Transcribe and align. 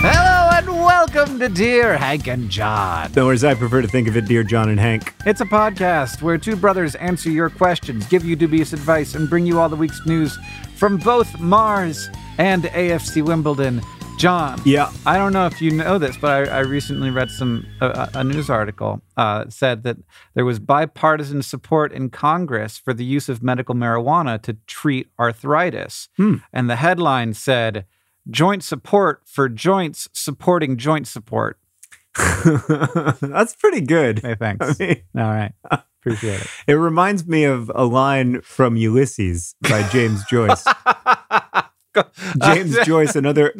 Hello 0.00 0.50
and 0.56 0.66
welcome 0.68 1.38
to 1.38 1.48
Dear 1.48 1.96
Hank 1.96 2.28
and 2.28 2.48
John. 2.48 3.18
Or 3.18 3.32
as 3.32 3.44
I 3.44 3.54
prefer 3.54 3.82
to 3.82 3.88
think 3.88 4.08
of 4.08 4.16
it, 4.16 4.26
Dear 4.26 4.44
John 4.44 4.68
and 4.68 4.78
Hank. 4.78 5.14
It's 5.26 5.40
a 5.40 5.44
podcast 5.46 6.22
where 6.22 6.38
two 6.38 6.56
brothers 6.56 6.94
answer 6.96 7.30
your 7.30 7.50
questions, 7.50 8.06
give 8.06 8.24
you 8.24 8.36
dubious 8.36 8.72
advice, 8.72 9.14
and 9.14 9.28
bring 9.28 9.44
you 9.46 9.58
all 9.60 9.68
the 9.68 9.76
week's 9.76 10.06
news 10.06 10.38
from 10.76 10.98
both 10.98 11.38
Mars 11.40 12.08
and 12.38 12.64
AFC 12.64 13.24
Wimbledon. 13.24 13.82
John, 14.18 14.60
Yeah. 14.64 14.90
I 15.06 15.16
don't 15.16 15.32
know 15.32 15.46
if 15.46 15.62
you 15.62 15.70
know 15.70 15.96
this, 15.96 16.16
but 16.16 16.48
I, 16.48 16.56
I 16.56 16.60
recently 16.60 17.08
read 17.10 17.30
some 17.30 17.64
uh, 17.80 18.08
a 18.14 18.24
news 18.24 18.50
article 18.50 19.00
uh, 19.16 19.44
said 19.48 19.84
that 19.84 19.96
there 20.34 20.44
was 20.44 20.58
bipartisan 20.58 21.40
support 21.42 21.92
in 21.92 22.10
Congress 22.10 22.78
for 22.78 22.92
the 22.92 23.04
use 23.04 23.28
of 23.28 23.44
medical 23.44 23.76
marijuana 23.76 24.42
to 24.42 24.56
treat 24.66 25.06
arthritis, 25.20 26.08
and 26.18 26.68
the 26.68 26.74
headline 26.76 27.32
said 27.32 27.84
"Joint 28.28 28.64
support 28.64 29.22
for 29.24 29.48
joints 29.48 30.08
supporting 30.12 30.76
joint 30.76 31.06
support." 31.06 31.56
That's 32.16 33.54
pretty 33.54 33.82
good. 33.82 34.18
Hey, 34.18 34.34
thanks. 34.34 34.66
I 34.80 34.84
mean, 34.84 35.02
All 35.16 35.22
right, 35.30 35.52
appreciate 36.00 36.40
it. 36.40 36.46
it 36.66 36.74
reminds 36.74 37.24
me 37.28 37.44
of 37.44 37.70
a 37.72 37.84
line 37.84 38.40
from 38.40 38.76
Ulysses 38.76 39.54
by 39.60 39.88
James 39.90 40.24
Joyce. 40.28 40.64
James 42.42 42.76
Joyce, 42.84 43.16
another 43.16 43.54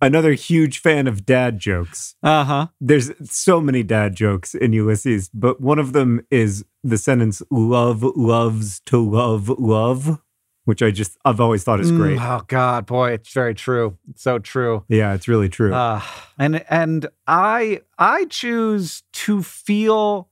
another 0.00 0.32
huge 0.32 0.78
fan 0.80 1.06
of 1.06 1.24
dad 1.26 1.58
jokes. 1.58 2.14
Uh 2.22 2.44
huh. 2.44 2.66
There's 2.80 3.10
so 3.30 3.60
many 3.60 3.82
dad 3.82 4.14
jokes 4.14 4.54
in 4.54 4.72
Ulysses, 4.72 5.30
but 5.32 5.60
one 5.60 5.78
of 5.78 5.92
them 5.92 6.26
is 6.30 6.64
the 6.82 6.98
sentence 6.98 7.42
"love 7.50 8.02
loves 8.02 8.80
to 8.86 8.98
love 8.98 9.48
love," 9.48 10.20
which 10.64 10.82
I 10.82 10.90
just 10.90 11.16
I've 11.24 11.40
always 11.40 11.64
thought 11.64 11.80
is 11.80 11.90
great. 11.90 12.18
Oh 12.20 12.42
God, 12.46 12.86
boy, 12.86 13.12
it's 13.12 13.32
very 13.32 13.54
true. 13.54 13.98
It's 14.10 14.22
so 14.22 14.38
true. 14.38 14.84
Yeah, 14.88 15.14
it's 15.14 15.28
really 15.28 15.48
true. 15.48 15.74
Uh, 15.74 16.00
and 16.38 16.64
and 16.70 17.06
I 17.26 17.80
I 17.98 18.26
choose 18.26 19.02
to 19.12 19.42
feel 19.42 20.28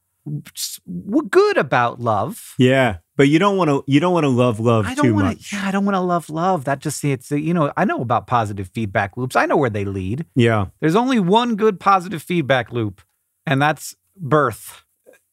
good 1.28 1.56
about 1.56 2.00
love. 2.00 2.54
yeah, 2.58 2.98
but 3.22 3.28
you 3.28 3.38
don't 3.38 3.56
want 3.56 3.70
to 3.70 3.84
you 3.86 4.00
don't 4.00 4.12
want 4.12 4.24
to 4.24 4.28
love 4.28 4.58
love 4.58 4.84
I 4.84 4.96
too 4.96 5.02
don't 5.02 5.14
want 5.14 5.26
much. 5.26 5.50
to. 5.50 5.54
Yeah, 5.54 5.68
I 5.68 5.70
don't 5.70 5.84
want 5.84 5.94
to 5.94 6.00
love 6.00 6.28
love. 6.28 6.64
That 6.64 6.80
just 6.80 7.04
it's 7.04 7.30
you 7.30 7.54
know 7.54 7.72
I 7.76 7.84
know 7.84 8.00
about 8.00 8.26
positive 8.26 8.66
feedback 8.74 9.16
loops. 9.16 9.36
I 9.36 9.46
know 9.46 9.56
where 9.56 9.70
they 9.70 9.84
lead. 9.84 10.26
Yeah. 10.34 10.66
There's 10.80 10.96
only 10.96 11.20
one 11.20 11.54
good 11.54 11.78
positive 11.78 12.20
feedback 12.20 12.72
loop, 12.72 13.00
and 13.46 13.62
that's 13.62 13.94
birth. 14.16 14.82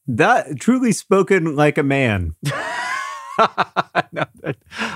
That 0.06 0.60
truly 0.60 0.92
spoken 0.92 1.56
like 1.56 1.78
a 1.78 1.82
man. 1.82 2.36
No, 4.12 4.24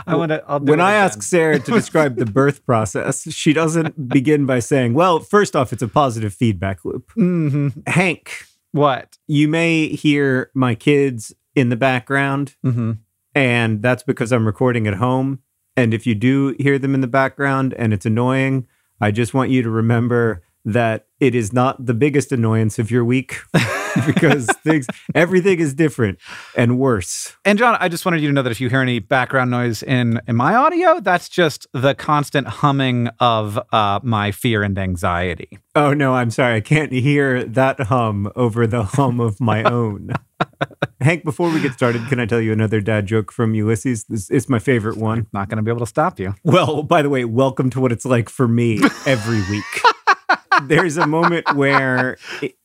I 0.06 0.16
want 0.16 0.30
to. 0.30 0.42
When 0.60 0.78
I 0.80 0.92
ask 0.92 1.22
Sarah 1.22 1.58
to 1.58 1.70
describe 1.72 2.16
the 2.16 2.26
birth 2.40 2.66
process, 2.66 3.32
she 3.32 3.54
doesn't 3.54 4.08
begin 4.08 4.44
by 4.44 4.58
saying, 4.58 4.92
"Well, 4.92 5.20
first 5.20 5.56
off, 5.56 5.72
it's 5.72 5.80
a 5.82 5.88
positive 5.88 6.34
feedback 6.34 6.84
loop." 6.84 7.10
hmm 7.12 7.68
Hank, 7.86 8.44
what? 8.72 9.16
you 9.26 9.48
may 9.48 9.88
hear 9.88 10.50
my 10.52 10.74
kids 10.74 11.32
in 11.54 11.68
the 11.68 11.76
background, 11.76 12.56
hmm 12.62 12.92
and 13.36 13.82
that's 13.82 14.04
because 14.04 14.30
I'm 14.30 14.46
recording 14.46 14.86
at 14.86 14.94
home. 14.94 15.40
And 15.76 15.92
if 15.92 16.06
you 16.06 16.14
do 16.14 16.54
hear 16.60 16.78
them 16.78 16.94
in 16.94 17.00
the 17.00 17.08
background 17.08 17.74
and 17.74 17.92
it's 17.92 18.06
annoying, 18.06 18.68
I 19.00 19.10
just 19.10 19.34
want 19.34 19.50
you 19.50 19.60
to 19.62 19.70
remember 19.70 20.44
that 20.64 21.08
it 21.20 21.34
is 21.34 21.52
not 21.52 21.84
the 21.84 21.94
biggest 21.94 22.32
annoyance 22.32 22.78
of 22.78 22.90
your 22.90 23.04
week 23.04 23.40
because 24.06 24.46
things 24.64 24.86
everything 25.14 25.58
is 25.60 25.74
different 25.74 26.18
and 26.56 26.78
worse. 26.78 27.36
And 27.44 27.58
John, 27.58 27.76
I 27.80 27.88
just 27.88 28.04
wanted 28.04 28.20
you 28.22 28.28
to 28.28 28.32
know 28.32 28.42
that 28.42 28.52
if 28.52 28.60
you 28.60 28.70
hear 28.70 28.80
any 28.80 28.98
background 28.98 29.50
noise 29.50 29.82
in 29.82 30.20
in 30.26 30.36
my 30.36 30.54
audio, 30.54 31.00
that's 31.00 31.28
just 31.28 31.66
the 31.72 31.94
constant 31.94 32.46
humming 32.46 33.08
of 33.20 33.58
uh, 33.72 34.00
my 34.02 34.30
fear 34.30 34.62
and 34.62 34.78
anxiety. 34.78 35.58
Oh 35.74 35.92
no, 35.92 36.14
I'm 36.14 36.30
sorry. 36.30 36.56
I 36.56 36.60
can't 36.60 36.92
hear 36.92 37.44
that 37.44 37.80
hum 37.80 38.30
over 38.36 38.66
the 38.66 38.84
hum 38.84 39.20
of 39.20 39.40
my 39.40 39.62
own. 39.70 40.12
Hank, 41.00 41.24
before 41.24 41.50
we 41.50 41.60
get 41.60 41.72
started, 41.72 42.06
can 42.08 42.20
I 42.20 42.26
tell 42.26 42.40
you 42.40 42.52
another 42.52 42.80
dad 42.80 43.06
joke 43.06 43.30
from 43.32 43.54
Ulysses? 43.54 44.04
This 44.04 44.30
is 44.30 44.48
my 44.48 44.58
favorite 44.58 44.96
one. 44.96 45.26
Not 45.32 45.48
going 45.48 45.56
to 45.56 45.62
be 45.62 45.70
able 45.70 45.80
to 45.80 45.86
stop 45.86 46.18
you. 46.18 46.34
Well, 46.44 46.82
by 46.82 47.02
the 47.02 47.10
way, 47.10 47.24
welcome 47.24 47.70
to 47.70 47.80
what 47.80 47.92
it's 47.92 48.04
like 48.04 48.28
for 48.28 48.48
me 48.48 48.80
every 49.06 49.42
week. 49.50 49.64
There's 50.62 50.96
a 50.96 51.06
moment 51.06 51.54
where 51.54 52.16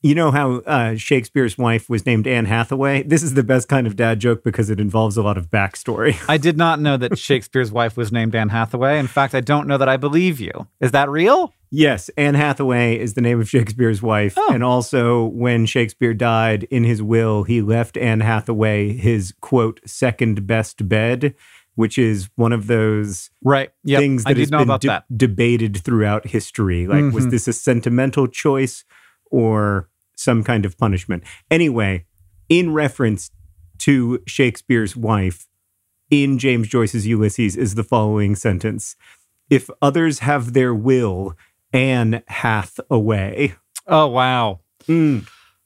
you 0.02 0.16
know 0.16 0.32
how 0.32 0.58
uh, 0.60 0.96
Shakespeare's 0.96 1.58
wife 1.58 1.90
was 1.90 2.06
named 2.06 2.28
Anne 2.28 2.46
Hathaway. 2.46 3.04
This 3.04 3.24
is 3.24 3.34
the 3.34 3.44
best 3.44 3.68
kind 3.68 3.88
of 3.88 3.96
dad 3.96 4.20
joke 4.20 4.44
because 4.44 4.70
it 4.70 4.80
involves 4.80 5.18
a 5.18 5.24
lot 5.24 5.38
of 5.38 5.50
backstory. 5.50 6.18
I 6.30 6.38
did 6.38 6.58
not 6.58 6.80
know 6.80 6.98
that 6.98 7.18
Shakespeare's 7.30 7.72
wife 7.72 7.98
was 7.98 8.12
named 8.12 8.36
Anne 8.36 8.50
Hathaway. 8.50 9.00
In 9.00 9.08
fact, 9.08 9.36
I 9.36 9.42
don't 9.42 9.68
know 9.68 9.78
that 9.78 9.90
I 9.90 9.98
believe 9.98 10.40
you. 10.40 10.68
Is 10.80 10.92
that 10.92 11.10
real? 11.10 11.54
Yes, 11.72 12.10
Anne 12.18 12.34
Hathaway 12.34 12.98
is 12.98 13.14
the 13.14 13.22
name 13.22 13.40
of 13.40 13.48
Shakespeare's 13.48 14.02
wife. 14.02 14.34
Oh. 14.38 14.52
And 14.52 14.64
also, 14.64 15.26
when 15.26 15.68
Shakespeare 15.68 16.16
died 16.16 16.64
in 16.72 16.84
his 16.84 17.04
will, 17.04 17.44
he 17.44 17.62
left 17.62 17.96
Anne 17.96 18.22
Hathaway 18.22 18.94
his 18.94 19.34
quote, 19.40 19.80
second 19.86 20.48
best 20.48 20.90
bed, 20.90 21.36
which 21.80 21.98
is 21.98 22.30
one 22.36 22.52
of 22.52 22.68
those 22.68 23.30
Right. 23.42 23.70
Yep. 23.86 24.00
things 24.02 24.24
that 24.26 24.36
has 24.36 24.52
been 24.52 24.68
de- 24.68 24.88
that. 24.88 25.06
debated 25.16 25.78
throughout 25.78 26.28
history. 26.28 26.86
Like, 26.86 27.14
was 27.14 27.28
Mhm. 27.28 27.32
this 27.32 27.48
a 27.48 27.54
sentimental 27.54 28.28
choice 28.28 28.84
or 29.32 29.88
some 30.14 30.44
kind 30.44 30.66
of 30.66 30.78
punishment? 30.78 31.24
Anyway, 31.50 32.04
in 32.50 32.74
reference 32.74 33.31
to 33.78 34.20
Shakespeare's 34.28 34.98
wife, 34.98 35.48
in 36.12 36.38
James 36.38 36.68
Joyce's 36.68 37.08
Ulysses 37.08 37.56
is 37.56 37.76
the 37.76 37.84
following 37.84 38.36
sentence 38.36 38.96
If 39.50 39.70
others 39.82 40.20
have 40.20 40.54
their 40.54 40.75
will, 40.75 41.34
Anne 41.74 42.22
hath 42.28 42.80
away. 42.92 43.56
Oh 43.88 44.06
wow. 44.08 44.60
Mm. 44.88 45.25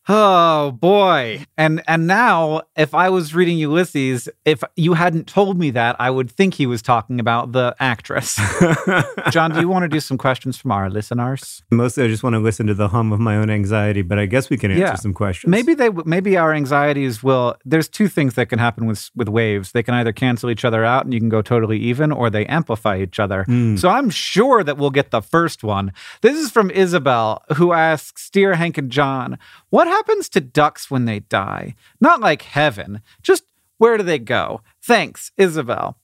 Oh 0.09 0.71
boy. 0.71 1.45
And 1.57 1.81
and 1.87 2.07
now 2.07 2.63
if 2.75 2.93
I 2.93 3.09
was 3.09 3.33
reading 3.33 3.57
Ulysses, 3.57 4.27
if 4.43 4.61
you 4.75 4.95
hadn't 4.95 5.27
told 5.27 5.57
me 5.57 5.71
that, 5.71 5.95
I 5.97 6.09
would 6.09 6.29
think 6.29 6.55
he 6.55 6.65
was 6.65 6.81
talking 6.81 7.21
about 7.21 7.53
the 7.53 7.73
actress. 7.79 8.37
John, 9.31 9.51
do 9.53 9.61
you 9.61 9.69
want 9.69 9.83
to 9.83 9.87
do 9.87 10.01
some 10.01 10.17
questions 10.17 10.57
from 10.57 10.71
our 10.73 10.89
listeners? 10.89 11.63
Mostly, 11.71 12.03
I 12.03 12.07
just 12.07 12.21
want 12.21 12.33
to 12.33 12.39
listen 12.39 12.67
to 12.67 12.73
the 12.73 12.89
hum 12.89 13.13
of 13.13 13.19
my 13.21 13.37
own 13.37 13.49
anxiety, 13.49 14.01
but 14.01 14.19
I 14.19 14.25
guess 14.25 14.49
we 14.49 14.57
can 14.57 14.71
answer 14.71 14.81
Yeah. 14.83 14.95
some 14.95 15.13
questions. 15.13 15.49
Maybe 15.49 15.73
they 15.73 15.89
maybe 16.05 16.35
our 16.35 16.53
anxieties 16.53 17.23
will 17.23 17.55
there's 17.63 17.87
two 17.87 18.09
things 18.09 18.33
that 18.35 18.47
can 18.49 18.59
happen 18.59 18.85
with 18.87 19.09
with 19.15 19.29
waves. 19.29 19.71
They 19.71 19.83
can 19.83 19.93
either 19.93 20.11
cancel 20.11 20.49
each 20.49 20.65
other 20.65 20.83
out 20.83 21.05
and 21.05 21.13
you 21.13 21.19
can 21.21 21.29
go 21.29 21.41
totally 21.41 21.77
even 21.79 22.11
or 22.11 22.29
they 22.29 22.45
amplify 22.47 22.97
each 22.99 23.21
other. 23.21 23.45
Mm. 23.47 23.79
So 23.79 23.87
I'm 23.87 24.09
sure 24.09 24.65
that 24.65 24.77
we'll 24.77 24.89
get 24.89 25.11
the 25.11 25.21
first 25.21 25.63
one. 25.63 25.93
This 26.21 26.37
is 26.37 26.51
from 26.51 26.69
Isabel 26.71 27.41
who 27.55 27.71
asks, 27.71 28.29
"Dear 28.29 28.55
Hank 28.55 28.77
and 28.77 28.91
John, 28.91 29.37
what 29.69 29.87
happens 29.93 30.29
to 30.29 30.41
ducks 30.41 30.91
when 30.91 31.05
they 31.05 31.19
die? 31.19 31.75
Not 32.01 32.19
like 32.19 32.41
heaven, 32.41 33.01
just 33.21 33.43
where 33.77 33.97
do 33.97 34.03
they 34.03 34.19
go? 34.19 34.61
Thanks, 34.81 35.31
Isabel. 35.37 35.97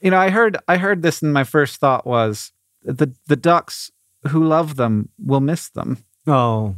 You 0.00 0.10
know, 0.10 0.18
I 0.18 0.30
heard 0.30 0.56
I 0.68 0.76
heard 0.76 1.02
this 1.02 1.22
and 1.22 1.32
my 1.32 1.44
first 1.44 1.80
thought 1.80 2.06
was 2.06 2.52
the 2.82 3.12
the 3.26 3.36
ducks 3.36 3.90
who 4.28 4.44
love 4.44 4.76
them 4.76 5.08
will 5.18 5.40
miss 5.40 5.68
them. 5.68 6.04
Oh, 6.26 6.76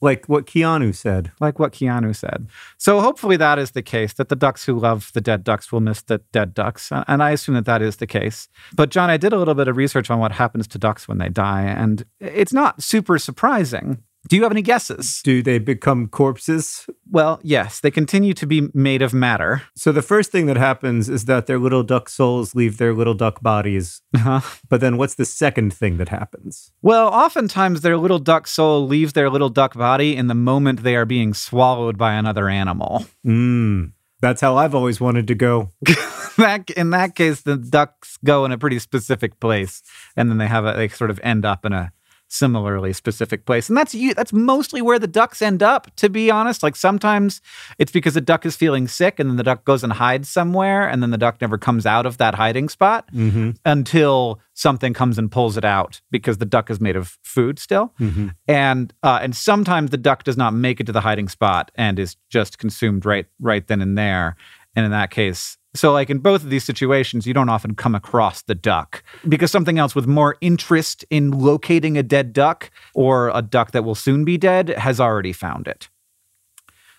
like 0.00 0.26
what 0.26 0.46
Keanu 0.46 0.94
said. 0.94 1.32
Like 1.40 1.58
what 1.58 1.72
Keanu 1.72 2.14
said. 2.14 2.48
So 2.78 3.00
hopefully 3.00 3.36
that 3.36 3.58
is 3.58 3.72
the 3.72 3.82
case, 3.82 4.12
that 4.14 4.28
the 4.28 4.36
ducks 4.36 4.64
who 4.64 4.78
love 4.78 5.10
the 5.14 5.20
dead 5.20 5.44
ducks 5.44 5.72
will 5.72 5.80
miss 5.80 6.02
the 6.02 6.18
dead 6.32 6.54
ducks. 6.54 6.90
And 6.92 7.22
I 7.22 7.30
assume 7.30 7.54
that 7.54 7.64
that 7.64 7.82
is 7.82 7.96
the 7.96 8.06
case. 8.06 8.48
But 8.74 8.90
John, 8.90 9.10
I 9.10 9.16
did 9.16 9.32
a 9.32 9.38
little 9.38 9.54
bit 9.54 9.68
of 9.68 9.76
research 9.76 10.10
on 10.10 10.18
what 10.18 10.32
happens 10.32 10.66
to 10.68 10.78
ducks 10.78 11.08
when 11.08 11.18
they 11.18 11.28
die, 11.28 11.62
and 11.62 12.04
it's 12.20 12.52
not 12.52 12.82
super 12.82 13.18
surprising. 13.18 14.02
Do 14.28 14.36
you 14.36 14.42
have 14.42 14.52
any 14.52 14.62
guesses? 14.62 15.20
Do 15.22 15.42
they 15.42 15.58
become 15.58 16.08
corpses? 16.08 16.86
Well, 17.08 17.38
yes, 17.42 17.80
they 17.80 17.90
continue 17.90 18.34
to 18.34 18.46
be 18.46 18.68
made 18.74 19.02
of 19.02 19.14
matter. 19.14 19.62
So 19.76 19.92
the 19.92 20.02
first 20.02 20.32
thing 20.32 20.46
that 20.46 20.56
happens 20.56 21.08
is 21.08 21.26
that 21.26 21.46
their 21.46 21.58
little 21.58 21.82
duck 21.82 22.08
souls 22.08 22.54
leave 22.54 22.78
their 22.78 22.92
little 22.92 23.14
duck 23.14 23.40
bodies. 23.42 24.02
Uh-huh. 24.14 24.40
But 24.68 24.80
then 24.80 24.96
what's 24.96 25.14
the 25.14 25.24
second 25.24 25.72
thing 25.72 25.98
that 25.98 26.08
happens? 26.08 26.72
Well, 26.82 27.08
oftentimes 27.08 27.82
their 27.82 27.96
little 27.96 28.18
duck 28.18 28.46
soul 28.46 28.86
leaves 28.86 29.12
their 29.12 29.30
little 29.30 29.48
duck 29.50 29.74
body 29.74 30.16
in 30.16 30.26
the 30.26 30.34
moment 30.34 30.82
they 30.82 30.96
are 30.96 31.06
being 31.06 31.32
swallowed 31.32 31.96
by 31.96 32.14
another 32.14 32.48
animal. 32.48 33.06
Mm, 33.24 33.92
that's 34.20 34.40
how 34.40 34.56
I've 34.56 34.74
always 34.74 35.00
wanted 35.00 35.28
to 35.28 35.34
go. 35.34 35.72
that 36.36 36.70
in 36.70 36.90
that 36.90 37.14
case, 37.14 37.42
the 37.42 37.56
ducks 37.56 38.18
go 38.24 38.44
in 38.44 38.52
a 38.52 38.58
pretty 38.58 38.78
specific 38.78 39.38
place, 39.40 39.82
and 40.16 40.30
then 40.30 40.38
they 40.38 40.46
have 40.46 40.64
a 40.64 40.72
they 40.72 40.88
sort 40.88 41.10
of 41.10 41.20
end 41.22 41.44
up 41.44 41.64
in 41.64 41.72
a 41.72 41.92
similarly 42.28 42.92
specific 42.92 43.44
place. 43.44 43.68
And 43.68 43.76
that's 43.76 43.94
you 43.94 44.14
that's 44.14 44.32
mostly 44.32 44.82
where 44.82 44.98
the 44.98 45.06
ducks 45.06 45.40
end 45.40 45.62
up, 45.62 45.94
to 45.96 46.08
be 46.08 46.30
honest. 46.30 46.62
Like 46.62 46.76
sometimes 46.76 47.40
it's 47.78 47.92
because 47.92 48.14
the 48.14 48.20
duck 48.20 48.44
is 48.44 48.56
feeling 48.56 48.88
sick 48.88 49.18
and 49.20 49.30
then 49.30 49.36
the 49.36 49.42
duck 49.42 49.64
goes 49.64 49.84
and 49.84 49.92
hides 49.92 50.28
somewhere 50.28 50.88
and 50.88 51.02
then 51.02 51.10
the 51.10 51.18
duck 51.18 51.40
never 51.40 51.56
comes 51.58 51.86
out 51.86 52.06
of 52.06 52.18
that 52.18 52.34
hiding 52.34 52.68
spot 52.68 53.08
Mm-hmm. 53.14 53.50
until 53.64 54.40
something 54.54 54.92
comes 54.92 55.18
and 55.18 55.30
pulls 55.30 55.56
it 55.56 55.64
out 55.64 56.00
because 56.10 56.38
the 56.38 56.44
duck 56.46 56.70
is 56.70 56.80
made 56.80 56.96
of 56.96 57.18
food 57.22 57.58
still. 57.58 57.92
Mm-hmm. 58.00 58.28
And 58.48 58.92
uh, 59.02 59.20
and 59.22 59.34
sometimes 59.36 59.90
the 59.90 59.96
duck 59.96 60.24
does 60.24 60.36
not 60.36 60.54
make 60.54 60.80
it 60.80 60.84
to 60.86 60.92
the 60.92 61.00
hiding 61.00 61.28
spot 61.28 61.70
and 61.74 61.98
is 61.98 62.16
just 62.30 62.58
consumed 62.58 63.04
right 63.06 63.26
right 63.40 63.66
then 63.66 63.80
and 63.80 63.96
there. 63.96 64.36
And 64.74 64.84
in 64.84 64.90
that 64.90 65.10
case, 65.10 65.56
so 65.78 65.92
like 65.92 66.10
in 66.10 66.18
both 66.18 66.42
of 66.44 66.50
these 66.50 66.64
situations, 66.64 67.26
you 67.26 67.34
don't 67.34 67.48
often 67.48 67.74
come 67.74 67.94
across 67.94 68.42
the 68.42 68.54
duck 68.54 69.02
because 69.28 69.50
something 69.50 69.78
else 69.78 69.94
with 69.94 70.06
more 70.06 70.36
interest 70.40 71.04
in 71.10 71.30
locating 71.30 71.96
a 71.98 72.02
dead 72.02 72.32
duck 72.32 72.70
or 72.94 73.30
a 73.34 73.42
duck 73.42 73.72
that 73.72 73.84
will 73.84 73.94
soon 73.94 74.24
be 74.24 74.36
dead 74.38 74.70
has 74.70 75.00
already 75.00 75.32
found 75.32 75.68
it. 75.68 75.88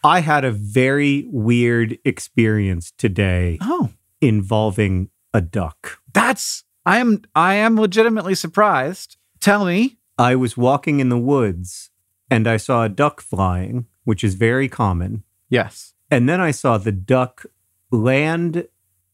I 0.03 0.19
had 0.21 0.45
a 0.45 0.51
very 0.51 1.25
weird 1.29 1.97
experience 2.05 2.91
today 2.97 3.57
Oh, 3.61 3.89
involving 4.21 5.09
a 5.33 5.41
duck. 5.41 5.99
that's 6.13 6.63
I 6.85 6.99
am 6.99 7.23
I 7.35 7.55
am 7.55 7.75
legitimately 7.79 8.35
surprised. 8.35 9.17
Tell 9.41 9.65
me. 9.65 9.97
I 10.17 10.35
was 10.35 10.55
walking 10.55 10.99
in 10.99 11.09
the 11.09 11.17
woods 11.17 11.89
and 12.31 12.47
I 12.47 12.57
saw 12.57 12.83
a 12.83 12.89
duck 12.89 13.19
flying, 13.21 13.85
which 14.05 14.23
is 14.23 14.35
very 14.35 14.69
common. 14.69 15.23
Yes. 15.49 15.93
And 16.09 16.29
then 16.29 16.39
I 16.39 16.51
saw 16.51 16.77
the 16.77 16.91
duck 16.93 17.45
land 17.91 18.67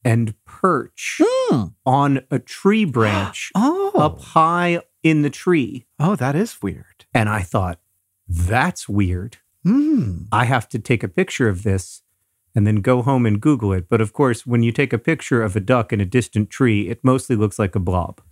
and 0.05 0.33
perch 0.45 1.21
Hmm. 1.23 1.65
on 1.85 2.21
a 2.31 2.39
tree 2.39 2.85
branch 2.85 3.51
Oh. 3.55 3.91
up 3.95 4.19
high 4.21 4.81
in 5.01 5.21
the 5.21 5.29
tree. 5.29 5.85
Oh, 5.99 6.15
that 6.15 6.35
is 6.35 6.61
weird. 6.61 7.05
And 7.13 7.29
I 7.29 7.41
thought, 7.41 7.79
that's 8.27 8.89
weird. 8.89 9.37
Hmm. 9.63 10.23
I 10.31 10.45
have 10.45 10.67
to 10.69 10.79
take 10.79 11.03
a 11.03 11.07
picture 11.07 11.47
of 11.47 11.63
this 11.63 12.01
and 12.55 12.67
then 12.67 12.77
go 12.77 13.01
home 13.01 13.25
and 13.25 13.39
Google 13.41 13.73
it. 13.73 13.87
But 13.89 14.01
of 14.01 14.13
course, 14.13 14.45
when 14.45 14.61
you 14.63 14.71
take 14.71 14.93
a 14.93 14.97
picture 14.97 15.41
of 15.41 15.55
a 15.55 15.59
duck 15.59 15.91
in 15.93 15.99
a 16.01 16.05
distant 16.05 16.49
tree, 16.49 16.89
it 16.89 17.03
mostly 17.03 17.35
looks 17.35 17.57
like 17.59 17.75
a 17.75 17.79
blob. 17.79 18.21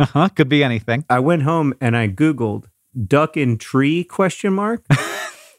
Uh-huh. 0.00 0.28
Could 0.28 0.48
be 0.48 0.62
anything. 0.62 1.04
I 1.10 1.18
went 1.18 1.42
home 1.42 1.74
and 1.80 1.96
I 1.96 2.06
Googled 2.06 2.66
duck 3.04 3.36
in 3.36 3.58
tree 3.58 4.04
question 4.04 4.52
mark. 4.52 4.84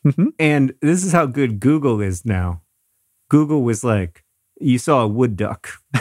Mhm. 0.07 0.27
and 0.39 0.73
this 0.81 1.03
is 1.03 1.11
how 1.11 1.25
good 1.25 1.59
Google 1.59 1.99
is 1.99 2.23
now. 2.25 2.61
Google 3.29 3.63
was 3.63 3.83
like, 3.83 4.23
you 4.59 4.77
saw 4.77 5.03
a 5.03 5.07
wood 5.07 5.37
duck. 5.37 5.69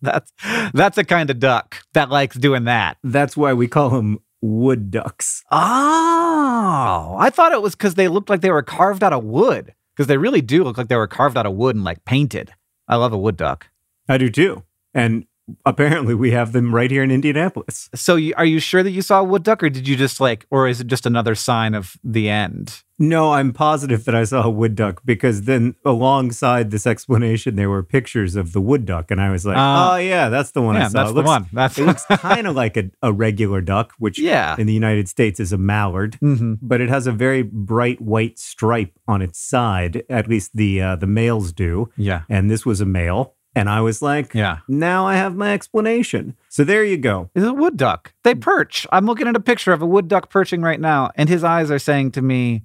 that's 0.00 0.32
that's 0.72 0.98
a 0.98 1.04
kind 1.04 1.30
of 1.30 1.38
duck 1.38 1.82
that 1.92 2.08
likes 2.10 2.36
doing 2.36 2.64
that. 2.64 2.96
That's 3.04 3.36
why 3.36 3.52
we 3.52 3.68
call 3.68 3.90
them 3.90 4.18
wood 4.40 4.90
ducks. 4.90 5.44
Oh, 5.50 7.16
I 7.18 7.30
thought 7.30 7.52
it 7.52 7.62
was 7.62 7.74
because 7.74 7.94
they 7.94 8.08
looked 8.08 8.30
like 8.30 8.40
they 8.40 8.50
were 8.50 8.62
carved 8.62 9.02
out 9.02 9.12
of 9.12 9.24
wood. 9.24 9.74
Because 9.94 10.06
they 10.06 10.16
really 10.16 10.40
do 10.40 10.64
look 10.64 10.78
like 10.78 10.88
they 10.88 10.96
were 10.96 11.06
carved 11.06 11.36
out 11.36 11.44
of 11.44 11.52
wood 11.52 11.76
and 11.76 11.84
like 11.84 12.04
painted. 12.06 12.54
I 12.88 12.96
love 12.96 13.12
a 13.12 13.18
wood 13.18 13.36
duck. 13.36 13.68
I 14.08 14.16
do 14.16 14.30
too. 14.30 14.62
And 14.94 15.26
apparently 15.64 16.14
we 16.14 16.30
have 16.32 16.52
them 16.52 16.74
right 16.74 16.90
here 16.90 17.02
in 17.02 17.10
Indianapolis. 17.10 17.88
So, 17.94 18.16
you, 18.16 18.34
are 18.36 18.44
you 18.44 18.58
sure 18.60 18.82
that 18.82 18.90
you 18.90 19.02
saw 19.02 19.20
a 19.20 19.24
wood 19.24 19.42
duck, 19.42 19.62
or 19.62 19.70
did 19.70 19.86
you 19.88 19.96
just 19.96 20.20
like, 20.20 20.46
or 20.50 20.68
is 20.68 20.80
it 20.80 20.86
just 20.86 21.06
another 21.06 21.34
sign 21.34 21.74
of 21.74 21.96
the 22.04 22.28
end? 22.28 22.82
No, 22.98 23.32
I'm 23.32 23.52
positive 23.52 24.04
that 24.04 24.14
I 24.14 24.22
saw 24.22 24.42
a 24.44 24.50
wood 24.50 24.76
duck 24.76 25.02
because 25.04 25.42
then 25.42 25.74
alongside 25.84 26.70
this 26.70 26.86
explanation, 26.86 27.56
there 27.56 27.68
were 27.68 27.82
pictures 27.82 28.36
of 28.36 28.52
the 28.52 28.60
wood 28.60 28.84
duck. 28.86 29.10
And 29.10 29.20
I 29.20 29.30
was 29.30 29.44
like, 29.44 29.56
Uh, 29.56 29.90
oh, 29.92 29.96
yeah, 29.96 30.28
that's 30.28 30.52
the 30.52 30.62
one 30.62 30.76
I 30.76 30.80
yeah, 30.80 30.88
saw. 30.88 30.98
that's 30.98 31.10
it 31.10 31.14
the 31.14 31.16
looks, 31.18 31.26
one. 31.28 31.46
That's 31.52 31.78
It 31.78 31.84
looks 31.86 32.04
kind 32.10 32.46
of 32.46 32.54
like 32.54 32.76
a, 32.76 32.90
a 33.02 33.12
regular 33.12 33.60
duck, 33.60 33.92
which 33.98 34.20
yeah. 34.20 34.54
in 34.56 34.68
the 34.68 34.72
United 34.74 35.08
States 35.08 35.40
is 35.40 35.52
a 35.52 35.58
mallard. 35.58 36.14
hmm 36.16 36.54
but 36.62 36.80
it 36.80 36.88
has 36.88 37.06
a 37.08 37.12
very 37.12 37.42
bright 37.42 38.00
white 38.00 38.38
stripe 38.38 38.92
on 39.08 39.20
its 39.20 39.38
side. 39.40 40.04
At 40.08 40.28
least 40.28 40.52
the 40.54 40.80
uh, 40.80 40.96
the 40.96 41.06
males 41.08 41.52
do. 41.52 41.90
Yeah. 41.96 42.22
And 42.28 42.50
this 42.50 42.64
was 42.64 42.80
a 42.80 42.86
male, 42.86 43.34
and 43.54 43.68
I 43.68 43.80
was 43.80 44.00
like, 44.02 44.34
Yeah. 44.34 44.58
now 44.68 45.06
I 45.06 45.16
have 45.16 45.34
my 45.36 45.52
explanation. 45.52 46.36
So 46.48 46.64
there 46.64 46.84
you 46.84 46.96
go. 46.96 47.30
It's 47.34 47.44
a 47.46 47.52
wood 47.52 47.76
duck. 47.76 48.12
They 48.24 48.34
perch. 48.34 48.86
I'm 48.92 49.06
looking 49.06 49.26
at 49.28 49.36
a 49.36 49.40
picture 49.40 49.72
of 49.72 49.82
a 49.82 49.86
wood 49.86 50.08
duck 50.08 50.30
perching 50.30 50.62
right 50.62 50.80
now, 50.80 51.10
and 51.16 51.28
his 51.28 51.44
eyes 51.44 51.70
are 51.70 51.78
saying 51.78 52.12
to 52.12 52.22
me, 52.22 52.62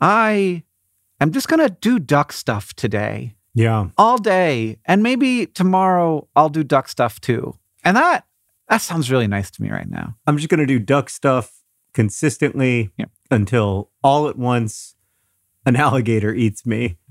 I 0.00 0.62
am 1.20 1.32
just 1.32 1.48
going 1.48 1.60
to 1.60 1.74
do 1.80 1.98
duck 1.98 2.32
stuff 2.32 2.74
today, 2.74 3.34
Yeah. 3.54 3.88
all 3.98 4.18
day. 4.18 4.78
And 4.84 5.02
maybe 5.02 5.46
tomorrow 5.46 6.28
I'll 6.34 6.48
do 6.48 6.64
duck 6.64 6.88
stuff 6.88 7.20
too. 7.20 7.58
And 7.84 7.96
that, 7.96 8.24
that 8.68 8.80
sounds 8.80 9.10
really 9.10 9.26
nice 9.26 9.50
to 9.52 9.62
me 9.62 9.70
right 9.70 9.88
now. 9.90 10.16
I'm 10.26 10.36
just 10.38 10.48
gonna 10.48 10.66
do 10.66 10.78
duck 10.78 11.10
stuff 11.10 11.62
consistently 11.94 12.90
Yeah. 12.96 13.06
until 13.30 13.90
all 14.02 14.28
at 14.28 14.38
once 14.38 14.94
an 15.66 15.76
alligator 15.76 16.32
eats 16.34 16.64
me, 16.64 16.96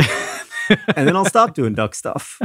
and 0.95 1.07
then 1.07 1.15
I'll 1.15 1.25
stop 1.25 1.53
doing 1.53 1.73
duck 1.75 1.93
stuff. 1.95 2.39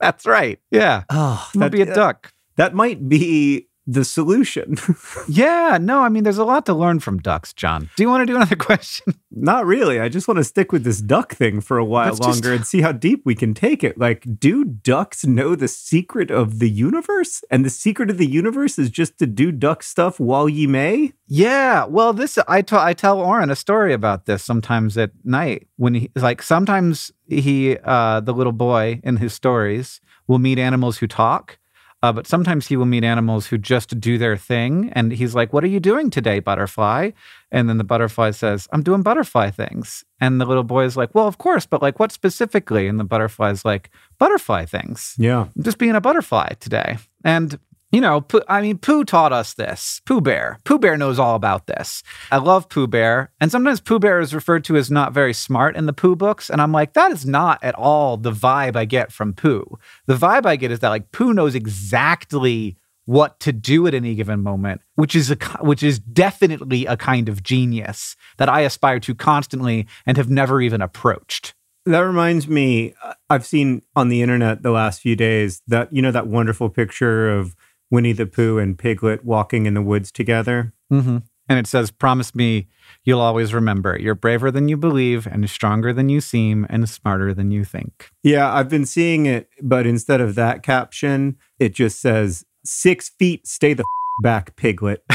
That's 0.00 0.26
right. 0.26 0.58
Yeah. 0.70 1.04
Ah, 1.10 1.50
oh, 1.54 1.62
I'll 1.62 1.70
be 1.70 1.82
a 1.82 1.90
uh, 1.90 1.94
duck. 1.94 2.32
That 2.56 2.74
might 2.74 3.08
be 3.08 3.68
the 3.86 4.04
solution. 4.04 4.76
Yeah. 5.28 5.78
No, 5.80 6.00
I 6.02 6.08
mean, 6.08 6.22
there's 6.24 6.38
a 6.38 6.44
lot 6.44 6.66
to 6.66 6.74
learn 6.74 7.00
from 7.00 7.18
ducks, 7.18 7.52
John. 7.52 7.90
Do 7.96 8.02
you 8.02 8.08
want 8.08 8.22
to 8.22 8.26
do 8.26 8.36
another 8.36 8.54
question? 8.70 9.14
Not 9.30 9.66
really. 9.66 9.98
I 10.00 10.08
just 10.08 10.28
want 10.28 10.38
to 10.38 10.44
stick 10.44 10.70
with 10.72 10.84
this 10.84 11.00
duck 11.00 11.34
thing 11.34 11.60
for 11.60 11.78
a 11.78 11.84
while 11.84 12.06
Let's 12.06 12.18
just- 12.20 12.44
longer 12.44 12.54
and 12.54 12.66
see 12.66 12.80
how 12.80 12.92
deep 12.92 13.22
we 13.24 13.34
can 13.34 13.54
take 13.54 13.82
it. 13.82 13.98
Like, 13.98 14.24
do 14.38 14.64
ducks 14.64 15.24
know 15.26 15.54
the 15.56 15.68
secret 15.68 16.30
of 16.30 16.58
the 16.60 16.70
universe? 16.70 17.42
And 17.50 17.64
the 17.64 17.70
secret 17.70 18.08
of 18.10 18.18
the 18.18 18.26
universe 18.26 18.78
is 18.78 18.88
just 18.90 19.18
to 19.18 19.26
do 19.26 19.50
duck 19.52 19.82
stuff 19.82 20.20
while 20.20 20.48
ye 20.48 20.66
may? 20.66 21.12
Yeah, 21.28 21.84
well, 21.86 22.12
this 22.12 22.38
I 22.46 22.62
t- 22.62 22.76
I 22.76 22.92
tell 22.94 23.20
Orin 23.20 23.50
a 23.50 23.56
story 23.56 23.92
about 23.92 24.26
this 24.26 24.42
sometimes 24.44 24.96
at 24.96 25.10
night 25.24 25.66
when 25.76 25.94
he 25.94 26.10
like 26.14 26.40
sometimes 26.42 27.10
he 27.28 27.76
uh, 27.84 28.20
the 28.20 28.32
little 28.32 28.52
boy 28.52 29.00
in 29.02 29.16
his 29.16 29.32
stories 29.34 30.00
will 30.28 30.38
meet 30.38 30.58
animals 30.58 30.98
who 30.98 31.06
talk, 31.08 31.58
uh, 32.02 32.12
but 32.12 32.26
sometimes 32.26 32.66
he 32.66 32.76
will 32.76 32.86
meet 32.86 33.04
animals 33.04 33.46
who 33.46 33.58
just 33.58 33.98
do 34.00 34.18
their 34.18 34.36
thing, 34.36 34.90
and 34.94 35.12
he's 35.12 35.34
like, 35.34 35.52
"What 35.52 35.64
are 35.64 35.68
you 35.68 35.80
doing 35.80 36.10
today, 36.10 36.40
butterfly?" 36.40 37.10
And 37.50 37.68
then 37.68 37.78
the 37.78 37.84
butterfly 37.84 38.32
says, 38.32 38.68
"I'm 38.72 38.82
doing 38.82 39.02
butterfly 39.02 39.50
things," 39.50 40.04
and 40.20 40.40
the 40.40 40.46
little 40.46 40.64
boy 40.64 40.84
is 40.84 40.96
like, 40.96 41.14
"Well, 41.14 41.26
of 41.26 41.38
course, 41.38 41.66
but 41.66 41.82
like 41.82 41.98
what 41.98 42.12
specifically?" 42.12 42.86
And 42.88 43.00
the 43.00 43.04
butterfly's 43.04 43.64
like, 43.64 43.90
"Butterfly 44.18 44.66
things." 44.66 45.14
Yeah. 45.18 45.46
I'm 45.56 45.62
just 45.62 45.78
being 45.78 45.94
a 45.96 46.00
butterfly 46.00 46.48
today. 46.60 46.98
And, 47.24 47.58
you 47.92 48.00
know, 48.00 48.24
I 48.48 48.60
mean, 48.60 48.78
Pooh 48.78 49.04
taught 49.04 49.32
us 49.32 49.54
this. 49.54 50.00
Pooh 50.04 50.20
Bear. 50.20 50.58
Pooh 50.64 50.78
Bear 50.78 50.96
knows 50.96 51.18
all 51.18 51.34
about 51.34 51.66
this. 51.66 52.02
I 52.30 52.38
love 52.38 52.68
Pooh 52.68 52.86
Bear. 52.86 53.30
And 53.40 53.50
sometimes 53.50 53.80
Pooh 53.80 53.98
Bear 53.98 54.20
is 54.20 54.34
referred 54.34 54.64
to 54.64 54.76
as 54.76 54.90
not 54.90 55.12
very 55.12 55.32
smart 55.32 55.76
in 55.76 55.86
the 55.86 55.92
Pooh 55.92 56.16
books. 56.16 56.50
And 56.50 56.60
I'm 56.60 56.72
like, 56.72 56.94
that 56.94 57.12
is 57.12 57.24
not 57.24 57.62
at 57.62 57.74
all 57.76 58.16
the 58.16 58.32
vibe 58.32 58.76
I 58.76 58.84
get 58.84 59.12
from 59.12 59.32
Pooh. 59.32 59.78
The 60.06 60.16
vibe 60.16 60.46
I 60.46 60.56
get 60.56 60.72
is 60.72 60.80
that, 60.80 60.88
like, 60.88 61.12
Pooh 61.12 61.32
knows 61.32 61.54
exactly 61.54 62.76
what 63.06 63.38
to 63.38 63.52
do 63.52 63.86
at 63.86 63.94
any 63.94 64.16
given 64.16 64.42
moment, 64.42 64.80
which 64.96 65.14
is 65.14 65.30
a 65.30 65.36
which 65.60 65.84
is 65.84 66.00
definitely 66.00 66.86
a 66.86 66.96
kind 66.96 67.28
of 67.28 67.42
genius 67.42 68.16
that 68.36 68.48
I 68.48 68.62
aspire 68.62 68.98
to 68.98 69.14
constantly 69.14 69.86
and 70.04 70.16
have 70.16 70.28
never 70.28 70.60
even 70.60 70.82
approached. 70.82 71.54
That 71.84 72.00
reminds 72.00 72.48
me, 72.48 72.94
uh, 73.04 73.14
I've 73.30 73.46
seen 73.46 73.82
on 73.94 74.08
the 74.08 74.22
internet 74.22 74.62
the 74.62 74.72
last 74.72 75.00
few 75.00 75.14
days 75.14 75.62
that, 75.68 75.92
you 75.92 76.02
know, 76.02 76.10
that 76.10 76.26
wonderful 76.26 76.68
picture 76.68 77.30
of 77.30 77.54
Winnie 77.90 78.12
the 78.12 78.26
Pooh 78.26 78.58
and 78.58 78.78
Piglet 78.78 79.24
walking 79.24 79.66
in 79.66 79.74
the 79.74 79.82
woods 79.82 80.10
together. 80.12 80.72
Mm-hmm. 80.92 81.18
and 81.48 81.58
it 81.58 81.66
says, 81.66 81.90
Promise 81.90 82.34
me 82.34 82.68
you'll 83.04 83.20
always 83.20 83.52
remember. 83.52 83.98
You're 83.98 84.14
braver 84.14 84.50
than 84.50 84.68
you 84.68 84.76
believe, 84.76 85.26
and 85.26 85.48
stronger 85.50 85.92
than 85.92 86.08
you 86.08 86.20
seem, 86.20 86.66
and 86.68 86.88
smarter 86.88 87.34
than 87.34 87.50
you 87.50 87.64
think. 87.64 88.10
Yeah, 88.22 88.52
I've 88.52 88.68
been 88.68 88.86
seeing 88.86 89.26
it, 89.26 89.48
but 89.62 89.86
instead 89.86 90.20
of 90.20 90.34
that 90.36 90.62
caption, 90.62 91.36
it 91.58 91.74
just 91.74 92.00
says 92.00 92.44
six 92.64 93.08
feet, 93.08 93.46
stay 93.46 93.74
the 93.74 93.82
f- 93.82 94.22
back, 94.22 94.54
piglet. 94.56 95.04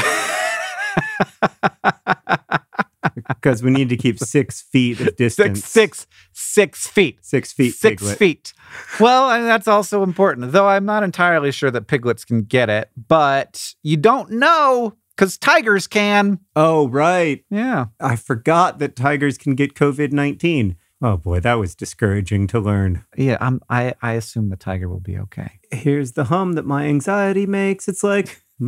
Because 3.28 3.62
we 3.62 3.70
need 3.70 3.88
to 3.88 3.96
keep 3.96 4.18
six 4.18 4.62
feet 4.62 5.00
of 5.00 5.16
distance. 5.16 5.64
Six, 5.64 6.06
six, 6.32 6.34
six 6.34 6.86
feet. 6.86 7.24
Six 7.24 7.52
feet, 7.52 7.74
Six 7.74 8.02
piglet. 8.02 8.18
feet. 8.18 8.52
Well, 9.00 9.30
and 9.30 9.46
that's 9.46 9.68
also 9.68 10.02
important, 10.02 10.52
though 10.52 10.68
I'm 10.68 10.84
not 10.84 11.02
entirely 11.02 11.52
sure 11.52 11.70
that 11.70 11.86
piglets 11.86 12.24
can 12.24 12.42
get 12.42 12.70
it, 12.70 12.90
but 13.08 13.74
you 13.82 13.96
don't 13.96 14.32
know 14.32 14.94
because 15.16 15.38
tigers 15.38 15.86
can. 15.86 16.40
Oh, 16.56 16.88
right. 16.88 17.44
Yeah. 17.50 17.86
I 18.00 18.16
forgot 18.16 18.78
that 18.78 18.96
tigers 18.96 19.38
can 19.38 19.54
get 19.54 19.74
COVID 19.74 20.12
19. 20.12 20.76
Oh 21.04 21.16
boy, 21.16 21.40
that 21.40 21.54
was 21.54 21.74
discouraging 21.74 22.46
to 22.46 22.60
learn. 22.60 23.04
Yeah, 23.16 23.36
I'm, 23.40 23.60
I, 23.68 23.94
I 24.02 24.12
assume 24.12 24.50
the 24.50 24.56
tiger 24.56 24.88
will 24.88 25.00
be 25.00 25.18
okay. 25.18 25.58
Here's 25.72 26.12
the 26.12 26.24
hum 26.24 26.52
that 26.52 26.64
my 26.64 26.84
anxiety 26.84 27.44
makes. 27.44 27.88
It's 27.88 28.04
like, 28.04 28.40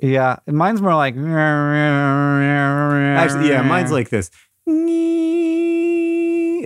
Yeah, 0.00 0.36
mine's 0.46 0.80
more 0.82 0.94
like. 0.94 1.14
actually, 3.16 3.48
yeah, 3.48 3.62
mine's 3.62 3.92
like 3.92 4.10
this. 4.10 4.30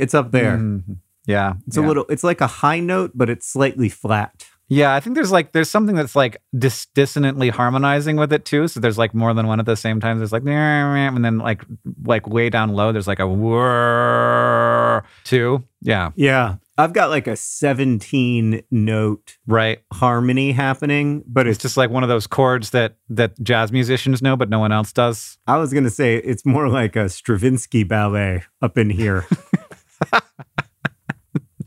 It's 0.00 0.14
up 0.14 0.30
there. 0.32 0.56
Mhm. 0.56 0.98
Yeah, 1.26 1.54
It's 1.66 1.76
yeah. 1.76 1.84
a 1.84 1.86
little, 1.86 2.06
it's 2.08 2.24
like 2.24 2.40
a 2.40 2.46
high 2.46 2.80
note, 2.80 3.12
but 3.14 3.28
it's 3.28 3.46
slightly 3.46 3.88
flat. 3.90 4.46
Yeah, 4.70 4.94
I 4.94 5.00
think 5.00 5.14
there's 5.14 5.32
like 5.32 5.52
there's 5.52 5.70
something 5.70 5.94
that's 5.96 6.14
like 6.14 6.42
dis- 6.58 6.86
dissonantly 6.94 7.48
harmonizing 7.48 8.16
with 8.16 8.32
it 8.34 8.44
too. 8.44 8.68
So 8.68 8.80
there's 8.80 8.98
like 8.98 9.14
more 9.14 9.32
than 9.34 9.46
one 9.46 9.60
at 9.60 9.66
the 9.66 9.76
same 9.76 9.98
time. 9.98 10.18
There's 10.18 10.32
like 10.32 10.44
and 10.46 11.24
then 11.24 11.38
like 11.38 11.64
like 12.04 12.28
way 12.28 12.50
down 12.50 12.74
low. 12.74 12.92
There's 12.92 13.06
like 13.08 13.18
a 13.18 13.26
whir 13.26 15.02
too. 15.24 15.64
Yeah, 15.80 16.10
Yeah. 16.16 16.56
I've 16.78 16.92
got 16.92 17.10
like 17.10 17.26
a 17.26 17.34
17 17.34 18.62
note 18.70 19.36
right. 19.48 19.80
harmony 19.92 20.52
happening, 20.52 21.24
but 21.26 21.48
It's 21.48 21.56
it's 21.56 21.62
just 21.62 21.76
like 21.76 21.90
one 21.90 22.04
of 22.04 22.08
those 22.08 22.28
chords 22.28 22.70
that 22.70 22.96
that 23.08 23.32
jazz 23.42 23.72
musicians 23.72 24.22
know, 24.22 24.36
but 24.36 24.48
no 24.48 24.60
one 24.60 24.70
else 24.70 24.92
does. 24.92 25.38
I 25.48 25.56
was 25.56 25.72
going 25.72 25.84
to 25.84 25.90
say 25.90 26.16
it's 26.18 26.46
more 26.46 26.68
like 26.68 26.94
a 26.94 27.08
Stravinsky 27.08 27.82
ballet 27.82 28.44
up 28.62 28.78
in 28.78 28.90
here. 28.90 29.26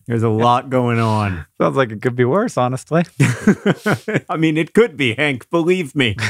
There's 0.08 0.24
a 0.24 0.30
lot 0.30 0.70
going 0.70 1.00
on. 1.00 1.46
Sounds 1.62 1.76
like 1.76 1.92
it 1.92 2.02
could 2.02 2.16
be 2.16 2.26
worse, 2.26 2.58
honestly. 2.58 3.04
I 4.30 4.38
mean, 4.38 4.58
it 4.58 4.74
could 4.74 4.98
be, 4.98 5.14
Hank, 5.14 5.50
believe 5.50 5.96
me. 5.96 6.16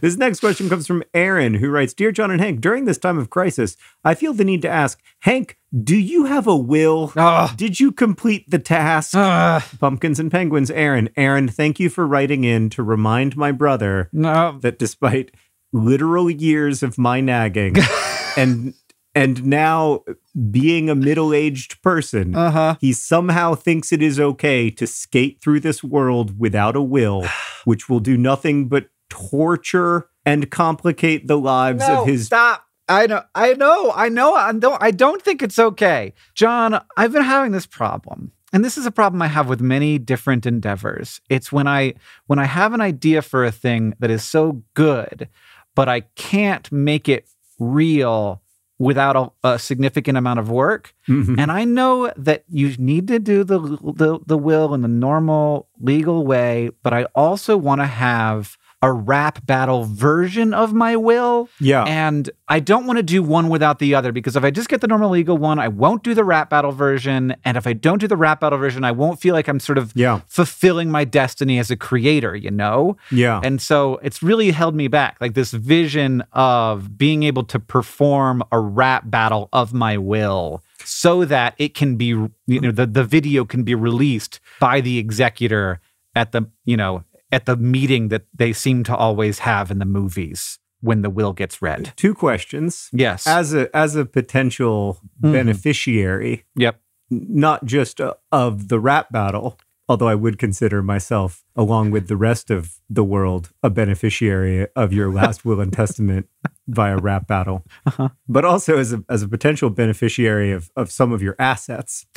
this 0.00 0.16
next 0.16 0.40
question 0.40 0.68
comes 0.68 0.86
from 0.86 1.02
Aaron, 1.14 1.54
who 1.54 1.70
writes 1.70 1.94
Dear 1.94 2.12
John 2.12 2.30
and 2.30 2.40
Hank, 2.40 2.60
during 2.60 2.84
this 2.84 2.98
time 2.98 3.18
of 3.18 3.30
crisis, 3.30 3.76
I 4.04 4.14
feel 4.14 4.32
the 4.32 4.44
need 4.44 4.62
to 4.62 4.68
ask, 4.68 5.00
Hank, 5.20 5.58
do 5.82 5.96
you 5.96 6.26
have 6.26 6.46
a 6.46 6.56
will? 6.56 7.12
Oh, 7.16 7.52
Did 7.56 7.80
you 7.80 7.92
complete 7.92 8.50
the 8.50 8.58
task? 8.58 9.12
Ah. 9.14 9.66
Pumpkins 9.80 10.20
and 10.20 10.30
Penguins, 10.30 10.70
Aaron. 10.70 11.08
Aaron, 11.16 11.48
thank 11.48 11.80
you 11.80 11.88
for 11.88 12.06
writing 12.06 12.44
in 12.44 12.70
to 12.70 12.82
remind 12.82 13.36
my 13.36 13.52
brother 13.52 14.10
no. 14.12 14.58
that 14.60 14.78
despite 14.78 15.32
literal 15.72 16.30
years 16.30 16.82
of 16.82 16.98
my 16.98 17.20
nagging 17.20 17.76
and 18.36 18.74
and 19.14 19.44
now 19.44 20.04
being 20.50 20.88
a 20.88 20.94
middle-aged 20.94 21.82
person, 21.82 22.34
Uh 22.34 22.50
huh. 22.50 22.74
he 22.80 22.92
somehow 22.92 23.54
thinks 23.54 23.92
it 23.92 24.02
is 24.02 24.18
okay 24.18 24.70
to 24.70 24.86
skate 24.86 25.40
through 25.42 25.60
this 25.60 25.82
world 25.84 26.38
without 26.38 26.76
a 26.76 26.82
will, 26.82 27.26
which 27.64 27.88
will 27.88 28.00
do 28.00 28.16
nothing 28.16 28.68
but 28.68 28.88
torture 29.08 30.08
and 30.24 30.50
complicate 30.50 31.26
the 31.26 31.38
lives 31.38 31.80
No, 31.86 32.02
of 32.02 32.06
his 32.08 32.26
stop. 32.26 32.64
I 32.88 33.06
know, 33.06 33.22
I 33.34 33.54
know, 33.54 33.92
I 33.94 34.08
know. 34.08 34.34
I 34.34 34.52
don't. 34.52 34.82
I 34.82 34.90
don't 34.90 35.22
think 35.22 35.40
it's 35.42 35.58
okay, 35.58 36.12
John. 36.34 36.80
I've 36.96 37.12
been 37.12 37.22
having 37.22 37.52
this 37.52 37.64
problem, 37.66 38.32
and 38.52 38.64
this 38.64 38.76
is 38.76 38.86
a 38.86 38.90
problem 38.90 39.22
I 39.22 39.28
have 39.28 39.48
with 39.48 39.60
many 39.60 39.98
different 39.98 40.46
endeavors. 40.46 41.20
It's 41.30 41.52
when 41.52 41.66
I 41.68 41.94
when 42.26 42.38
I 42.38 42.44
have 42.44 42.74
an 42.74 42.80
idea 42.80 43.22
for 43.22 43.44
a 43.44 43.52
thing 43.52 43.94
that 44.00 44.10
is 44.10 44.24
so 44.24 44.62
good, 44.74 45.28
but 45.76 45.88
I 45.88 46.00
can't 46.16 46.70
make 46.72 47.08
it 47.08 47.28
real 47.58 48.41
without 48.88 49.14
a, 49.22 49.48
a 49.48 49.58
significant 49.58 50.18
amount 50.18 50.40
of 50.40 50.50
work. 50.50 50.92
Mhm. 51.08 51.38
And 51.38 51.52
I 51.52 51.62
know 51.64 52.12
that 52.16 52.44
you 52.48 52.74
need 52.78 53.06
to 53.08 53.18
do 53.18 53.44
the, 53.44 53.58
the 54.02 54.18
the 54.26 54.38
will 54.48 54.74
in 54.74 54.80
the 54.82 54.94
normal 55.08 55.68
legal 55.80 56.18
way, 56.26 56.70
but 56.82 56.92
I 56.92 57.02
also 57.14 57.56
want 57.56 57.80
to 57.80 57.86
have 57.86 58.56
a 58.82 58.92
rap 58.92 59.46
battle 59.46 59.84
version 59.84 60.52
of 60.52 60.72
my 60.72 60.96
will. 60.96 61.48
Yeah. 61.60 61.84
And 61.84 62.28
I 62.48 62.58
don't 62.58 62.84
want 62.86 62.96
to 62.96 63.02
do 63.04 63.22
one 63.22 63.48
without 63.48 63.78
the 63.78 63.94
other 63.94 64.10
because 64.10 64.34
if 64.34 64.42
I 64.42 64.50
just 64.50 64.68
get 64.68 64.80
the 64.80 64.88
normal 64.88 65.10
legal 65.10 65.38
one, 65.38 65.60
I 65.60 65.68
won't 65.68 66.02
do 66.02 66.14
the 66.14 66.24
rap 66.24 66.50
battle 66.50 66.72
version. 66.72 67.36
And 67.44 67.56
if 67.56 67.66
I 67.66 67.74
don't 67.74 67.98
do 67.98 68.08
the 68.08 68.16
rap 68.16 68.40
battle 68.40 68.58
version, 68.58 68.82
I 68.84 68.90
won't 68.90 69.20
feel 69.20 69.34
like 69.34 69.46
I'm 69.48 69.60
sort 69.60 69.78
of 69.78 69.92
Yeah. 69.94 70.20
fulfilling 70.26 70.90
my 70.90 71.04
destiny 71.04 71.60
as 71.60 71.70
a 71.70 71.76
creator, 71.76 72.34
you 72.34 72.50
know? 72.50 72.96
Yeah. 73.12 73.40
And 73.44 73.62
so 73.62 74.00
it's 74.02 74.20
really 74.22 74.50
held 74.50 74.74
me 74.74 74.88
back. 74.88 75.16
Like 75.20 75.34
this 75.34 75.52
vision 75.52 76.24
of 76.32 76.98
being 76.98 77.22
able 77.22 77.44
to 77.44 77.60
perform 77.60 78.42
a 78.50 78.58
rap 78.58 79.04
battle 79.06 79.48
of 79.52 79.72
my 79.72 79.96
will 79.96 80.62
so 80.84 81.24
that 81.24 81.54
it 81.58 81.74
can 81.74 81.94
be, 81.96 82.06
you 82.06 82.30
know, 82.60 82.72
the, 82.72 82.86
the 82.86 83.04
video 83.04 83.44
can 83.44 83.62
be 83.62 83.76
released 83.76 84.40
by 84.58 84.80
the 84.80 84.98
executor 84.98 85.80
at 86.16 86.32
the, 86.32 86.50
you 86.64 86.76
know, 86.76 87.04
at 87.32 87.46
the 87.46 87.56
meeting 87.56 88.08
that 88.08 88.26
they 88.34 88.52
seem 88.52 88.84
to 88.84 88.94
always 88.94 89.40
have 89.40 89.70
in 89.70 89.78
the 89.78 89.84
movies 89.86 90.58
when 90.80 91.02
the 91.02 91.10
will 91.10 91.32
gets 91.32 91.62
read. 91.62 91.92
Two 91.96 92.14
questions. 92.14 92.88
Yes. 92.92 93.26
As 93.26 93.54
a 93.54 93.74
as 93.74 93.96
a 93.96 94.04
potential 94.04 95.00
Mhm. 95.22 95.32
beneficiary, 95.32 96.44
yep. 96.54 96.80
not 97.10 97.64
just 97.64 98.00
uh, 98.00 98.14
of 98.30 98.68
the 98.68 98.78
rap 98.80 99.10
battle, 99.12 99.58
although 99.88 100.08
I 100.08 100.14
would 100.14 100.38
consider 100.38 100.82
myself, 100.82 101.44
along 101.56 101.90
with 101.92 102.08
the 102.08 102.16
rest 102.16 102.50
of 102.50 102.74
the 102.90 103.04
world, 103.04 103.50
a 103.62 103.70
beneficiary 103.70 104.66
of 104.74 104.92
your 104.92 105.10
last 105.12 105.44
will 105.44 105.60
and 105.60 105.72
testament 105.72 106.26
via 106.68 106.96
rap 106.96 107.26
battle, 107.26 107.64
Uh-huh. 107.86 108.08
but 108.28 108.44
also 108.44 108.78
as 108.78 108.92
a, 108.92 109.04
as 109.08 109.22
a 109.22 109.28
potential 109.28 109.70
beneficiary 109.70 110.52
of, 110.52 110.70
of 110.76 110.90
some 110.90 111.12
of 111.12 111.22
your 111.22 111.36
assets. 111.38 112.06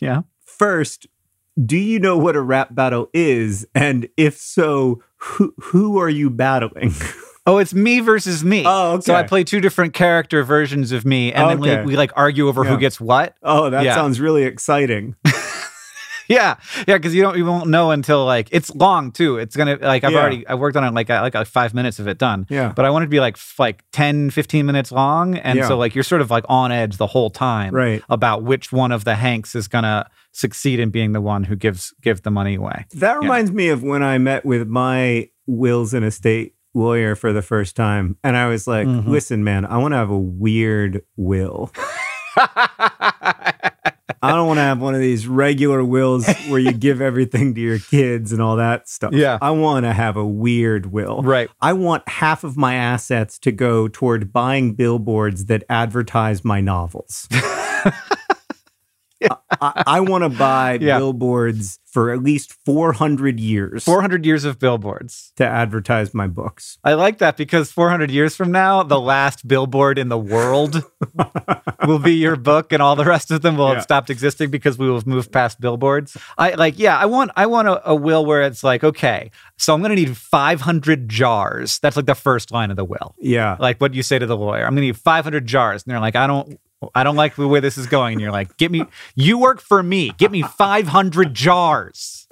Yeah. 0.00 0.22
First, 0.44 1.06
do 1.64 1.76
you 1.76 1.98
know 1.98 2.16
what 2.18 2.36
a 2.36 2.40
rap 2.40 2.74
battle 2.74 3.08
is? 3.12 3.66
And 3.74 4.08
if 4.16 4.36
so, 4.38 5.02
who, 5.16 5.54
who 5.60 5.98
are 5.98 6.08
you 6.10 6.30
battling? 6.30 6.92
Oh, 7.44 7.58
it's 7.58 7.74
me 7.74 7.98
versus 7.98 8.44
me. 8.44 8.62
Oh, 8.64 9.00
So 9.00 9.16
I 9.16 9.24
play 9.24 9.42
two 9.42 9.60
different 9.60 9.94
character 9.94 10.44
versions 10.44 10.92
of 10.92 11.04
me, 11.04 11.32
and 11.32 11.50
then 11.50 11.58
we, 11.58 11.86
we 11.86 11.96
like 11.96 12.12
argue 12.14 12.46
over 12.46 12.62
Yeah. 12.62 12.70
who 12.70 12.78
gets 12.78 13.00
what. 13.00 13.34
Oh, 13.42 13.68
that 13.68 13.82
Yeah. 13.84 13.96
sounds 13.96 14.20
really 14.20 14.44
exciting. 14.44 15.16
Yeah, 16.28 16.54
yeah, 16.88 16.96
because 16.96 17.14
you 17.14 17.20
don't 17.20 17.36
you 17.36 17.44
won't 17.44 17.68
know 17.68 17.90
until 17.90 18.24
like 18.24 18.48
it's 18.52 18.72
long 18.74 19.10
too. 19.10 19.36
It's 19.38 19.56
gonna 19.56 19.76
like 19.82 20.04
I've 20.04 20.12
Yeah. 20.12 20.18
already 20.20 20.46
I 20.46 20.54
worked 20.54 20.76
on 20.76 20.84
it 20.84 20.94
like 20.94 21.10
I 21.10 21.20
like, 21.20 21.34
like 21.34 21.48
five 21.48 21.74
minutes 21.74 21.98
of 21.98 22.06
it 22.06 22.16
done. 22.16 22.46
Yeah. 22.48 22.72
but 22.74 22.84
I 22.84 22.90
want 22.90 23.02
it 23.02 23.06
to 23.06 23.10
be 23.10 23.20
like 23.20 23.34
f- 23.36 23.56
like 23.58 23.82
10, 23.92 24.30
15 24.30 24.64
minutes 24.64 24.92
long, 24.92 25.36
and 25.36 25.62
so 25.64 25.76
like 25.76 25.94
you're 25.96 26.04
sort 26.04 26.22
of 26.22 26.30
like 26.30 26.44
on 26.48 26.70
edge 26.72 26.96
the 26.96 27.08
whole 27.08 27.28
time, 27.28 27.74
Right. 27.74 28.02
About 28.08 28.44
which 28.44 28.72
one 28.72 28.92
of 28.92 29.02
the 29.04 29.16
Hanks 29.16 29.54
is 29.56 29.66
gonna 29.68 30.08
succeed 30.32 30.80
in 30.80 30.90
being 30.90 31.12
the 31.12 31.20
one 31.20 31.44
who 31.44 31.54
gives 31.56 31.94
give 32.02 32.22
the 32.22 32.30
money 32.30 32.54
away. 32.56 32.86
That 32.94 33.18
reminds 33.18 33.52
me 33.52 33.68
of 33.68 33.82
when 33.82 34.02
I 34.02 34.18
met 34.18 34.44
with 34.44 34.66
my 34.68 35.28
wills 35.46 35.92
and 35.94 36.04
estate 36.04 36.54
lawyer 36.74 37.14
for 37.14 37.32
the 37.32 37.42
first 37.42 37.76
time. 37.76 38.16
And 38.24 38.36
I 38.36 38.46
was 38.48 38.66
like, 38.66 38.86
Mhm. 38.86 39.06
listen, 39.08 39.44
man, 39.44 39.66
I 39.66 39.76
want 39.76 39.92
to 39.92 39.98
have 39.98 40.08
a 40.10 40.18
weird 40.18 41.02
will. 41.16 41.70
I 44.24 44.30
don't 44.36 44.46
want 44.46 44.58
to 44.58 44.62
have 44.62 44.80
one 44.80 44.94
of 44.94 45.00
these 45.00 45.26
regular 45.26 45.82
wills 45.84 46.26
where 46.48 46.60
you 46.60 46.72
give 46.72 47.00
everything 47.00 47.54
to 47.56 47.60
your 47.60 47.78
kids 47.80 48.32
and 48.32 48.40
all 48.40 48.56
that 48.56 48.88
stuff. 48.88 49.12
Yeah. 49.12 49.36
I 49.42 49.50
want 49.50 49.84
to 49.84 49.92
have 49.92 50.16
a 50.16 50.24
weird 50.24 50.86
will. 50.92 51.22
right. 51.22 51.50
I 51.60 51.72
want 51.72 52.08
half 52.08 52.44
of 52.44 52.56
my 52.56 52.74
assets 52.74 53.38
to 53.40 53.50
go 53.52 53.88
toward 53.88 54.32
buying 54.32 54.74
billboards 54.74 55.46
that 55.46 55.64
advertise 55.68 56.44
my 56.44 56.60
novels. 56.60 57.28
I, 59.60 59.82
I 59.86 60.00
want 60.00 60.24
to 60.24 60.28
buy 60.30 60.78
Yeah. 60.80 60.98
billboards 60.98 61.78
for 61.92 62.10
at 62.10 62.22
least 62.22 62.54
400 62.64 63.38
years 63.38 63.84
Four 63.84 64.00
hundred 64.00 64.24
years 64.24 64.44
of 64.46 64.58
billboards. 64.58 65.32
to 65.36 65.46
advertise 65.46 66.14
my 66.14 66.26
books. 66.26 66.78
I 66.82 66.94
like 66.94 67.18
that 67.18 67.36
because 67.36 67.70
400 67.70 68.10
years 68.10 68.34
from 68.34 68.50
now, 68.50 68.82
the 68.82 68.98
last 69.14 69.46
billboard 69.46 69.98
in 69.98 70.08
the 70.08 70.18
world 70.18 70.82
will 71.86 71.98
be 71.98 72.14
your 72.14 72.36
book, 72.36 72.72
and 72.72 72.80
all 72.82 72.96
the 72.96 73.04
rest 73.04 73.30
of 73.30 73.42
them 73.42 73.56
will 73.58 73.68
Yeah. 73.68 73.74
have 73.74 73.82
stopped 73.82 74.08
existing 74.10 74.50
because 74.50 74.78
we 74.78 74.86
will 74.88 74.94
have 74.96 75.06
moved 75.06 75.30
past 75.32 75.60
billboards. 75.60 76.16
I 76.38 76.54
like, 76.54 76.78
yeah, 76.78 76.96
I 76.98 77.04
want, 77.06 77.30
I 77.36 77.44
want 77.46 77.68
a, 77.68 77.90
a 77.90 77.94
will 77.94 78.24
where 78.24 78.42
it's 78.42 78.64
like, 78.64 78.82
okay, 78.84 79.30
so 79.58 79.74
I'm 79.74 79.80
going 79.82 79.90
to 79.94 79.96
need 79.96 80.16
500 80.16 81.08
jars. 81.10 81.78
That's 81.80 81.96
like 81.96 82.06
the 82.06 82.14
first 82.14 82.50
line 82.52 82.70
of 82.70 82.76
the 82.76 82.84
will. 82.84 83.14
Yeah. 83.20 83.56
Like 83.60 83.78
what 83.82 83.92
you 83.94 84.02
say 84.02 84.18
to 84.18 84.26
the 84.26 84.36
lawyer, 84.36 84.64
I'm 84.64 84.70
going 84.74 84.76
to 84.82 84.86
need 84.88 84.96
500 84.96 85.46
jars, 85.46 85.82
and 85.84 85.92
they're 85.92 86.00
like, 86.00 86.16
I 86.16 86.26
don't. 86.26 86.58
I 86.94 87.04
don't 87.04 87.16
like 87.16 87.36
the 87.36 87.48
way 87.48 87.60
this 87.60 87.78
is 87.78 87.86
going. 87.86 88.14
And 88.14 88.20
you're 88.20 88.32
like, 88.32 88.56
get 88.56 88.70
me, 88.70 88.84
you 89.14 89.38
work 89.38 89.60
for 89.60 89.82
me. 89.82 90.10
Get 90.18 90.30
me 90.30 90.42
500 90.42 91.34
jars. 91.34 92.26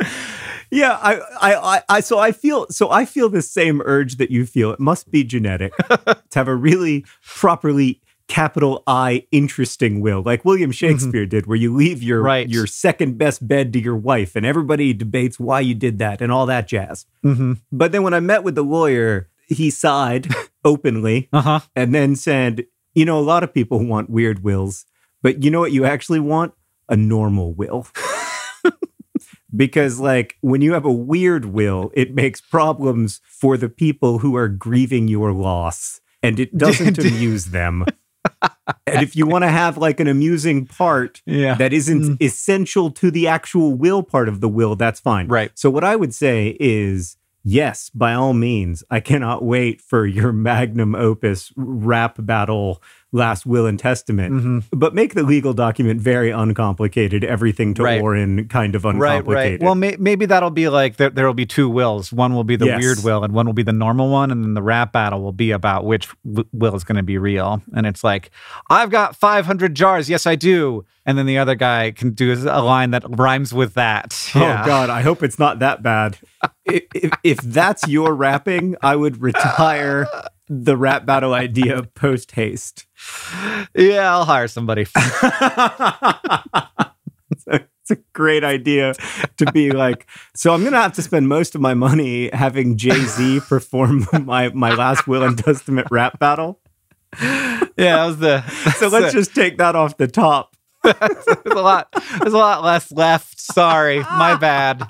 Yeah, 0.70 0.92
I, 1.02 1.16
I, 1.40 1.54
I, 1.76 1.82
I, 1.88 2.00
so 2.00 2.18
I 2.18 2.32
feel, 2.32 2.66
so 2.70 2.90
I 2.90 3.04
feel 3.04 3.28
the 3.28 3.42
same 3.42 3.82
urge 3.84 4.16
that 4.16 4.30
you 4.30 4.46
feel. 4.46 4.70
It 4.72 4.78
must 4.80 5.10
be 5.10 5.24
genetic 5.24 5.76
to 5.88 6.16
have 6.34 6.46
a 6.48 6.54
really 6.54 7.04
properly 7.24 8.00
capital 8.28 8.84
I 8.86 9.26
interesting 9.32 10.00
will, 10.00 10.22
like 10.22 10.44
William 10.44 10.70
Shakespeare 10.70 11.26
did, 11.26 11.46
where 11.48 11.56
you 11.56 11.74
leave 11.74 12.00
your 12.00 12.22
Right. 12.22 12.48
your 12.48 12.68
second 12.68 13.18
best 13.18 13.48
bed 13.48 13.72
to 13.72 13.80
your 13.80 13.96
wife, 13.96 14.36
and 14.36 14.46
everybody 14.46 14.92
debates 14.92 15.40
why 15.40 15.58
you 15.58 15.74
did 15.74 15.98
that 15.98 16.20
and 16.22 16.30
all 16.30 16.46
that 16.46 16.68
jazz. 16.68 17.06
Mm-hmm. 17.24 17.54
But 17.72 17.90
then 17.90 18.04
when 18.04 18.14
I 18.14 18.20
met 18.20 18.44
with 18.44 18.54
the 18.54 18.62
lawyer, 18.62 19.28
he 19.48 19.68
sighed 19.70 20.28
openly 20.64 21.28
Uh 21.32 21.40
huh. 21.40 21.60
and 21.74 21.92
then 21.92 22.14
said, 22.14 22.66
"You 23.00 23.06
know, 23.06 23.18
a 23.18 23.28
lot 23.32 23.42
of 23.42 23.54
people 23.54 23.78
want 23.84 24.10
weird 24.10 24.38
wills, 24.44 24.84
but 25.22 25.42
you 25.42 25.50
know 25.50 25.60
what 25.60 25.72
you 25.72 25.84
actually 25.84 26.20
want? 26.20 26.52
A 26.88 26.96
normal 26.96 27.54
will." 27.54 27.86
because 29.56 29.98
like 29.98 30.36
when 30.42 30.60
you 30.60 30.72
have 30.74 30.84
a 30.84 30.92
weird 30.92 31.44
will, 31.46 31.90
it 31.94 32.14
makes 32.14 32.40
problems 32.40 33.20
for 33.26 33.56
the 33.56 33.68
people 33.68 34.18
who 34.18 34.36
are 34.36 34.48
grieving 34.48 35.08
your 35.08 35.32
loss 35.32 36.00
and 36.22 36.38
it 36.38 36.56
doesn't 36.56 36.98
amuse 37.10 37.46
them. 37.46 37.84
and 38.86 39.02
if 39.02 39.16
you 39.16 39.26
want 39.26 39.42
to 39.42 39.48
have 39.48 39.76
like 39.78 39.98
an 39.98 40.06
amusing 40.06 40.66
part 40.66 41.22
Yeah. 41.26 41.54
that 41.54 41.72
isn't 41.72 42.02
Mm. 42.02 42.22
essential 42.22 42.90
to 42.92 43.10
the 43.10 43.26
actual 43.26 43.74
will 43.74 44.02
part 44.02 44.28
of 44.28 44.40
the 44.40 44.48
will, 44.48 44.76
that's 44.76 45.00
fine. 45.00 45.26
Right. 45.28 45.50
So 45.54 45.70
what 45.70 45.84
I 45.84 45.96
would 45.96 46.14
say 46.14 46.56
is 46.60 47.16
yes, 47.42 47.90
by 47.90 48.14
all 48.14 48.32
means, 48.32 48.84
I 48.90 49.00
cannot 49.00 49.44
wait 49.44 49.80
for 49.80 50.06
your 50.06 50.32
magnum 50.32 50.94
opus 50.94 51.52
rap 51.56 52.16
battle 52.18 52.82
last 53.12 53.44
will 53.44 53.66
and 53.66 53.78
testament. 53.78 54.32
Mhm. 54.32 54.64
But 54.70 54.94
make 54.94 55.14
the 55.14 55.22
legal 55.24 55.52
document 55.52 56.00
very 56.00 56.30
uncomplicated, 56.30 57.24
everything 57.24 57.74
to 57.74 57.82
Right. 57.82 58.00
Orin 58.00 58.46
kind 58.48 58.74
of 58.76 58.84
uncomplicated. 58.84 59.26
right. 59.26 59.50
right. 59.52 59.60
Well, 59.62 59.74
may- 59.74 59.96
maybe 59.98 60.26
that'll 60.26 60.50
be 60.50 60.68
like 60.68 60.96
there, 60.96 61.10
there 61.10 61.26
will 61.26 61.34
be 61.34 61.46
two 61.46 61.68
wills. 61.68 62.12
One 62.12 62.34
will 62.34 62.44
be 62.44 62.54
the 62.56 62.66
Yes. 62.66 62.80
weird 62.80 62.98
will, 63.02 63.24
and 63.24 63.32
one 63.32 63.46
will 63.46 63.52
be 63.52 63.64
the 63.64 63.72
normal 63.72 64.10
one. 64.10 64.30
And 64.30 64.44
then 64.44 64.54
the 64.54 64.62
rap 64.62 64.92
battle 64.92 65.22
will 65.22 65.32
be 65.32 65.50
about 65.50 65.84
which 65.84 66.08
w- 66.24 66.46
will 66.52 66.76
is 66.76 66.84
going 66.84 66.96
to 66.96 67.02
be 67.02 67.18
real. 67.18 67.62
And 67.74 67.86
it's 67.86 68.04
like, 68.04 68.30
I've 68.70 68.90
got 68.90 69.16
500 69.16 69.74
jars. 69.74 70.08
Yes, 70.08 70.26
I 70.26 70.36
do. 70.36 70.84
And 71.04 71.18
then 71.18 71.26
the 71.26 71.38
other 71.38 71.56
guy 71.56 71.90
can 71.90 72.10
do 72.10 72.32
a 72.48 72.62
line 72.62 72.92
that 72.92 73.02
rhymes 73.08 73.52
with 73.52 73.74
that. 73.74 74.16
Yeah. 74.40 74.62
Oh 74.62 74.66
God, 74.66 74.88
I 74.90 75.02
hope 75.02 75.22
it's 75.24 75.38
not 75.38 75.58
that 75.58 75.82
bad. 75.82 76.18
if, 76.64 76.84
if, 76.94 77.10
if 77.24 77.36
that's 77.38 77.88
your 77.88 78.14
rapping, 78.14 78.76
I 78.82 78.94
would 78.94 79.20
retire 79.28 80.06
the 80.50 80.76
rap 80.76 81.06
battle 81.06 81.32
idea 81.32 81.84
post 81.94 82.32
haste. 82.32 82.86
Yeah, 83.74 84.12
I'll 84.12 84.24
hire 84.24 84.48
somebody. 84.48 84.82
it's, 87.30 87.46
a, 87.46 87.96
great 88.12 88.44
idea 88.44 88.94
to 89.36 89.50
be 89.52 89.70
like, 89.70 90.06
so 90.34 90.52
I'm 90.52 90.62
gonna 90.62 90.80
have 90.80 90.92
to 90.94 91.02
spend 91.02 91.28
most 91.28 91.54
of 91.54 91.60
my 91.60 91.74
money 91.74 92.30
having 92.32 92.76
Jay 92.76 93.04
Z 93.04 93.40
perform 93.40 94.06
my 94.24 94.48
my 94.50 94.74
last 94.74 95.06
will 95.08 95.22
and 95.22 95.38
testament 95.38 95.88
rap 95.90 96.18
battle. 96.18 96.60
yeah, 97.20 97.66
that 97.76 98.06
was 98.06 98.18
the. 98.18 98.42
So 98.76 98.88
let's 98.88 99.12
just 99.12 99.34
take 99.34 99.58
that 99.58 99.76
off 99.76 99.96
the 99.96 100.08
top. 100.08 100.56
there's 100.82 100.96
a 101.46 101.54
lot. 101.54 101.88
There's 102.20 102.32
a 102.32 102.38
lot 102.38 102.64
less 102.64 102.90
left. 102.92 103.40
Sorry, 103.40 104.00
my 104.00 104.36
bad. 104.36 104.88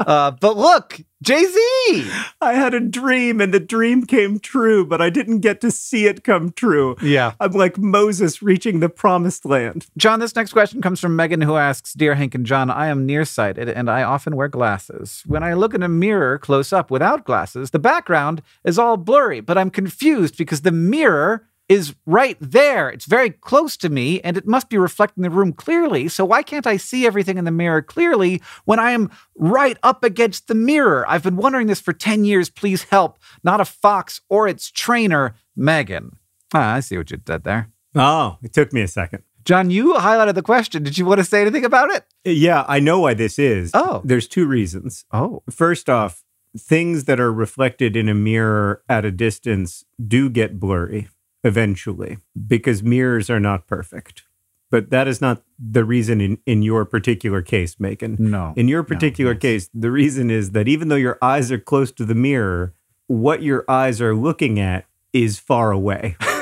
Uh, 0.00 0.30
but 0.32 0.56
look, 0.56 1.00
Jay 1.22 1.44
Z. 1.44 2.10
I 2.40 2.52
had 2.54 2.74
a 2.74 2.80
dream 2.80 3.40
and 3.40 3.54
the 3.54 3.60
dream 3.60 4.04
came 4.04 4.38
true, 4.38 4.84
but 4.84 5.00
I 5.00 5.08
didn't 5.08 5.40
get 5.40 5.60
to 5.62 5.70
see 5.70 6.06
it 6.06 6.24
come 6.24 6.52
true. 6.52 6.96
Yeah. 7.00 7.32
I'm 7.40 7.52
like 7.52 7.78
Moses 7.78 8.42
reaching 8.42 8.80
the 8.80 8.88
promised 8.88 9.44
land. 9.44 9.86
John, 9.96 10.20
this 10.20 10.36
next 10.36 10.52
question 10.52 10.82
comes 10.82 11.00
from 11.00 11.16
Megan, 11.16 11.40
who 11.40 11.56
asks 11.56 11.94
Dear 11.94 12.14
Hank 12.14 12.34
and 12.34 12.44
John, 12.44 12.70
I 12.70 12.88
am 12.88 13.06
nearsighted 13.06 13.68
and 13.68 13.90
I 13.90 14.02
often 14.02 14.36
wear 14.36 14.48
glasses. 14.48 15.22
When 15.26 15.42
I 15.42 15.54
look 15.54 15.74
in 15.74 15.82
a 15.82 15.88
mirror 15.88 16.38
close 16.38 16.72
up 16.72 16.90
without 16.90 17.24
glasses, 17.24 17.70
the 17.70 17.78
background 17.78 18.42
is 18.64 18.78
all 18.78 18.96
blurry, 18.96 19.40
but 19.40 19.56
I'm 19.56 19.70
confused 19.70 20.36
because 20.36 20.62
the 20.62 20.72
mirror 20.72 21.46
is 21.68 21.94
right 22.06 22.36
there. 22.40 22.90
It's 22.90 23.06
very 23.06 23.30
close 23.30 23.76
to 23.78 23.88
me 23.88 24.20
and 24.20 24.36
it 24.36 24.46
must 24.46 24.68
be 24.68 24.78
reflecting 24.78 25.22
the 25.22 25.30
room 25.30 25.52
clearly. 25.52 26.08
So 26.08 26.24
why 26.24 26.42
can't 26.42 26.66
I 26.66 26.76
see 26.76 27.06
everything 27.06 27.38
in 27.38 27.44
the 27.44 27.50
mirror 27.50 27.82
clearly 27.82 28.42
when 28.64 28.78
I 28.78 28.90
am 28.90 29.10
right 29.36 29.78
up 29.82 30.04
against 30.04 30.48
the 30.48 30.54
mirror? 30.54 31.04
I've 31.08 31.22
been 31.22 31.36
wondering 31.36 31.66
this 31.66 31.80
for 31.80 31.92
10 31.92 32.24
years. 32.24 32.50
Please 32.50 32.84
help. 32.84 33.18
Not 33.42 33.60
a 33.60 33.64
fox 33.64 34.20
or 34.28 34.46
its 34.46 34.70
trainer, 34.70 35.34
Megan. 35.56 36.16
Ah, 36.52 36.74
I 36.74 36.80
see 36.80 36.98
what 36.98 37.10
you 37.10 37.16
did 37.16 37.44
there. 37.44 37.70
Oh, 37.94 38.38
it 38.42 38.52
took 38.52 38.72
me 38.72 38.82
a 38.82 38.88
second. 38.88 39.22
John, 39.44 39.70
you 39.70 39.94
highlighted 39.94 40.34
the 40.34 40.42
question. 40.42 40.82
Did 40.82 40.96
you 40.96 41.04
want 41.04 41.18
to 41.18 41.24
say 41.24 41.42
anything 41.42 41.64
about 41.64 41.90
it? 41.90 42.04
Yeah, 42.24 42.64
I 42.66 42.80
know 42.80 43.00
why 43.00 43.14
this 43.14 43.38
is. 43.38 43.70
Oh. 43.74 44.00
There's 44.04 44.26
two 44.26 44.46
reasons. 44.46 45.04
Oh, 45.12 45.42
First 45.50 45.90
off, 45.90 46.24
things 46.58 47.04
that 47.04 47.20
are 47.20 47.32
reflected 47.32 47.96
in 47.96 48.08
a 48.08 48.14
mirror 48.14 48.82
at 48.88 49.04
a 49.04 49.10
distance 49.10 49.84
do 50.06 50.30
get 50.30 50.58
blurry 50.58 51.08
eventually 51.44 52.18
because 52.46 52.82
mirrors 52.82 53.30
are 53.30 53.40
not 53.40 53.66
perfect. 53.66 54.24
But 54.70 54.90
that 54.90 55.06
is 55.06 55.20
not 55.20 55.42
the 55.58 55.84
reason 55.84 56.20
in, 56.20 56.38
in 56.46 56.62
your 56.62 56.84
particular 56.84 57.42
case, 57.42 57.78
Megan. 57.78 58.16
no. 58.18 58.54
In 58.56 58.66
your 58.66 58.82
particular 58.82 59.32
yes. 59.32 59.40
case, 59.40 59.70
the 59.72 59.90
reason 59.90 60.30
is 60.30 60.50
that 60.50 60.66
even 60.66 60.88
though 60.88 60.96
your 60.96 61.18
eyes 61.22 61.52
are 61.52 61.58
close 61.58 61.92
to 61.92 62.04
the 62.04 62.14
mirror, 62.14 62.74
what 63.06 63.42
your 63.42 63.64
eyes 63.68 64.00
are 64.00 64.16
looking 64.16 64.58
at 64.58 64.86
is 65.12 65.38
far 65.38 65.70
away. 65.70 66.16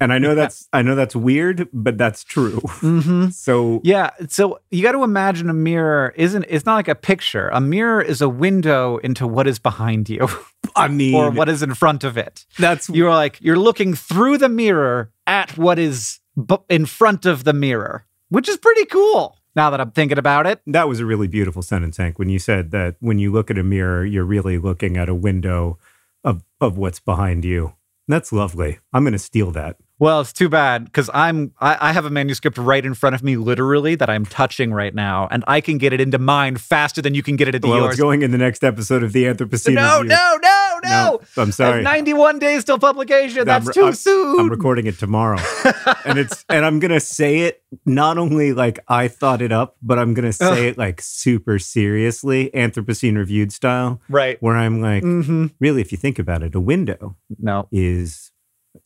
and 0.00 0.12
I 0.12 0.18
know 0.18 0.34
that's 0.34 0.68
I 0.72 0.82
know 0.82 0.94
that's 0.94 1.16
weird, 1.16 1.68
but 1.72 1.96
that's 1.98 2.24
true. 2.24 2.60
hmm 2.60 3.28
So 3.30 3.80
Yeah. 3.84 4.10
So 4.28 4.60
you 4.70 4.82
got 4.82 4.92
to 4.92 5.04
imagine 5.04 5.48
a 5.48 5.54
mirror 5.54 6.12
isn't, 6.16 6.44
it's 6.48 6.66
not 6.66 6.74
like 6.74 6.88
a 6.88 6.94
picture. 6.94 7.48
A 7.48 7.60
mirror 7.60 8.02
is 8.02 8.20
a 8.20 8.28
window 8.28 8.98
into 8.98 9.26
what 9.26 9.46
is 9.46 9.58
behind 9.58 10.08
you 10.08 10.28
I 10.76 10.88
mean 10.88 11.14
or 11.14 11.30
what 11.30 11.48
is 11.48 11.62
in 11.62 11.74
front 11.74 12.04
of 12.04 12.16
it. 12.16 12.44
that's 12.58 12.88
You're 12.88 13.10
like, 13.10 13.40
you're 13.40 13.58
looking 13.58 13.94
through 13.94 14.38
the 14.38 14.48
mirror 14.48 15.12
at 15.26 15.56
what 15.56 15.78
is 15.78 16.20
bu- 16.36 16.64
in 16.68 16.86
front 16.86 17.26
of 17.26 17.44
the 17.44 17.52
mirror, 17.52 18.06
which 18.28 18.48
is 18.48 18.56
pretty 18.56 18.84
cool 18.86 19.36
now 19.54 19.70
that 19.70 19.80
I'm 19.80 19.92
thinking 19.92 20.18
about 20.18 20.46
it. 20.46 20.60
That 20.66 20.88
was 20.88 21.00
a 21.00 21.06
really 21.06 21.28
beautiful 21.28 21.62
sentence, 21.62 21.96
Hank, 21.96 22.18
when 22.18 22.28
you 22.28 22.38
said 22.38 22.70
that 22.72 22.96
when 23.00 23.18
you 23.18 23.32
look 23.32 23.50
at 23.50 23.58
a 23.58 23.62
mirror, 23.62 24.04
you're 24.04 24.24
really 24.24 24.58
looking 24.58 24.96
at 24.96 25.08
a 25.08 25.14
window 25.14 25.78
of, 26.22 26.42
of 26.60 26.76
what's 26.76 27.00
behind 27.00 27.44
you. 27.44 27.72
That's 28.08 28.32
lovely. 28.32 28.78
I'm 28.92 29.02
going 29.02 29.12
to 29.12 29.18
steal 29.18 29.50
that. 29.52 29.76
Well, 29.98 30.20
it's 30.20 30.32
too 30.32 30.48
bad 30.50 30.84
because 30.84 31.08
I'm 31.14 31.52
I, 31.58 31.88
I 31.88 31.92
have 31.92 32.04
a 32.04 32.10
manuscript 32.10 32.58
right 32.58 32.84
in 32.84 32.92
front 32.92 33.14
of 33.14 33.22
me, 33.22 33.36
literally 33.36 33.94
that 33.94 34.10
I'm 34.10 34.26
touching 34.26 34.72
right 34.72 34.94
now, 34.94 35.26
and 35.30 35.42
I 35.46 35.62
can 35.62 35.78
get 35.78 35.94
it 35.94 36.00
into 36.02 36.18
mine 36.18 36.56
faster 36.56 37.00
than 37.00 37.14
you 37.14 37.22
can 37.22 37.36
get 37.36 37.48
it 37.48 37.54
into 37.54 37.68
Well, 37.68 37.78
yours. 37.78 37.94
it's 37.94 38.00
going 38.00 38.20
in 38.22 38.30
the 38.30 38.36
next 38.38 38.62
episode 38.62 39.02
of 39.02 39.12
the 39.14 39.24
Anthropocene 39.24 39.72
no, 39.74 40.00
Review. 40.02 40.10
no, 40.10 40.38
no, 40.82 40.88
no, 40.88 41.20
No, 41.36 41.42
I'm 41.42 41.52
sorry. 41.52 41.74
have 41.76 41.82
91 41.84 42.38
days 42.38 42.64
till 42.64 42.78
publication. 42.78 43.40
I'm 43.40 43.46
That's 43.46 43.66
re- 43.68 43.72
too 43.74 43.84
I'm- 43.84 43.94
soon. 43.94 44.40
I'm 44.40 44.48
recording 44.48 44.86
it 44.86 44.98
tomorrow. 44.98 45.38
and 46.04 46.18
it's 46.18 46.44
and 46.48 46.64
I'm 46.64 46.78
gonna 46.78 47.00
say 47.00 47.40
it 47.40 47.62
not 47.84 48.18
only 48.18 48.52
like 48.52 48.78
I 48.88 49.08
thought 49.08 49.42
it 49.42 49.52
up, 49.52 49.76
but 49.82 49.98
I'm 49.98 50.14
gonna 50.14 50.32
say 50.32 50.68
it 50.68 50.78
like 50.78 51.00
super 51.02 51.58
seriously, 51.58 52.50
Anthropocene 52.54 53.16
reviewed 53.16 53.52
style, 53.52 54.00
right. 54.08 54.36
where 54.42 54.56
I'm 54.56 54.80
like, 54.80 55.02
Mm-hmm. 55.02 55.46
really, 55.60 55.80
if 55.80 55.92
you 55.92 55.98
think 55.98 56.18
about 56.18 56.42
it, 56.42 56.54
a 56.54 56.60
window 56.60 57.16
No. 57.38 57.68
is 57.72 58.30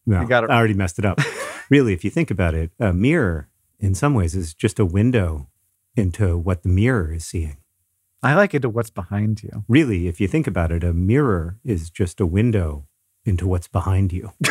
no, 0.06 0.20
You 0.22 0.28
got 0.28 0.44
it. 0.44 0.50
I 0.50 0.56
already 0.56 0.74
messed 0.74 0.98
it 0.98 1.04
up. 1.04 1.20
really, 1.70 1.92
if 1.92 2.04
you 2.04 2.10
think 2.10 2.30
about 2.30 2.54
it, 2.54 2.70
a 2.78 2.92
mirror 2.92 3.48
in 3.78 3.94
some 3.94 4.14
ways 4.14 4.34
is 4.36 4.54
just 4.54 4.78
a 4.78 4.84
window 4.84 5.48
into 5.96 6.38
what 6.38 6.62
the 6.62 6.68
mirror 6.68 7.12
is 7.12 7.24
seeing. 7.24 7.56
I 8.22 8.34
like 8.34 8.52
it 8.54 8.60
to 8.62 8.68
what's 8.68 8.90
behind 8.90 9.42
you. 9.42 9.64
Really, 9.68 10.06
if 10.08 10.20
you 10.20 10.28
think 10.28 10.46
about 10.46 10.70
it, 10.72 10.84
a 10.84 10.92
mirror 10.92 11.58
is 11.64 11.88
just 11.90 12.20
a 12.20 12.26
window 12.26 12.86
into 13.24 13.46
what's 13.48 13.68
behind 13.68 14.12
you. 14.12 14.32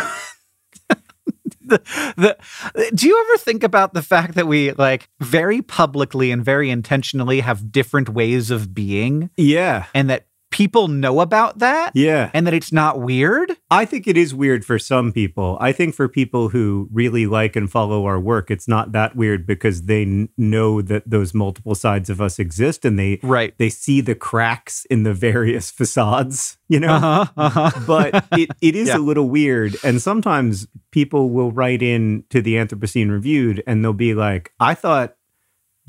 The, 1.62 1.78
the, 2.18 2.92
do 2.96 3.08
you 3.08 3.24
ever 3.30 3.38
think 3.38 3.64
about 3.64 3.94
the 3.94 4.02
fact 4.02 4.34
that 4.34 4.48
we 4.48 4.72
like 4.72 5.08
very 5.20 5.62
publicly 5.62 6.32
and 6.32 6.44
very 6.44 6.72
intentionally 6.72 7.42
have 7.42 7.72
different 7.72 8.10
ways 8.10 8.50
of 8.50 8.74
being 8.74 9.30
Yeah. 9.38 9.86
and 9.94 10.10
that 10.10 10.26
people 10.52 10.88
know 10.88 11.20
about 11.20 11.60
that 11.60 11.92
Yeah. 11.96 12.32
and 12.34 12.48
that 12.48 12.54
it's 12.54 12.72
not 12.72 13.00
weird? 13.00 13.56
I 13.70 13.86
think 13.86 14.08
it 14.08 14.18
is 14.18 14.34
weird 14.34 14.66
for 14.66 14.80
some 14.80 15.12
people. 15.12 15.58
I 15.62 15.72
think 15.72 15.94
for 15.96 16.08
people 16.08 16.50
who 16.50 16.90
really 16.92 17.26
like 17.28 17.56
and 17.56 17.70
follow 17.72 18.06
our 18.06 18.20
work, 18.20 18.50
it's 18.50 18.68
not 18.68 18.92
that 18.94 19.16
weird 19.16 19.46
because 19.46 19.84
they 19.84 20.02
n- 20.04 20.30
know 20.38 20.82
that 20.82 21.10
those 21.10 21.34
multiple 21.34 21.76
sides 21.76 22.10
of 22.10 22.20
us 22.20 22.40
exist 22.40 22.84
and 22.86 22.98
they 22.98 23.20
Right. 23.22 23.54
they 23.58 23.70
see 23.70 24.02
the 24.02 24.16
cracks 24.16 24.86
in 24.86 25.04
the 25.04 25.14
various 25.14 25.70
facades, 25.80 26.58
you 26.68 26.80
know? 26.80 26.94
Uh-huh. 26.94 27.26
Uh-huh. 27.38 27.72
but 27.88 28.26
it, 28.32 28.50
it 28.62 28.76
is 28.76 28.88
Yeah. 28.90 28.98
a 28.98 29.00
little 29.00 29.30
weird. 29.30 29.76
And 29.84 30.02
sometimes 30.02 30.68
people 30.92 31.30
will 31.30 31.52
write 31.52 31.82
in 31.84 32.24
to 32.32 32.42
the 32.42 32.56
Anthropocene 32.56 33.12
Reviewed 33.12 33.62
and 33.68 33.84
they'll 33.84 33.94
be 33.94 34.14
like, 34.16 34.52
I 34.60 34.74
thought 34.74 35.16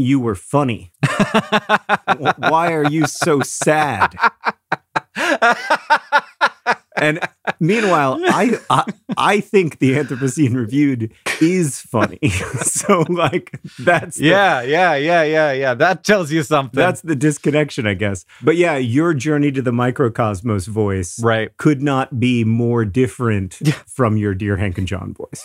you 0.00 0.18
were 0.18 0.34
funny. 0.34 0.92
Why 2.38 2.72
are 2.72 2.88
you 2.88 3.06
so 3.06 3.40
sad? 3.40 4.16
and 6.96 7.20
meanwhile, 7.58 8.20
I, 8.24 8.58
I 8.68 8.84
I 9.16 9.40
think 9.40 9.78
the 9.78 9.92
Anthropocene 9.92 10.54
reviewed 10.54 11.12
is 11.40 11.80
funny. 11.80 12.18
so 12.62 13.04
like 13.08 13.60
that's 13.78 14.16
the, 14.16 14.26
yeah, 14.26 14.62
yeah, 14.62 14.94
yeah, 14.94 15.22
yeah, 15.22 15.52
yeah. 15.52 15.74
That 15.74 16.04
tells 16.04 16.30
you 16.30 16.42
something. 16.42 16.78
that's 16.78 17.02
the 17.02 17.16
disconnection, 17.16 17.86
I 17.86 17.94
guess. 17.94 18.24
But 18.42 18.56
yeah, 18.56 18.76
your 18.76 19.14
journey 19.14 19.52
to 19.52 19.62
the 19.62 19.72
microcosmos 19.72 20.66
voice 20.66 21.22
right. 21.22 21.54
could 21.56 21.82
not 21.82 22.20
be 22.20 22.44
more 22.44 22.84
different 22.84 23.60
from 23.86 24.16
your 24.16 24.34
dear 24.34 24.56
Hank 24.56 24.78
and 24.78 24.86
John 24.86 25.14
voice. 25.14 25.44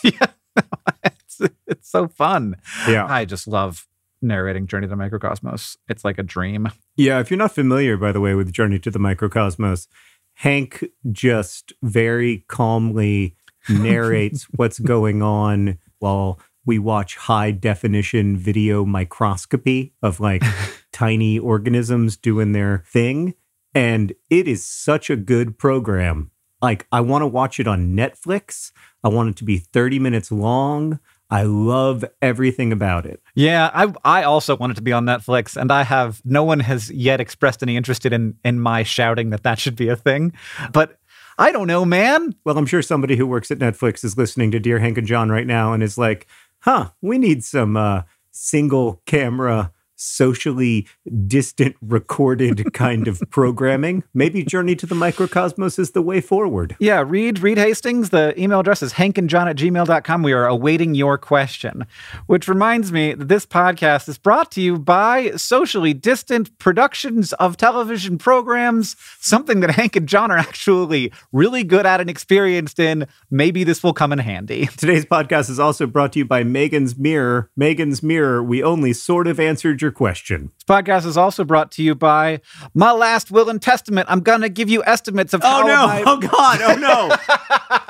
it's, 1.04 1.40
it's 1.66 1.90
so 1.90 2.08
fun. 2.08 2.56
Yeah. 2.88 3.06
I 3.06 3.24
just 3.24 3.46
love 3.46 3.86
narrating 4.26 4.66
Journey 4.66 4.86
to 4.86 4.94
the 4.94 4.96
Microcosmos. 4.96 5.76
It's 5.88 6.04
like 6.04 6.18
a 6.18 6.22
dream. 6.22 6.68
Yeah, 6.96 7.20
if 7.20 7.30
you're 7.30 7.38
not 7.38 7.54
familiar, 7.54 7.96
by 7.96 8.12
the 8.12 8.20
way, 8.20 8.34
with 8.34 8.52
Journey 8.52 8.78
to 8.80 8.90
the 8.90 8.98
Microcosmos, 8.98 9.86
Hank 10.34 10.84
just 11.10 11.72
very 11.82 12.44
calmly 12.48 13.36
narrates 13.68 14.44
what's 14.56 14.78
going 14.78 15.22
on 15.22 15.78
while 15.98 16.38
we 16.66 16.78
watch 16.78 17.16
high 17.16 17.52
definition 17.52 18.36
video 18.36 18.84
microscopy 18.84 19.94
of 20.02 20.20
like 20.20 20.42
tiny 20.92 21.38
organisms 21.38 22.16
doing 22.16 22.52
their 22.52 22.82
thing. 22.86 23.34
And 23.74 24.14
it 24.30 24.48
is 24.48 24.64
such 24.64 25.10
a 25.10 25.16
good 25.16 25.58
program. 25.58 26.30
Like, 26.62 26.86
I 26.90 27.02
want 27.02 27.22
to 27.22 27.26
watch 27.26 27.60
it 27.60 27.68
on 27.68 27.94
Netflix. 27.94 28.72
I 29.04 29.08
want 29.08 29.28
it 29.30 29.36
to 29.36 29.44
be 29.44 29.58
30 29.58 29.98
minutes 29.98 30.32
long. 30.32 30.98
I 31.28 31.42
love 31.42 32.04
everything 32.22 32.72
about 32.72 33.04
it. 33.04 33.20
Yeah, 33.34 33.70
I 33.74 33.92
I 34.04 34.22
also 34.22 34.56
wanted 34.56 34.76
to 34.76 34.82
be 34.82 34.92
on 34.92 35.04
Netflix, 35.04 35.56
and 35.56 35.72
I 35.72 35.82
have 35.82 36.22
no 36.24 36.44
one 36.44 36.60
has 36.60 36.90
yet 36.90 37.20
expressed 37.20 37.62
any 37.62 37.76
interest 37.76 38.06
in 38.06 38.36
in 38.44 38.60
my 38.60 38.82
shouting 38.82 39.30
that 39.30 39.42
that 39.42 39.58
should 39.58 39.76
be 39.76 39.88
a 39.88 39.96
thing. 39.96 40.32
But 40.72 40.98
I 41.38 41.52
don't 41.52 41.66
know, 41.66 41.84
man. 41.84 42.34
Well, 42.44 42.56
I'm 42.56 42.66
sure 42.66 42.80
somebody 42.80 43.16
who 43.16 43.26
works 43.26 43.50
at 43.50 43.58
Netflix 43.58 44.04
is 44.04 44.16
listening 44.16 44.50
to 44.52 44.60
Dear 44.60 44.78
Hank 44.78 44.96
and 44.98 45.06
John 45.06 45.28
right 45.30 45.46
now 45.46 45.72
and 45.72 45.82
is 45.82 45.98
like, 45.98 46.26
huh, 46.60 46.90
we 47.02 47.18
need 47.18 47.44
some 47.44 47.76
uh, 47.76 48.02
single 48.30 49.02
camera, 49.04 49.72
socially 49.96 50.86
distant 51.26 51.76
recorded 51.82 52.72
kind 52.72 53.08
of 53.08 53.20
programming. 53.30 54.04
Maybe 54.14 54.44
Journey 54.44 54.76
to 54.76 54.86
the 54.86 54.94
Microcosmos 54.94 55.78
is 55.78 55.92
the 55.92 56.02
way 56.02 56.20
forward. 56.20 56.76
Yeah, 56.78 57.02
read 57.06 57.40
Reed 57.40 57.58
Hastings. 57.58 58.10
The 58.10 58.38
email 58.40 58.60
address 58.60 58.82
is 58.82 58.94
hankandjohn 58.94 59.50
at 59.50 59.56
gmail.com. 59.56 60.22
We 60.22 60.32
are 60.32 60.46
awaiting 60.46 60.94
your 60.94 61.18
question. 61.18 61.86
Which 62.26 62.48
reminds 62.48 62.92
me 62.92 63.14
that 63.14 63.28
this 63.28 63.46
podcast 63.46 64.08
is 64.08 64.18
brought 64.18 64.50
to 64.52 64.60
you 64.60 64.78
by 64.78 65.32
socially 65.32 65.94
distant 65.94 66.56
productions 66.58 67.32
of 67.34 67.56
television 67.56 68.18
programs, 68.18 68.96
something 69.18 69.60
that 69.60 69.70
Hank 69.70 69.96
and 69.96 70.08
John 70.08 70.30
are 70.30 70.38
actually 70.38 71.12
really 71.32 71.64
good 71.64 71.86
at 71.86 72.00
and 72.00 72.10
experienced 72.10 72.78
in. 72.78 73.06
Maybe 73.30 73.64
this 73.64 73.82
will 73.82 73.92
come 73.92 74.12
in 74.12 74.18
handy. 74.18 74.66
Today's 74.76 75.04
podcast 75.04 75.50
is 75.50 75.58
also 75.58 75.86
brought 75.86 76.12
to 76.12 76.18
you 76.20 76.24
by 76.24 76.44
Megan's 76.44 76.96
Mirror. 76.96 77.50
Megan's 77.56 78.02
Mirror, 78.02 78.42
we 78.42 78.62
only 78.62 78.92
sort 78.92 79.26
of 79.26 79.40
answered 79.40 79.82
your 79.82 79.92
question. 79.96 80.52
This 80.54 80.64
podcast 80.68 81.06
is 81.06 81.16
also 81.16 81.42
brought 81.42 81.72
to 81.72 81.82
you 81.82 81.94
by 81.94 82.42
My 82.74 82.92
Last 82.92 83.30
Will 83.30 83.48
and 83.48 83.60
Testament. 83.60 84.06
I'm 84.10 84.20
going 84.20 84.42
to 84.42 84.50
give 84.50 84.68
you 84.68 84.84
estimates 84.84 85.32
of 85.32 85.40
oh, 85.42 85.46
how 85.46 85.86
my- 85.86 86.02
Oh 86.06 86.18
God! 86.18 86.60
Oh 86.60 86.76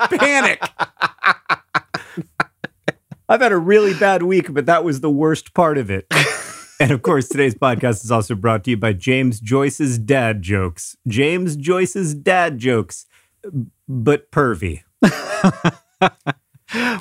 no! 0.09 0.17
Panic! 0.17 0.63
I've 3.27 3.41
had 3.41 3.51
a 3.51 3.57
really 3.57 3.93
bad 3.93 4.23
week, 4.23 4.53
but 4.53 4.67
that 4.67 4.85
was 4.85 5.01
the 5.01 5.09
worst 5.09 5.53
part 5.53 5.77
of 5.77 5.91
it. 5.91 6.07
and 6.79 6.91
of 6.91 7.01
course, 7.01 7.27
today's 7.27 7.55
podcast 7.55 8.05
is 8.05 8.11
also 8.11 8.35
brought 8.35 8.63
to 8.63 8.71
you 8.71 8.77
by 8.77 8.93
James 8.93 9.41
Joyce's 9.41 9.97
dad 9.99 10.41
jokes. 10.41 10.95
James 11.09 11.57
Joyce's 11.57 12.13
dad 12.13 12.57
jokes, 12.57 13.05
but 13.89 14.31
pervy. 14.31 14.83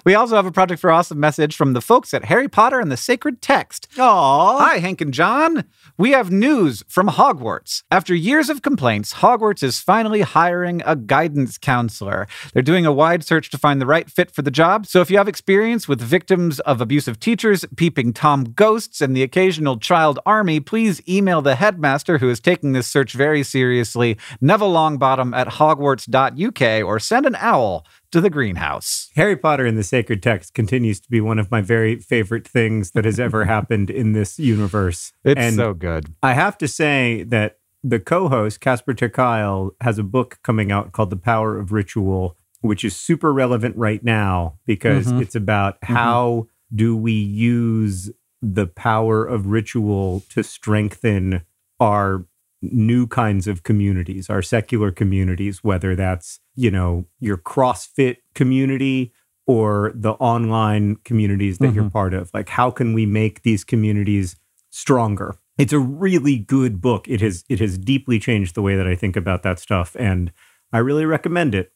We 0.04 0.14
also 0.14 0.36
have 0.36 0.46
a 0.46 0.52
Project 0.52 0.80
for 0.80 0.92
Awesome 0.92 1.18
message 1.18 1.56
from 1.56 1.72
the 1.72 1.80
folks 1.80 2.14
at 2.14 2.26
Harry 2.26 2.48
Potter 2.48 2.78
and 2.78 2.90
the 2.90 2.96
Sacred 2.96 3.42
Text. 3.42 3.88
Aww. 3.96 4.58
Hi, 4.58 4.78
Hank 4.78 5.00
and 5.00 5.12
John. 5.12 5.64
We 5.98 6.12
have 6.12 6.30
news 6.30 6.84
from 6.86 7.08
Hogwarts. 7.08 7.82
After 7.90 8.14
years 8.14 8.48
of 8.48 8.62
complaints, 8.62 9.14
Hogwarts 9.14 9.62
is 9.62 9.80
finally 9.80 10.20
hiring 10.20 10.82
a 10.86 10.94
guidance 10.94 11.58
counselor. 11.58 12.28
They're 12.52 12.62
doing 12.62 12.86
a 12.86 12.92
wide 12.92 13.24
search 13.24 13.50
to 13.50 13.58
find 13.58 13.80
the 13.80 13.86
right 13.86 14.08
fit 14.08 14.30
for 14.30 14.42
the 14.42 14.50
job. 14.50 14.86
So 14.86 15.00
if 15.00 15.10
you 15.10 15.18
have 15.18 15.28
experience 15.28 15.88
with 15.88 16.00
victims 16.00 16.60
of 16.60 16.80
abusive 16.80 17.18
teachers, 17.18 17.64
peeping 17.76 18.12
Tom 18.12 18.44
ghosts, 18.44 19.00
and 19.00 19.16
the 19.16 19.22
occasional 19.22 19.78
child 19.78 20.20
army, 20.24 20.60
please 20.60 21.02
email 21.08 21.42
the 21.42 21.56
headmaster 21.56 22.18
who 22.18 22.28
is 22.28 22.40
taking 22.40 22.72
this 22.72 22.86
search 22.86 23.14
very 23.14 23.42
seriously, 23.42 24.16
Neville 24.40 24.72
Longbottom 24.72 25.34
at 25.34 25.48
hogwarts.uk, 25.48 26.86
or 26.86 27.00
send 27.00 27.26
an 27.26 27.36
owl 27.36 27.84
to 28.16 28.22
the 28.22 28.30
greenhouse. 28.30 29.10
Harry 29.14 29.36
Potter 29.36 29.66
and 29.66 29.76
the 29.76 29.82
Sacred 29.82 30.22
Text 30.22 30.54
continues 30.54 31.00
to 31.00 31.10
be 31.10 31.20
one 31.20 31.38
of 31.38 31.50
my 31.50 31.60
very 31.60 31.96
favorite 31.96 32.48
things 32.48 32.92
that 32.92 33.04
has 33.04 33.20
ever 33.20 33.44
happened 33.56 33.90
in 33.90 34.12
this 34.14 34.38
universe. 34.38 35.12
It's 35.22 35.38
and 35.38 35.54
so 35.54 35.74
good. 35.74 36.14
I 36.22 36.32
have 36.32 36.56
to 36.58 36.66
say 36.66 37.24
that 37.24 37.58
the 37.84 38.00
co-host 38.00 38.60
Casper 38.60 38.94
ter 38.94 39.10
Kuile 39.10 39.72
has 39.82 39.98
a 39.98 40.02
book 40.02 40.38
coming 40.42 40.72
out 40.72 40.92
called 40.92 41.10
The 41.10 41.18
Power 41.18 41.58
of 41.58 41.72
Ritual, 41.72 42.38
which 42.62 42.86
is 42.86 42.96
super 42.96 43.34
relevant 43.34 43.76
right 43.76 44.02
now 44.02 44.54
because 44.64 45.08
Mhm. 45.08 45.20
it's 45.20 45.34
about 45.34 45.76
how 45.82 46.46
do 46.74 46.96
we 46.96 47.12
use 47.12 48.10
the 48.40 48.66
power 48.66 49.26
of 49.26 49.48
ritual 49.48 50.22
to 50.30 50.42
strengthen 50.42 51.42
our 51.80 52.24
new 52.62 53.06
kinds 53.06 53.46
of 53.46 53.62
communities, 53.62 54.30
our 54.30 54.42
secular 54.42 54.90
communities, 54.90 55.62
whether 55.62 55.94
that's, 55.94 56.40
you 56.54 56.70
know, 56.70 57.06
your 57.20 57.36
CrossFit 57.36 58.16
community 58.34 59.12
or 59.46 59.92
the 59.94 60.12
online 60.12 60.96
communities 61.04 61.58
that 61.58 61.72
you're 61.72 61.90
part 61.90 62.14
of. 62.14 62.30
Like 62.34 62.48
how 62.48 62.70
can 62.70 62.94
we 62.94 63.06
make 63.06 63.42
these 63.42 63.62
communities 63.64 64.36
stronger? 64.70 65.36
It's 65.58 65.72
a 65.72 65.78
really 65.78 66.36
good 66.36 66.80
book. 66.80 67.08
It 67.08 67.20
has 67.20 67.44
it 67.48 67.60
has 67.60 67.78
deeply 67.78 68.18
changed 68.18 68.54
the 68.54 68.62
way 68.62 68.76
that 68.76 68.86
I 68.86 68.94
think 68.94 69.16
about 69.16 69.42
that 69.42 69.58
stuff 69.58 69.96
and 69.98 70.32
I 70.72 70.78
really 70.78 71.06
recommend 71.06 71.54
it. 71.54 71.72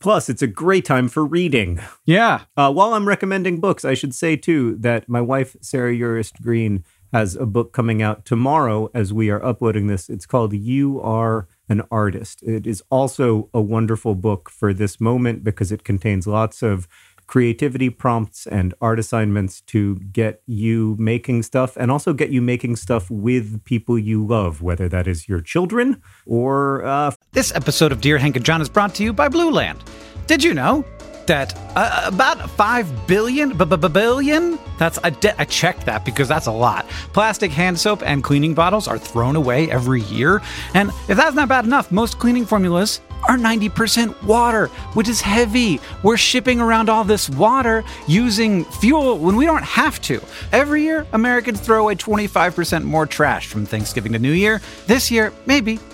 Plus, 0.00 0.28
it's 0.28 0.42
a 0.42 0.48
great 0.48 0.84
time 0.84 1.08
for 1.08 1.24
reading. 1.24 1.80
Yeah. 2.04 2.42
Uh, 2.56 2.72
while 2.72 2.94
I'm 2.94 3.06
recommending 3.06 3.60
books, 3.60 3.84
I 3.84 3.94
should 3.94 4.16
say 4.16 4.34
too 4.34 4.76
that 4.80 5.08
my 5.08 5.20
wife, 5.20 5.56
Sarah 5.60 5.94
Urist 5.94 6.42
Green, 6.42 6.84
has 7.12 7.36
a 7.36 7.46
book 7.46 7.72
coming 7.72 8.02
out 8.02 8.24
tomorrow 8.24 8.90
as 8.94 9.12
we 9.12 9.30
are 9.30 9.44
uploading 9.44 9.86
this. 9.86 10.08
It's 10.08 10.26
called 10.26 10.52
You 10.54 11.00
Are 11.00 11.46
an 11.68 11.82
Artist. 11.90 12.42
It 12.42 12.66
is 12.66 12.82
also 12.90 13.50
a 13.52 13.60
wonderful 13.60 14.14
book 14.14 14.48
for 14.50 14.72
this 14.72 15.00
moment 15.00 15.44
because 15.44 15.70
it 15.70 15.84
contains 15.84 16.26
lots 16.26 16.62
of 16.62 16.88
creativity 17.26 17.88
prompts 17.88 18.46
and 18.46 18.74
art 18.80 18.98
assignments 18.98 19.60
to 19.62 19.96
get 20.12 20.42
you 20.46 20.96
making 20.98 21.42
stuff 21.42 21.76
and 21.76 21.90
also 21.90 22.12
get 22.12 22.30
you 22.30 22.42
making 22.42 22.76
stuff 22.76 23.10
with 23.10 23.64
people 23.64 23.98
you 23.98 24.26
love, 24.26 24.60
whether 24.60 24.88
that 24.88 25.06
is 25.06 25.28
your 25.28 25.40
children 25.40 26.02
or 26.26 26.84
uh, 26.84 27.10
This 27.32 27.54
episode 27.54 27.92
of 27.92 28.00
Dear 28.00 28.18
Hank 28.18 28.36
and 28.36 28.44
John 28.44 28.60
is 28.60 28.68
brought 28.68 28.94
to 28.96 29.04
you 29.04 29.12
by 29.12 29.28
Blueland. 29.28 29.80
Did 30.26 30.42
you 30.42 30.52
know 30.52 30.84
that 31.32 31.58
uh, 31.74 32.02
about 32.04 32.50
5 32.50 33.06
billion, 33.06 33.56
billion? 33.56 34.58
That's 34.78 34.98
de- 34.98 35.40
I 35.40 35.46
checked 35.46 35.86
that 35.86 36.04
because 36.04 36.28
that's 36.28 36.46
a 36.46 36.52
lot. 36.52 36.86
Plastic 37.14 37.50
hand 37.50 37.78
soap 37.78 38.02
and 38.04 38.22
cleaning 38.22 38.52
bottles 38.52 38.86
are 38.86 38.98
thrown 38.98 39.34
away 39.36 39.70
every 39.70 40.02
year. 40.02 40.42
And 40.74 40.90
if 41.08 41.16
that's 41.16 41.34
not 41.34 41.48
bad 41.48 41.64
enough, 41.64 41.90
most 41.90 42.18
cleaning 42.18 42.44
formulas 42.44 43.00
are 43.28 43.38
90% 43.38 44.22
water, 44.24 44.66
which 44.92 45.08
is 45.08 45.22
heavy. 45.22 45.80
We're 46.02 46.18
shipping 46.18 46.60
around 46.60 46.90
all 46.90 47.04
this 47.04 47.30
water 47.30 47.82
using 48.06 48.66
fuel 48.66 49.18
when 49.18 49.36
we 49.36 49.46
don't 49.46 49.64
have 49.64 50.02
to. 50.02 50.20
Every 50.52 50.82
year, 50.82 51.06
Americans 51.14 51.60
throw 51.60 51.80
away 51.80 51.94
25% 51.94 52.84
more 52.84 53.06
trash 53.06 53.46
from 53.46 53.64
Thanksgiving 53.64 54.12
to 54.12 54.18
New 54.18 54.32
Year. 54.32 54.60
This 54.86 55.10
year, 55.10 55.32
maybe 55.46 55.78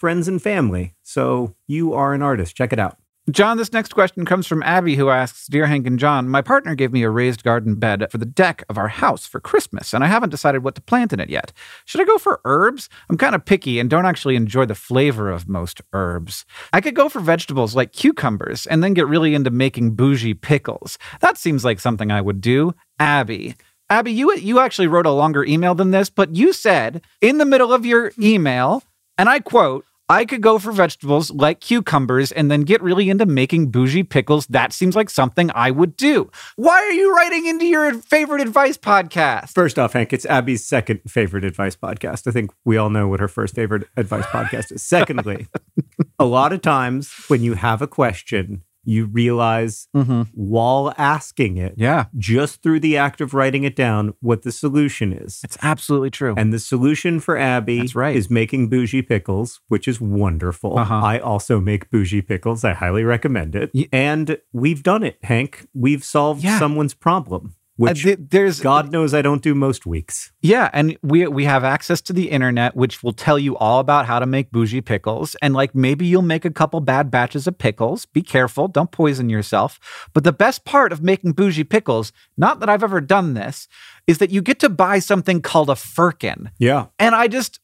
Friends 0.00 0.28
and 0.28 0.40
family. 0.40 0.94
So 1.02 1.54
you 1.66 1.92
are 1.92 2.14
an 2.14 2.22
artist. 2.22 2.56
Check 2.56 2.72
it 2.72 2.78
out. 2.78 2.96
John, 3.30 3.58
this 3.58 3.74
next 3.74 3.92
question 3.92 4.24
comes 4.24 4.46
from 4.46 4.62
Abby, 4.62 4.96
who 4.96 5.10
asks 5.10 5.46
Dear 5.46 5.66
Hank 5.66 5.86
and 5.86 5.98
John, 5.98 6.26
my 6.26 6.40
partner 6.40 6.74
gave 6.74 6.90
me 6.90 7.02
a 7.02 7.10
raised 7.10 7.44
garden 7.44 7.74
bed 7.74 8.10
for 8.10 8.16
the 8.16 8.24
deck 8.24 8.64
of 8.70 8.78
our 8.78 8.88
house 8.88 9.26
for 9.26 9.40
Christmas, 9.40 9.92
and 9.92 10.02
I 10.02 10.06
haven't 10.06 10.30
decided 10.30 10.64
what 10.64 10.74
to 10.76 10.80
plant 10.80 11.12
in 11.12 11.20
it 11.20 11.28
yet. 11.28 11.52
Should 11.84 12.00
I 12.00 12.04
go 12.04 12.16
for 12.16 12.40
herbs? 12.46 12.88
I'm 13.10 13.18
kind 13.18 13.34
of 13.34 13.44
picky 13.44 13.78
and 13.78 13.90
don't 13.90 14.06
actually 14.06 14.36
enjoy 14.36 14.64
the 14.64 14.74
flavor 14.74 15.30
of 15.30 15.50
most 15.50 15.82
herbs. 15.92 16.46
I 16.72 16.80
could 16.80 16.94
go 16.94 17.10
for 17.10 17.20
vegetables 17.20 17.76
like 17.76 17.92
cucumbers 17.92 18.66
and 18.66 18.82
then 18.82 18.94
get 18.94 19.06
really 19.06 19.34
into 19.34 19.50
making 19.50 19.96
bougie 19.96 20.32
pickles. 20.32 20.96
That 21.20 21.36
seems 21.36 21.62
like 21.62 21.78
something 21.78 22.10
I 22.10 22.22
would 22.22 22.40
do. 22.40 22.74
Abby. 22.98 23.54
Abby, 23.90 24.12
you 24.12 24.34
you 24.34 24.60
actually 24.60 24.88
wrote 24.88 25.06
a 25.06 25.10
longer 25.10 25.44
email 25.44 25.74
than 25.74 25.90
this, 25.90 26.08
but 26.08 26.34
you 26.34 26.54
said 26.54 27.02
in 27.20 27.36
the 27.36 27.44
middle 27.44 27.70
of 27.70 27.84
your 27.84 28.12
email, 28.18 28.82
and 29.18 29.28
I 29.28 29.40
quote, 29.40 29.84
I 30.10 30.24
could 30.24 30.40
go 30.40 30.58
for 30.58 30.72
vegetables 30.72 31.30
like 31.30 31.60
cucumbers 31.60 32.32
and 32.32 32.50
then 32.50 32.62
get 32.62 32.82
really 32.82 33.08
into 33.10 33.26
making 33.26 33.70
bougie 33.70 34.02
pickles. 34.02 34.44
That 34.48 34.72
seems 34.72 34.96
like 34.96 35.08
something 35.08 35.52
I 35.54 35.70
would 35.70 35.96
do. 35.96 36.32
Why 36.56 36.72
are 36.80 36.90
you 36.90 37.14
writing 37.14 37.46
into 37.46 37.64
your 37.64 37.94
favorite 37.94 38.40
advice 38.40 38.76
podcast? 38.76 39.50
First 39.50 39.78
off, 39.78 39.92
Hank, 39.92 40.12
it's 40.12 40.26
Abby's 40.26 40.66
second 40.66 41.02
favorite 41.06 41.44
advice 41.44 41.76
podcast. 41.76 42.26
I 42.26 42.32
think 42.32 42.50
we 42.64 42.76
all 42.76 42.90
know 42.90 43.06
what 43.06 43.20
her 43.20 43.28
first 43.28 43.54
favorite 43.54 43.84
advice 43.96 44.26
podcast 44.26 44.72
is. 44.72 44.82
Secondly, 44.82 45.46
a 46.18 46.24
lot 46.24 46.52
of 46.52 46.60
times 46.60 47.14
when 47.28 47.44
you 47.44 47.54
have 47.54 47.80
a 47.80 47.86
question, 47.86 48.64
you 48.84 49.06
realize 49.06 49.88
Mm-hmm. 49.94 50.22
while 50.34 50.92
asking 50.96 51.56
it, 51.58 51.74
Yeah, 51.76 52.06
just 52.16 52.62
through 52.62 52.80
the 52.80 52.96
act 52.96 53.20
of 53.20 53.34
writing 53.34 53.64
it 53.64 53.76
down, 53.76 54.14
what 54.20 54.42
the 54.42 54.52
solution 54.52 55.12
is. 55.12 55.40
it's 55.44 55.58
absolutely 55.62 56.10
true. 56.10 56.34
And 56.36 56.52
the 56.52 56.58
solution 56.58 57.20
for 57.20 57.36
Abby 57.36 57.78
That's 57.80 57.94
right. 57.94 58.14
is 58.16 58.30
making 58.30 58.68
bougie 58.68 59.02
pickles, 59.02 59.60
which 59.68 59.86
is 59.88 60.00
wonderful. 60.00 60.78
Uh-huh. 60.78 60.94
I 60.94 61.18
also 61.18 61.60
make 61.60 61.90
bougie 61.90 62.22
pickles. 62.22 62.64
I 62.64 62.72
highly 62.72 63.04
recommend 63.04 63.54
it. 63.54 63.70
And 63.92 64.38
we've 64.52 64.82
done 64.82 65.02
it, 65.02 65.18
Hank. 65.22 65.66
We've 65.74 66.04
solved 66.04 66.42
Yeah. 66.44 66.58
someone's 66.58 66.94
problem, 66.94 67.54
which 67.80 68.04
uh, 68.04 68.08
th- 68.08 68.18
there's 68.28 68.60
God 68.60 68.92
knows 68.92 69.14
I 69.14 69.22
don't 69.22 69.42
do 69.42 69.54
most 69.54 69.86
weeks. 69.86 70.32
Yeah, 70.42 70.68
and 70.74 70.98
we 71.02 71.26
we 71.26 71.46
have 71.46 71.64
access 71.64 72.02
to 72.02 72.12
the 72.12 72.30
internet, 72.30 72.76
which 72.76 73.02
will 73.02 73.14
tell 73.14 73.38
you 73.38 73.56
all 73.56 73.80
about 73.80 74.04
how 74.04 74.18
to 74.18 74.26
make 74.26 74.50
bougie 74.50 74.82
pickles. 74.82 75.34
And 75.40 75.54
like 75.54 75.74
maybe 75.74 76.04
you'll 76.04 76.20
make 76.20 76.44
a 76.44 76.50
couple 76.50 76.80
bad 76.80 77.10
batches 77.10 77.46
of 77.46 77.56
pickles. 77.56 78.04
Be 78.04 78.20
careful, 78.20 78.68
don't 78.68 78.90
poison 78.90 79.30
yourself. 79.30 79.80
But 80.12 80.24
the 80.24 80.32
best 80.32 80.66
part 80.66 80.92
of 80.92 81.02
making 81.02 81.32
bougie 81.32 81.64
pickles, 81.64 82.12
not 82.36 82.60
that 82.60 82.68
I've 82.68 82.84
ever 82.84 83.00
done 83.00 83.32
this, 83.32 83.66
is 84.06 84.18
that 84.18 84.30
you 84.30 84.42
get 84.42 84.60
to 84.60 84.68
buy 84.68 84.98
something 84.98 85.40
called 85.40 85.70
a 85.70 85.76
firkin. 85.76 86.50
Yeah. 86.58 86.88
And 86.98 87.14
I 87.14 87.28
just 87.28 87.60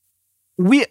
we 0.57 0.87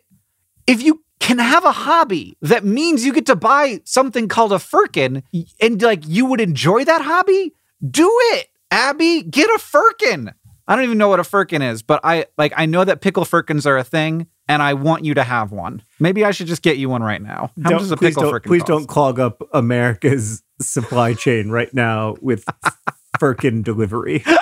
if 0.67 0.83
you 0.83 1.03
can 1.19 1.39
have 1.39 1.65
a 1.65 1.71
hobby 1.71 2.38
that 2.43 2.63
means 2.63 3.03
you 3.03 3.11
get 3.11 3.25
to 3.25 3.35
buy 3.35 3.81
something 3.85 4.27
called 4.27 4.53
a 4.53 4.59
firkin 4.59 5.23
and 5.59 5.81
like 5.81 6.03
you 6.05 6.27
would 6.27 6.41
enjoy 6.41 6.83
that 6.83 7.01
hobby, 7.01 7.55
do 7.89 8.07
it. 8.33 8.49
Abby, 8.71 9.21
get 9.23 9.49
a 9.49 9.60
firkin. 9.60 10.34
I 10.67 10.75
don't 10.75 10.84
even 10.86 10.97
know 10.97 11.10
what 11.10 11.19
a 11.19 11.23
firkin 11.23 11.62
is, 11.62 11.82
but 11.84 11.99
I 12.04 12.25
like 12.38 12.51
I 12.58 12.65
know 12.65 12.84
that 12.84 13.01
pickle 13.01 13.23
firkins 13.25 13.67
are 13.67 13.78
a 13.78 13.84
thing 13.84 14.28
and 14.47 14.62
I 14.63 14.73
want 14.73 15.06
you 15.06 15.13
to 15.13 15.23
have 15.23 15.51
one. 15.51 15.84
Maybe 15.99 16.25
I 16.25 16.32
should 16.32 16.47
just 16.47 16.62
get 16.63 16.78
you 16.78 16.89
one 16.89 17.04
right 17.04 17.21
now. 17.21 17.51
How 17.63 17.69
Don't- 17.71 17.80
does 17.80 17.91
a 17.91 17.97
please 17.97 18.15
pickle 18.15 18.32
firkin 18.32 18.49
please 18.49 18.62
cost? 18.62 18.67
don't 18.69 18.88
clog 18.88 19.19
up 19.19 19.41
America's 19.54 20.41
supply 20.60 21.13
chain 21.13 21.49
right 21.49 21.71
now 21.73 22.15
with 22.21 22.45
Firkin 23.19 23.62
delivery. 23.62 24.23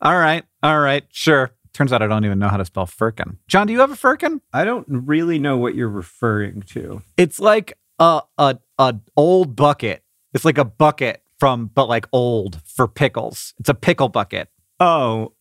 All 0.00 0.16
right. 0.16 0.44
All 0.62 0.78
right. 0.78 1.04
Sure. 1.10 1.50
Turns 1.72 1.92
out 1.92 2.00
I 2.02 2.06
don't 2.06 2.24
even 2.24 2.38
know 2.38 2.46
how 2.48 2.56
to 2.58 2.64
spell 2.64 2.86
firkin. 2.86 3.38
John, 3.48 3.66
do 3.66 3.72
you 3.72 3.80
have 3.80 3.90
a 3.90 3.96
firkin? 3.96 4.40
I 4.52 4.64
don't 4.64 4.86
really 4.88 5.40
know 5.40 5.56
what 5.56 5.74
you're 5.74 5.88
referring 5.88 6.62
to. 6.68 7.02
It's 7.16 7.40
like 7.40 7.76
a 7.98 8.20
a 8.38 8.58
a 8.78 8.94
old 9.16 9.56
bucket. 9.56 10.04
It's 10.32 10.44
like 10.44 10.58
a 10.58 10.64
bucket 10.64 11.23
from 11.38 11.70
but 11.74 11.88
like 11.88 12.06
old 12.12 12.60
for 12.64 12.88
pickles. 12.88 13.54
It's 13.58 13.68
a 13.68 13.74
pickle 13.74 14.08
bucket. 14.08 14.48
Oh, 14.80 15.32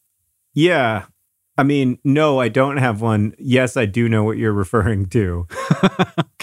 yeah. 0.54 1.06
I 1.58 1.64
mean, 1.64 2.00
no, 2.04 2.40
I 2.40 2.50
don't 2.50 2.78
have 2.78 3.02
one. 3.02 3.36
Yes, 3.38 3.78
I 3.78 3.86
do 3.86 4.10
know 4.10 4.24
what 4.24 4.38
you're 4.38 4.54
referring 4.54 5.08
to. 5.08 5.48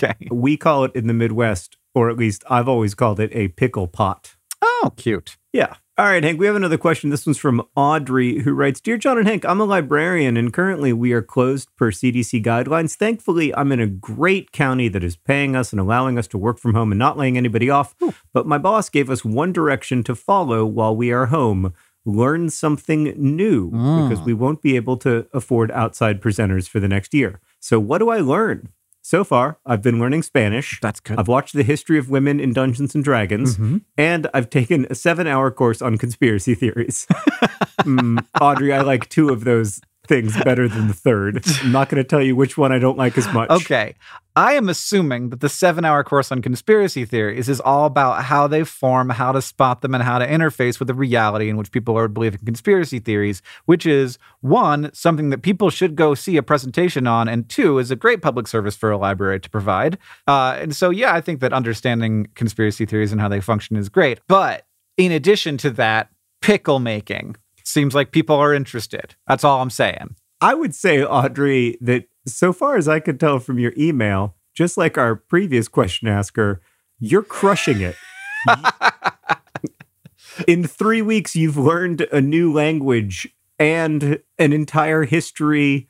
Okay. 0.03 0.29
We 0.31 0.57
call 0.57 0.85
it 0.85 0.93
in 0.95 1.09
the 1.09 1.13
Midwest, 1.13 1.77
or 1.95 2.09
at 2.09 2.17
least 2.17 2.43
I've 2.49 2.69
always 2.69 2.95
called 2.95 3.21
it 3.21 3.31
a 3.35 3.49
pickle 3.49 3.87
pot. 3.87 4.35
Oh, 4.63 4.95
cute. 4.97 5.37
Yeah. 5.53 5.75
All 6.01 6.07
right, 6.07 6.25
Hank, 6.25 6.41
we 6.41 6.47
have 6.47 6.57
another 6.57 6.79
question. 6.79 7.11
This 7.11 7.27
one's 7.27 7.37
from 7.37 7.61
Audrey, 7.77 8.39
who 8.39 8.55
writes 8.55 8.81
Dear 8.81 8.97
John 8.97 9.19
and 9.19 9.29
Hank, 9.29 9.45
I'm 9.45 9.61
a 9.61 9.67
librarian, 9.67 10.39
and 10.39 10.51
currently 10.51 10.95
we 10.95 11.13
are 11.13 11.21
closed 11.21 11.69
per 11.77 11.91
CDC 11.91 12.43
guidelines. 12.43 12.95
Thankfully, 12.95 13.55
I'm 13.55 13.71
in 13.71 13.81
a 13.81 13.87
great 13.87 14.51
county 14.51 14.89
that 14.89 15.05
is 15.05 15.17
paying 15.17 15.55
us 15.55 15.73
and 15.73 15.79
allowing 15.79 16.17
us 16.17 16.27
to 16.29 16.39
work 16.39 16.59
from 16.59 16.73
home 16.73 16.91
and 16.91 16.99
not 16.99 17.19
laying 17.19 17.37
anybody 17.37 17.69
off. 17.69 17.95
Hmm. 18.01 18.09
But 18.33 18.47
my 18.47 18.57
boss 18.57 18.89
gave 18.89 19.11
us 19.11 19.27
one 19.27 19.53
direction 19.53 20.03
to 20.05 20.15
follow 20.15 20.65
while 20.65 20.97
we 20.97 21.13
are 21.13 21.27
home 21.27 21.75
learn 22.07 22.49
something 22.49 23.13
new 23.19 23.67
because 23.67 24.21
hmm. 24.21 24.25
we 24.25 24.33
won't 24.33 24.63
be 24.63 24.77
able 24.77 24.97
to 24.97 25.27
afford 25.35 25.71
outside 25.73 26.23
presenters 26.23 26.67
for 26.67 26.81
the 26.81 26.89
next 26.89 27.13
year. 27.13 27.41
So, 27.59 27.79
what 27.79 27.99
do 27.99 28.09
I 28.09 28.21
learn? 28.21 28.71
So 29.11 29.25
far, 29.25 29.59
I've 29.67 29.83
been 29.83 29.99
learning 29.99 30.23
Spanish. 30.23 30.79
That's 30.81 31.01
good. 31.01 31.19
I've 31.19 31.27
watched 31.27 31.55
the 31.55 31.65
history 31.65 31.99
of 31.99 32.11
women 32.11 32.39
in 32.39 32.53
Dungeons 32.53 32.95
and 32.95 33.03
Dragons, 33.03 33.59
and 33.99 34.29
I've 34.33 34.51
taken 34.51 34.87
a 34.89 34.95
seven 34.95 35.27
hour 35.27 35.51
course 35.51 35.83
on 35.83 35.99
conspiracy 35.99 36.55
theories. 36.55 37.09
Mm, 37.81 38.27
Audrey, 38.39 38.75
I 38.75 38.83
like 38.83 39.09
two 39.09 39.31
of 39.31 39.45
those 39.45 39.81
things 40.07 40.37
better 40.43 40.69
than 40.69 40.89
the 40.89 40.95
third. 40.95 41.45
I'm 41.63 41.73
not 41.73 41.89
going 41.89 42.03
to 42.03 42.09
tell 42.09 42.23
you 42.23 42.35
which 42.35 42.59
one 42.59 42.73
I 42.73 42.79
don't 42.79 42.99
like 42.99 43.17
as 43.17 43.33
much. 43.33 43.51
Okay. 43.51 43.95
I 44.37 44.55
am 44.55 44.69
assuming 44.69 45.31
that 45.31 45.41
the 45.41 45.49
seven 45.49 45.85
hour 45.85 46.03
course 46.03 46.33
on 46.33 46.41
conspiracy 46.41 47.05
theories 47.05 47.49
is 47.49 47.61
all 47.61 47.85
about 47.85 48.25
how 48.25 48.47
they 48.47 48.65
form, 48.65 49.11
how 49.11 49.33
to 49.33 49.43
spot 49.43 49.83
them, 49.83 49.95
and 49.95 50.03
how 50.03 50.19
to 50.19 50.27
interface 50.27 50.79
with 50.79 50.89
the 50.89 50.95
reality 50.95 51.49
in 51.49 51.57
which 51.57 51.73
people 51.73 51.99
are 51.99 52.09
believing 52.09 52.41
conspiracy 52.45 53.01
theories, 53.01 53.43
which 53.67 53.85
is 53.87 54.19
one, 54.41 54.91
something 54.95 55.31
that 55.31 55.43
people 55.43 55.69
should 55.69 55.97
go 55.97 56.15
see 56.15 56.37
a 56.37 56.43
presentation 56.43 57.07
on, 57.07 57.29
and 57.29 57.49
two, 57.49 57.79
is 57.79 57.91
a 57.91 57.97
great 57.97 58.23
public 58.23 58.47
service 58.47 58.77
for 58.77 58.91
a 58.91 58.97
library 58.97 59.41
to 59.41 59.51
provide. 59.51 59.99
Uh, 60.27 60.57
and 60.59 60.75
so, 60.75 60.91
yeah, 60.91 61.13
I 61.15 61.21
think 61.21 61.41
that 61.41 61.53
understanding 61.53 62.29
conspiracy 62.35 62.87
theories 62.87 63.13
and 63.13 63.21
how 63.21 63.29
they 63.29 63.41
function 63.41 63.77
is 63.77 63.89
great. 63.89 64.21
But 64.29 64.65
in 64.97 65.13
addition 65.13 65.57
to 65.59 65.71
that, 65.71 66.09
pickle 66.41 66.79
making 66.79 67.37
seems 67.71 67.95
like 67.95 68.13
people 68.13 68.37
are 68.37 68.55
interested. 68.55 69.15
That's 69.27 69.45
all 69.45 69.61
I'm 69.63 69.71
saying. 69.71 70.17
I 70.41 70.55
would 70.55 70.75
say, 70.75 71.05
Audrey, 71.05 71.77
that 71.81 72.05
so 72.27 72.53
far 72.53 72.77
as 72.77 72.89
I 72.89 73.01
could 73.01 73.21
tell 73.21 73.39
from 73.39 73.59
your 73.59 73.73
email, 73.77 74.37
just 74.55 74.77
like 74.77 74.99
our 74.99 75.17
previous 75.17 75.69
question 75.69 76.09
asker, 76.09 76.61
you're 76.99 77.23
crushing 77.23 77.81
it. 77.81 77.97
In 80.47 80.67
three 80.67 81.03
weeks, 81.03 81.37
you've 81.37 81.57
learned 81.57 82.03
a 82.13 82.21
new 82.21 82.53
language 82.53 83.29
and 83.59 84.21
an 84.39 84.53
entire 84.53 85.05
history 85.05 85.89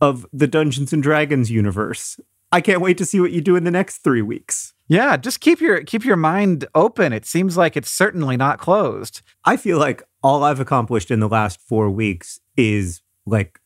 of 0.00 0.26
the 0.32 0.46
Dungeons 0.46 0.92
and 0.92 1.02
Dragons 1.02 1.50
universe. 1.50 2.18
I 2.52 2.60
can't 2.60 2.80
wait 2.80 2.98
to 2.98 3.04
see 3.04 3.20
what 3.20 3.32
you 3.32 3.40
do 3.40 3.56
in 3.56 3.64
the 3.64 3.70
next 3.70 3.98
three 3.98 4.22
weeks. 4.22 4.72
Yeah, 4.88 5.16
just 5.16 5.40
keep 5.40 5.60
your 5.60 5.84
keep 5.84 6.04
your 6.04 6.16
mind 6.16 6.66
open. 6.74 7.12
It 7.12 7.24
seems 7.24 7.56
like 7.56 7.76
it's 7.76 7.90
certainly 7.90 8.36
not 8.36 8.58
closed. 8.58 9.22
I 9.44 9.56
feel 9.56 9.78
like 9.78 10.02
all 10.22 10.44
I've 10.44 10.60
accomplished 10.60 11.10
in 11.10 11.20
the 11.20 11.28
last 11.28 11.60
four 11.60 11.90
weeks 11.90 12.40
is 12.56 13.02
like 13.26 13.60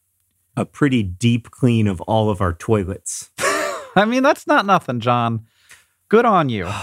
a 0.57 0.65
pretty 0.65 1.03
deep 1.03 1.51
clean 1.51 1.87
of 1.87 2.01
all 2.03 2.31
of 2.31 2.41
our 2.41 2.53
toilets. 2.53 3.31
I 3.97 4.05
mean, 4.07 4.23
that's 4.23 4.47
not 4.47 4.67
nothing, 4.67 5.01
John. 5.01 5.47
Good 6.09 6.25
on 6.25 6.49
you. 6.49 6.69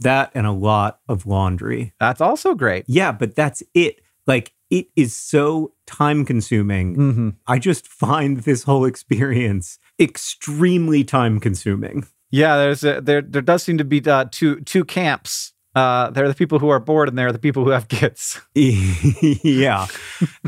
That 0.00 0.30
and 0.34 0.46
a 0.46 0.52
lot 0.52 1.00
of 1.08 1.24
laundry. 1.24 1.94
That's 1.98 2.20
also 2.20 2.54
great. 2.54 2.84
Yeah, 2.86 3.12
but 3.12 3.34
that's 3.34 3.62
it. 3.72 4.02
Like, 4.26 4.52
it 4.68 4.88
is 4.94 5.16
so 5.16 5.72
time 5.86 6.26
consuming. 6.26 6.94
hmm 6.96 7.28
I 7.46 7.58
just 7.58 7.88
find 7.88 8.40
this 8.40 8.64
whole 8.64 8.84
experience 8.84 9.78
extremely 9.98 11.02
time 11.02 11.40
consuming. 11.40 12.06
Yeah, 12.30 12.58
there's 12.58 12.84
a, 12.84 13.00
there 13.00 13.22
there 13.22 13.40
does 13.40 13.62
seem 13.62 13.78
to 13.78 13.84
be 13.84 14.02
uh, 14.06 14.26
two 14.30 14.60
two 14.60 14.84
camps. 14.84 15.54
Uh, 15.76 16.08
there 16.10 16.24
are 16.24 16.28
the 16.28 16.34
people 16.34 16.58
who 16.58 16.70
are 16.70 16.80
bored, 16.80 17.06
and 17.08 17.18
there 17.18 17.28
are 17.28 17.32
the 17.32 17.38
people 17.38 17.62
who 17.62 17.70
have 17.70 17.88
kids. 17.88 18.40
yeah. 18.54 19.86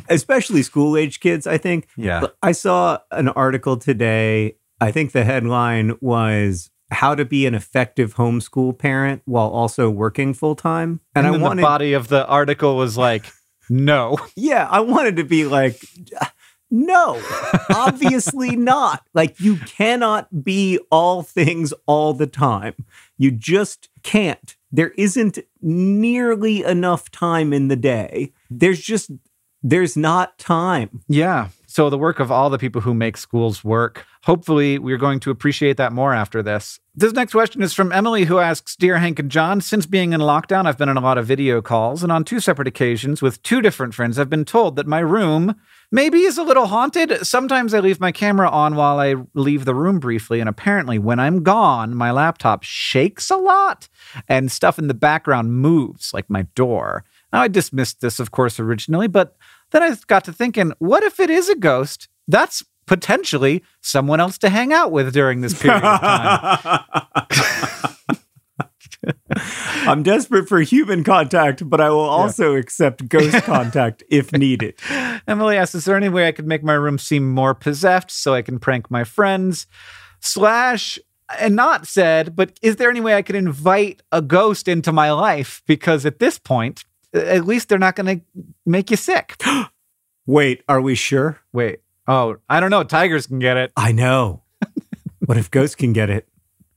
Especially 0.09 0.63
school 0.63 0.97
age 0.97 1.21
kids, 1.21 1.47
I 1.47 1.59
think. 1.59 1.87
Yeah. 1.97 2.29
I 2.43 2.53
saw 2.53 2.99
an 3.11 3.29
article 3.29 3.77
today. 3.77 4.57
I 4.81 4.91
think 4.91 5.13
the 5.13 5.25
headline 5.25 5.99
was 6.01 6.71
how 6.91 7.15
to 7.15 7.27
be 7.27 7.45
an 7.45 7.55
effective 7.55 8.15
homeschool 8.15 8.79
parent 8.79 9.21
while 9.27 9.49
also 9.49 9.91
working 9.91 10.33
full 10.33 10.55
time. 10.55 11.01
And, 11.15 11.27
I 11.27 11.31
then 11.33 11.43
wanted 11.43 11.59
the 11.59 11.67
body 11.67 11.93
of 11.93 12.09
the 12.09 12.27
article 12.27 12.77
was 12.77 12.97
like, 12.97 13.27
no. 13.69 14.17
Yeah, 14.37 14.67
I 14.71 14.81
wanted 14.81 15.17
to 15.17 15.25
be 15.25 15.45
like 15.45 15.85
no, 16.71 17.21
obviously 17.71 18.57
not. 18.57 19.07
Like 19.15 19.41
you 19.41 19.57
cannot 19.57 20.45
be 20.45 20.79
all 20.91 21.23
things 21.23 21.73
all 21.87 22.13
the 22.13 22.27
time. 22.27 22.75
You 23.17 23.31
just 23.31 23.89
can't. 24.03 24.57
There 24.71 24.91
isn't 24.91 25.39
nearly 25.61 26.63
enough 26.63 27.11
time 27.11 27.53
in 27.53 27.69
the 27.69 27.77
day. 27.77 28.33
There's 28.51 28.81
just 28.81 29.11
there's 29.63 29.97
not 29.97 30.39
time. 30.39 31.03
Yeah. 31.09 31.49
So 31.79 31.89
the 31.89 31.97
work 31.97 32.19
of 32.19 32.33
all 32.33 32.51
the 32.51 32.59
people 32.59 32.81
who 32.81 32.93
make 32.93 33.17
schools 33.17 33.63
work. 33.63 34.05
Hopefully, 34.25 34.81
we're 34.81 34.97
going 34.97 35.21
to 35.21 35.31
appreciate 35.31 35.77
that 35.77 35.93
more 35.93 36.13
after 36.13 36.43
this. 36.43 36.81
This 36.93 37.13
next 37.13 37.31
question 37.31 37.63
is 37.63 37.73
from 37.73 37.93
Emily, 37.93 38.25
who 38.25 38.41
asks 38.41 38.75
Dear 38.75 38.99
Hank 38.99 39.21
and 39.21 39.31
John, 39.31 39.61
since 39.61 39.87
being 39.87 40.13
in 40.13 40.21
lockdown, 40.21 40.67
I've 40.67 40.77
been 40.77 40.89
on 40.89 40.97
a 40.97 41.01
lot 41.01 41.19
of 41.19 41.27
video 41.27 41.63
calls, 41.63 42.03
and 42.03 42.11
on 42.11 42.25
two 42.25 42.41
separate 42.41 42.67
occasions 42.67 43.23
with 43.23 43.41
two 43.45 43.63
different 43.63 43.95
friends, 43.95 44.19
I've 44.19 44.29
been 44.29 44.45
told 44.45 44.75
that 44.75 44.89
my 44.89 44.99
room 44.99 45.55
maybe 45.93 46.23
is 46.23 46.37
a 46.37 46.43
little 46.43 46.67
haunted. 46.67 47.25
Sometimes 47.25 47.73
I 47.73 47.79
leave 47.79 48.01
my 48.01 48.11
camera 48.11 48.51
on 48.51 48.75
while 48.75 48.99
I 48.99 49.15
leave 49.35 49.65
the 49.65 49.77
room 49.77 50.01
briefly, 50.01 50.41
and 50.41 50.49
apparently, 50.49 50.99
when 50.99 51.21
I'm 51.21 51.45
gone, 51.45 51.95
my 51.95 52.11
laptop 52.11 52.65
shakes 52.65 53.31
a 53.31 53.37
lot 53.37 53.89
and 54.29 54.51
stuff 54.51 54.81
in 54.81 54.89
the 54.89 54.95
background 54.95 55.53
moves, 55.53 56.13
like 56.13 56.29
my 56.29 56.43
door. 56.57 57.05
Now, 57.33 57.43
I 57.43 57.47
dismissed 57.47 58.01
this, 58.01 58.19
of 58.19 58.33
course, 58.33 58.59
originally, 58.59 59.07
but 59.07 59.37
then 59.71 59.83
I 59.83 59.95
got 60.07 60.25
to 60.25 60.33
thinking, 60.33 60.73
what 60.79 61.03
if 61.03 61.21
it 61.21 61.31
is 61.31 61.49
a 61.49 61.57
ghost? 61.57 62.09
That's 62.27 62.65
potentially 62.87 63.63
someone 63.81 64.21
else 64.21 64.39
to 64.39 64.49
hang 64.49 64.73
out 64.73 64.91
with 64.93 65.13
during 65.13 65.41
this 65.41 65.61
period 65.61 65.83
of 65.85 66.01
time. 66.01 66.85
I'm 69.87 70.03
desperate 70.03 70.49
for 70.49 70.61
human 70.61 71.05
contact, 71.05 71.69
but 71.69 71.81
I 71.81 71.91
will 71.91 72.01
also 72.01 72.55
accept 72.55 73.09
ghost 73.09 73.43
contact 73.45 74.03
if 74.11 74.33
needed. 74.33 74.75
Emily 75.27 75.57
asks, 75.57 75.75
is 75.75 75.85
there 75.85 75.97
any 75.97 76.09
way 76.09 76.29
I 76.29 76.33
could 76.33 76.47
make 76.47 76.63
my 76.63 76.75
room 76.75 76.99
seem 76.99 77.31
more 77.31 77.55
possessed 77.55 78.11
so 78.11 78.35
I 78.35 78.43
can 78.43 78.59
prank 78.59 78.91
my 78.91 79.05
friends? 79.05 79.67
Slash, 80.21 80.99
and 81.39 81.55
not 81.55 81.87
said, 81.87 82.35
but 82.35 82.59
is 82.63 82.77
there 82.77 82.91
any 82.91 83.01
way 83.01 83.15
I 83.15 83.23
could 83.23 83.37
invite 83.37 84.03
a 84.11 84.23
ghost 84.23 84.69
into 84.69 84.93
my 84.93 85.13
life? 85.13 85.63
Because 85.67 86.05
at 86.05 86.19
this 86.19 86.39
point, 86.39 86.85
at 87.15 87.47
least 87.47 87.69
they're 87.69 87.79
not 87.79 87.97
going 87.97 88.21
to 88.21 88.25
make 88.67 88.91
you 88.91 88.97
sick. 88.97 89.41
Wait, 90.27 90.63
are 90.69 90.81
we 90.81 90.95
sure? 90.95 91.41
Wait. 91.53 91.81
Oh, 92.07 92.37
I 92.49 92.61
don't 92.61 92.71
know. 92.71 92.85
Tigers 92.85 93.27
can 93.27 93.39
get 93.39 93.57
it. 93.57 93.73
I 93.77 93.93
know. 93.93 94.43
what 95.27 95.37
if 95.39 95.51
ghosts 95.51 95.75
can 95.75 95.93
get 95.93 96.11
it? 96.11 96.29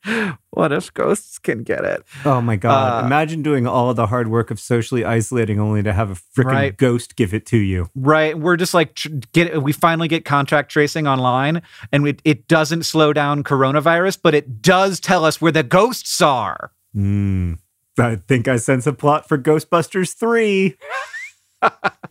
What 0.53 0.73
if 0.73 0.93
ghosts 0.93 1.39
can 1.39 1.63
get 1.63 1.85
it? 1.85 2.03
Oh 2.25 2.41
my 2.41 2.57
god! 2.57 3.03
Uh, 3.03 3.05
Imagine 3.05 3.41
doing 3.41 3.65
all 3.65 3.93
the 3.93 4.07
hard 4.07 4.27
work 4.27 4.51
of 4.51 4.59
socially 4.59 5.05
isolating 5.05 5.61
only 5.61 5.81
to 5.81 5.93
have 5.93 6.11
a 6.11 6.15
freaking 6.15 6.45
Right. 6.51 6.75
ghost 6.77 7.15
give 7.15 7.33
it 7.33 7.45
to 7.47 7.57
you. 7.57 7.89
Right. 7.95 8.37
We're 8.37 8.57
just 8.57 8.73
like 8.73 8.95
tr- 8.95 9.07
get 9.31 9.63
we 9.63 9.71
finally 9.71 10.09
get 10.09 10.25
contact 10.25 10.69
tracing 10.69 11.07
online 11.07 11.61
and 11.93 12.05
it, 12.05 12.21
it 12.25 12.49
doesn't 12.49 12.83
slow 12.83 13.13
down 13.13 13.43
coronavirus, 13.45 14.19
but 14.21 14.35
it 14.35 14.61
does 14.61 14.99
tell 14.99 15.23
us 15.23 15.39
where 15.39 15.53
the 15.53 15.63
ghosts 15.63 16.19
are. 16.19 16.71
Hmm. 16.93 17.53
I 17.99 18.15
think 18.15 18.47
I 18.47 18.55
sense 18.57 18.87
a 18.87 18.93
plot 18.93 19.27
for 19.27 19.37
Ghostbusters 19.37 20.13
3. 20.13 20.77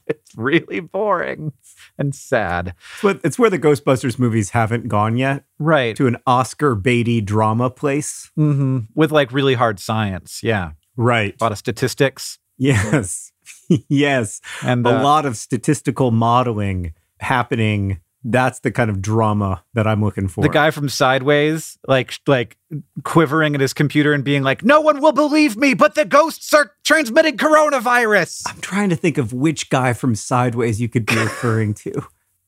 It's 0.06 0.36
really 0.36 0.78
boring 0.80 1.52
and 1.98 2.14
sad. 2.14 2.74
It's, 2.94 3.02
what, 3.02 3.20
it's 3.24 3.38
where 3.38 3.50
the 3.50 3.58
Ghostbusters 3.58 4.16
movies 4.18 4.50
haven't 4.50 4.86
gone 4.88 5.16
yet 5.16 5.44
Right. 5.58 5.96
to 5.96 6.06
an 6.06 6.16
Oscar 6.26 6.74
Beatty 6.76 7.20
drama 7.20 7.68
place. 7.70 8.30
hmm 8.36 8.80
With 8.94 9.10
like 9.10 9.32
really 9.32 9.54
hard 9.54 9.80
science. 9.80 10.40
Yeah. 10.42 10.72
Right. 10.96 11.34
A 11.40 11.44
lot 11.44 11.52
of 11.52 11.58
statistics 11.58 12.38
Yes. 12.58 13.32
yes. 13.88 14.40
and 14.62 14.86
a 14.86 15.00
uh, 15.00 15.02
lot 15.02 15.26
of 15.26 15.36
statistical 15.36 16.10
modeling 16.12 16.92
happening. 17.20 18.00
That's 18.22 18.60
the 18.60 18.70
kind 18.70 18.90
of 18.90 19.00
drama 19.00 19.64
that 19.72 19.86
I'm 19.86 20.04
looking 20.04 20.28
for. 20.28 20.42
the 20.42 20.50
guy 20.50 20.70
from 20.70 20.90
Sideways, 20.90 21.78
like 21.88 22.12
like 22.26 22.58
quivering 23.02 23.54
at 23.54 23.62
his 23.62 23.72
computer 23.72 24.12
and 24.12 24.22
being 24.22 24.42
like, 24.42 24.62
"No 24.62 24.80
one 24.82 25.00
will 25.00 25.12
believe 25.12 25.56
me, 25.56 25.72
but 25.72 25.94
the 25.94 26.04
ghosts 26.04 26.52
are 26.52 26.72
transmitting 26.84 27.38
coronavirus." 27.38 28.42
I'm 28.46 28.60
trying 28.60 28.90
to 28.90 28.96
think 28.96 29.16
of 29.16 29.32
which 29.32 29.70
guy 29.70 29.94
from 29.94 30.14
Sideways 30.14 30.80
you 30.80 30.88
could 30.88 31.06
be 31.06 31.16
referring 31.18 31.72
to. 31.74 31.92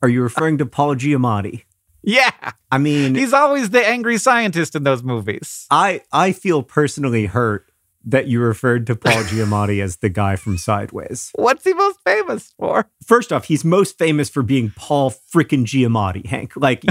Are 0.02 0.08
you 0.08 0.22
referring 0.22 0.58
to 0.58 0.66
Paul 0.66 0.96
Giamatti? 0.96 1.62
Yeah, 2.02 2.32
I 2.70 2.78
mean, 2.78 3.14
he's 3.14 3.32
always 3.32 3.70
the 3.70 3.87
angry 3.87 4.18
scientist 4.18 4.74
in 4.74 4.82
those 4.82 5.02
movies. 5.02 5.66
I 5.70 6.02
I 6.12 6.32
feel 6.32 6.62
personally 6.62 7.26
hurt 7.26 7.71
that 8.04 8.26
you 8.26 8.40
referred 8.40 8.86
to 8.88 8.96
Paul 8.96 9.22
Giamatti 9.24 9.82
as 9.82 9.96
the 9.98 10.08
guy 10.08 10.36
from 10.36 10.58
Sideways. 10.58 11.30
What's 11.34 11.64
he 11.64 11.74
most 11.74 11.98
famous 12.04 12.52
for? 12.58 12.88
First 13.04 13.32
off, 13.32 13.44
he's 13.44 13.64
most 13.64 13.98
famous 13.98 14.28
for 14.28 14.42
being 14.42 14.72
Paul 14.76 15.10
frickin' 15.10 15.64
Giamatti, 15.64 16.26
Hank. 16.26 16.52
Like 16.56 16.84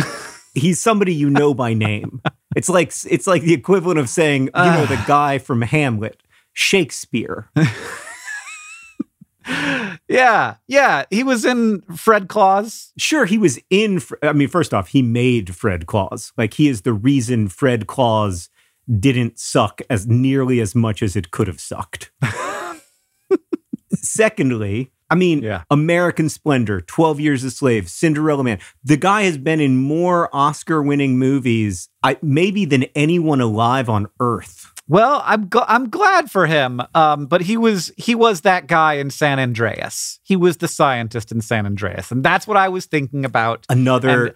he's 0.53 0.81
somebody 0.81 1.13
you 1.13 1.29
know 1.29 1.53
by 1.53 1.73
name. 1.73 2.21
It's 2.55 2.69
like 2.69 2.93
it's 3.09 3.27
like 3.27 3.43
the 3.43 3.53
equivalent 3.53 3.99
of 3.99 4.09
saying, 4.09 4.45
you 4.45 4.51
know, 4.53 4.85
the 4.85 5.01
guy 5.07 5.37
from 5.37 5.61
Hamlet, 5.61 6.21
Shakespeare. 6.53 7.49
Yeah, 10.11 10.55
yeah, 10.67 11.05
he 11.09 11.23
was 11.23 11.45
in 11.45 11.81
Fred 11.95 12.27
Claus. 12.27 12.91
Sure, 12.97 13.25
he 13.25 13.37
was 13.37 13.57
in. 13.69 14.01
I 14.21 14.33
mean, 14.33 14.49
first 14.49 14.73
off, 14.73 14.89
he 14.89 15.01
made 15.01 15.55
Fred 15.55 15.87
Claus. 15.87 16.33
Like 16.37 16.53
he 16.55 16.67
is 16.67 16.81
the 16.81 16.91
reason 16.91 17.47
Fred 17.47 17.87
Claus 17.87 18.49
didn't 18.99 19.39
suck 19.39 19.81
as 19.89 20.07
nearly 20.07 20.59
as 20.59 20.75
much 20.75 21.01
as 21.03 21.15
it 21.15 21.31
could 21.31 21.47
have 21.47 21.59
sucked. 21.59 22.11
Secondly, 23.93 24.91
I 25.09 25.15
mean, 25.15 25.43
Yeah. 25.43 25.63
American 25.69 26.29
Splendor, 26.29 26.81
12 26.81 27.19
Years 27.19 27.43
a 27.43 27.51
Slave, 27.51 27.89
Cinderella 27.89 28.43
Man. 28.43 28.59
The 28.83 28.97
guy 28.97 29.23
has 29.23 29.37
been 29.37 29.59
in 29.59 29.77
more 29.77 30.29
Oscar 30.33 30.81
winning 30.81 31.19
movies, 31.19 31.89
I, 32.01 32.17
maybe 32.21 32.63
than 32.65 32.83
anyone 32.95 33.41
alive 33.41 33.89
on 33.89 34.07
earth. 34.19 34.67
Well, 34.87 35.21
I'm 35.25 35.47
gl- 35.49 35.65
I'm 35.67 35.89
glad 35.89 36.31
for 36.31 36.47
him. 36.47 36.81
Um, 36.95 37.27
but 37.27 37.41
he 37.41 37.55
was 37.55 37.93
he 37.97 38.15
was 38.15 38.41
that 38.41 38.67
guy 38.67 38.93
in 38.95 39.09
San 39.09 39.39
Andreas. 39.39 40.19
He 40.23 40.35
was 40.35 40.57
the 40.57 40.67
scientist 40.67 41.31
in 41.31 41.39
San 41.41 41.65
Andreas, 41.65 42.11
and 42.11 42.23
that's 42.23 42.45
what 42.47 42.57
I 42.57 42.67
was 42.67 42.87
thinking 42.87 43.23
about. 43.23 43.65
Another 43.69 44.35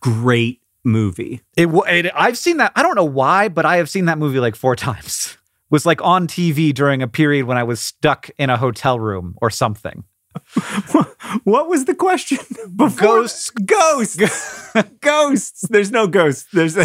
great 0.00 0.60
movie. 0.84 1.42
It, 1.56 1.68
it 1.88 2.12
I've 2.14 2.38
seen 2.38 2.58
that. 2.58 2.72
I 2.76 2.82
don't 2.82 2.94
know 2.94 3.04
why, 3.04 3.48
but 3.48 3.64
I 3.64 3.76
have 3.78 3.90
seen 3.90 4.04
that 4.06 4.18
movie 4.18 4.40
like 4.40 4.54
four 4.54 4.76
times. 4.76 5.36
Was 5.70 5.86
like 5.86 6.02
on 6.02 6.28
TV 6.28 6.72
during 6.72 7.02
a 7.02 7.08
period 7.08 7.46
when 7.46 7.56
I 7.56 7.64
was 7.64 7.80
stuck 7.80 8.30
in 8.38 8.50
a 8.50 8.56
hotel 8.56 9.00
room 9.00 9.34
or 9.40 9.50
something. 9.50 10.04
what 11.44 11.68
was 11.68 11.84
the 11.84 11.94
question? 11.94 12.38
Before? 12.76 13.20
Ghosts. 13.20 13.50
Ghosts. 13.50 14.72
ghosts. 15.00 15.68
There's 15.68 15.90
no 15.90 16.06
ghosts. 16.06 16.48
There's 16.52 16.76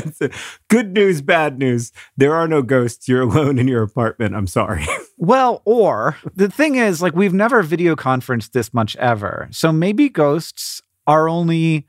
good 0.70 0.94
news, 0.94 1.22
bad 1.22 1.58
news. 1.58 1.92
There 2.18 2.34
are 2.34 2.48
no 2.48 2.62
ghosts. 2.62 3.08
You're 3.08 3.22
alone 3.22 3.60
in 3.60 3.68
your 3.68 3.84
apartment. 3.84 4.36
I'm 4.36 4.48
sorry. 4.48 4.86
Well, 5.18 5.62
or 5.66 6.18
the 6.36 6.50
thing 6.50 6.76
is, 6.76 7.02
like, 7.02 7.16
we've 7.16 7.34
never 7.34 7.62
video 7.62 7.96
conferenced 7.96 8.54
this 8.54 8.74
much 8.74 8.96
ever. 8.98 9.50
So 9.52 9.72
maybe 9.72 10.10
ghosts 10.10 10.82
are 11.08 11.28
only 11.28 11.88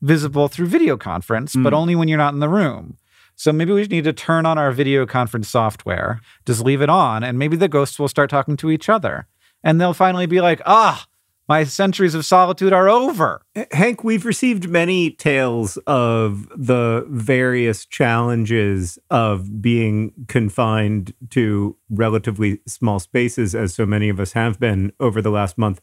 visible 0.00 0.48
through 0.48 0.66
video 0.66 0.96
conference, 0.96 1.54
but 1.56 1.74
only 1.74 1.94
when 1.96 2.08
you're 2.08 2.18
not 2.18 2.34
in 2.34 2.40
the 2.40 2.48
room. 2.48 2.96
So 3.34 3.52
maybe 3.52 3.72
we 3.72 3.86
need 3.86 4.04
to 4.04 4.12
turn 4.12 4.46
on 4.46 4.58
our 4.58 4.72
video 4.72 5.06
conference 5.06 5.48
software, 5.48 6.20
just 6.44 6.60
leave 6.60 6.82
it 6.82 6.90
on, 6.90 7.22
and 7.22 7.38
maybe 7.38 7.56
the 7.56 7.68
ghosts 7.68 7.98
will 7.98 8.08
start 8.08 8.30
talking 8.30 8.56
to 8.58 8.70
each 8.70 8.88
other. 8.88 9.26
And 9.62 9.80
they'll 9.80 9.94
finally 9.94 10.26
be 10.26 10.40
like, 10.40 10.60
ah, 10.66 11.06
my 11.48 11.64
centuries 11.64 12.14
of 12.14 12.26
solitude 12.26 12.72
are 12.72 12.88
over. 12.88 13.42
Hank, 13.72 14.04
we've 14.04 14.26
received 14.26 14.68
many 14.68 15.12
tales 15.12 15.78
of 15.86 16.48
the 16.50 17.06
various 17.08 17.86
challenges 17.86 18.98
of 19.08 19.62
being 19.62 20.12
confined 20.28 21.14
to 21.30 21.76
relatively 21.88 22.60
small 22.66 22.98
spaces, 22.98 23.54
as 23.54 23.74
so 23.74 23.86
many 23.86 24.08
of 24.10 24.20
us 24.20 24.32
have 24.32 24.60
been 24.60 24.92
over 25.00 25.22
the 25.22 25.30
last 25.30 25.56
month. 25.56 25.80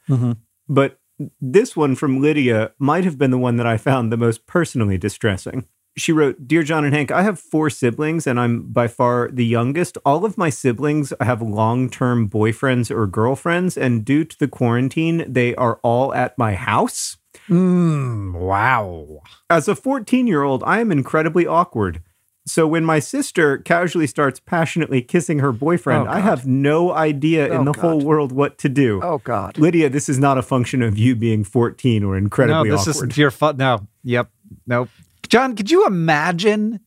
But 0.69 0.99
this 1.39 1.75
one 1.75 1.95
from 1.95 2.21
Lydia 2.21 2.71
might 2.77 3.03
have 3.03 3.17
been 3.17 3.31
the 3.31 3.37
one 3.37 3.57
that 3.57 3.67
I 3.67 3.77
found 3.77 4.11
the 4.11 4.17
most 4.17 4.45
personally 4.47 4.97
distressing. 4.97 5.65
she 5.97 6.11
wrote, 6.11 6.47
Dear 6.47 6.63
John 6.63 6.83
and 6.83 6.93
Hank, 6.93 7.11
I 7.11 7.23
have 7.23 7.39
four 7.39 7.69
siblings 7.69 8.27
and 8.27 8.39
I'm 8.39 8.71
by 8.71 8.87
far 8.87 9.29
the 9.31 9.45
youngest. 9.45 9.97
All 10.05 10.25
of 10.25 10.37
my 10.37 10.49
siblings 10.49 11.13
have 11.21 11.41
long 11.41 11.89
term 11.89 12.29
boyfriends 12.29 12.91
or 12.91 13.07
girlfriends, 13.07 13.77
and 13.77 14.03
due 14.03 14.25
to 14.25 14.37
the 14.37 14.47
quarantine, 14.47 15.25
they 15.27 15.55
are 15.55 15.79
all 15.83 16.13
at 16.13 16.37
my 16.37 16.55
house. 16.55 17.17
Mm, 17.49 18.33
wow. 18.33 19.21
As 19.49 19.67
a 19.67 19.75
14 19.75 20.27
year 20.27 20.43
old, 20.43 20.63
I 20.65 20.79
am 20.79 20.91
incredibly 20.91 21.45
awkward. 21.47 22.01
So 22.47 22.67
when 22.67 22.85
my 22.85 22.99
sister 22.99 23.57
casually 23.57 24.05
starts 24.05 24.39
passionately 24.39 25.01
kissing 25.01 25.39
her 25.39 25.51
boyfriend, 25.51 26.07
Oh, 26.07 26.11
I 26.11 26.19
have 26.19 26.45
no 26.45 26.91
idea 26.91 27.51
in 27.51 27.67
Oh, 27.67 27.71
the 27.71 27.79
whole 27.79 28.01
world 28.01 28.31
what 28.31 28.59
to 28.59 28.69
do. 28.69 29.01
Oh 29.03 29.17
God. 29.19 29.57
Lydia, 29.57 29.89
this 29.89 30.07
is 30.07 30.19
not 30.19 30.37
a 30.37 30.43
function 30.43 30.83
of 30.83 30.97
you 30.97 31.15
being 31.15 31.43
14 31.43 32.03
or 32.03 32.15
incredibly. 32.15 32.69
No, 32.69 32.75
this 32.77 32.87
awkward. 32.87 33.11
is 33.11 33.17
your 33.17 33.31
fault. 33.31 33.57
No. 33.57 33.87
Yep. 34.03 34.29
Nope. 34.67 34.89
John, 35.27 35.55
could 35.55 35.71
you 35.71 35.87
imagine 35.87 36.79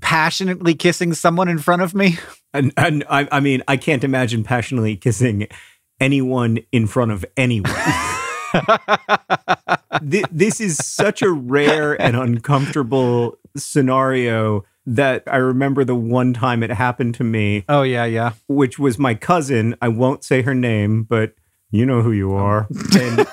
passionately 0.00 0.74
kissing 0.74 1.14
someone 1.14 1.48
in 1.48 1.58
front 1.58 1.82
of 1.82 1.94
me? 1.94 2.18
And, 2.54 2.72
and 2.78 3.04
I, 3.10 3.28
I 3.30 3.40
mean, 3.40 3.62
I 3.68 3.76
can't 3.76 4.02
imagine 4.02 4.42
passionately 4.42 4.96
kissing 4.96 5.48
anyone 6.00 6.60
in 6.72 6.86
front 6.86 7.12
of 7.12 7.22
anyone. 7.36 7.70
Th- 10.10 10.24
this 10.32 10.58
is 10.58 10.78
such 10.78 11.20
a 11.20 11.30
rare 11.30 11.92
and 12.00 12.16
uncomfortable 12.16 13.36
scenario 13.58 14.64
that 14.86 15.22
I 15.26 15.36
remember 15.36 15.84
the 15.84 15.94
one 15.94 16.32
time 16.32 16.62
it 16.62 16.70
happened 16.70 17.14
to 17.16 17.24
me, 17.24 17.64
Oh 17.68 17.82
yeah, 17.82 18.04
yeah. 18.06 18.32
which 18.48 18.78
was 18.78 18.98
my 18.98 19.14
cousin. 19.14 19.74
I 19.82 19.88
won't 19.88 20.24
say 20.24 20.42
her 20.42 20.54
name, 20.54 21.02
but 21.02 21.34
you 21.70 21.84
know 21.84 22.02
who 22.02 22.12
you 22.12 22.32
are. 22.32 22.66
And 22.98 23.26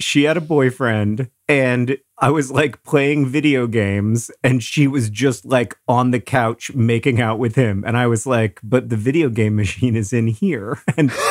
she 0.00 0.24
had 0.24 0.36
a 0.36 0.40
boyfriend, 0.40 1.30
and 1.48 1.96
I 2.18 2.30
was 2.30 2.50
like 2.50 2.82
playing 2.82 3.26
video 3.26 3.66
games, 3.66 4.30
and 4.42 4.62
she 4.62 4.86
was 4.88 5.10
just 5.10 5.44
like 5.44 5.76
on 5.86 6.10
the 6.10 6.20
couch 6.20 6.72
making 6.74 7.20
out 7.20 7.38
with 7.38 7.54
him. 7.54 7.84
And 7.86 7.96
I 7.96 8.06
was 8.06 8.26
like, 8.26 8.58
but 8.62 8.88
the 8.88 8.96
video 8.96 9.28
game 9.28 9.56
machine 9.56 9.94
is 9.96 10.12
in 10.12 10.26
here. 10.26 10.78
And 10.96 11.12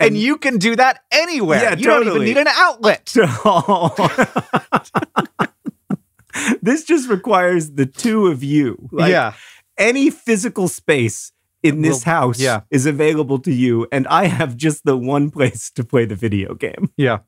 And 0.00 0.18
you 0.18 0.38
can 0.38 0.58
do 0.58 0.74
that 0.74 1.04
anywhere. 1.12 1.62
Yeah, 1.62 1.76
you 1.76 1.84
don't 1.84 2.06
even 2.06 2.24
need 2.24 2.36
an 2.36 2.48
outlet. 2.48 3.14
this 6.62 6.84
just 6.84 7.08
requires 7.08 7.72
the 7.72 7.86
two 7.86 8.26
of 8.26 8.42
you. 8.42 8.88
Like, 8.92 9.10
yeah. 9.10 9.34
any 9.78 10.10
physical 10.10 10.68
space 10.68 11.32
in 11.62 11.82
this 11.82 12.04
Well, 12.04 12.14
house 12.14 12.40
yeah. 12.40 12.60
is 12.70 12.86
available 12.86 13.38
to 13.40 13.52
you, 13.52 13.86
and 13.90 14.06
I 14.08 14.26
have 14.26 14.56
just 14.56 14.84
the 14.84 14.96
one 14.96 15.30
place 15.30 15.70
to 15.70 15.84
play 15.84 16.04
the 16.04 16.14
video 16.14 16.54
game. 16.54 16.90
Yeah. 16.96 17.20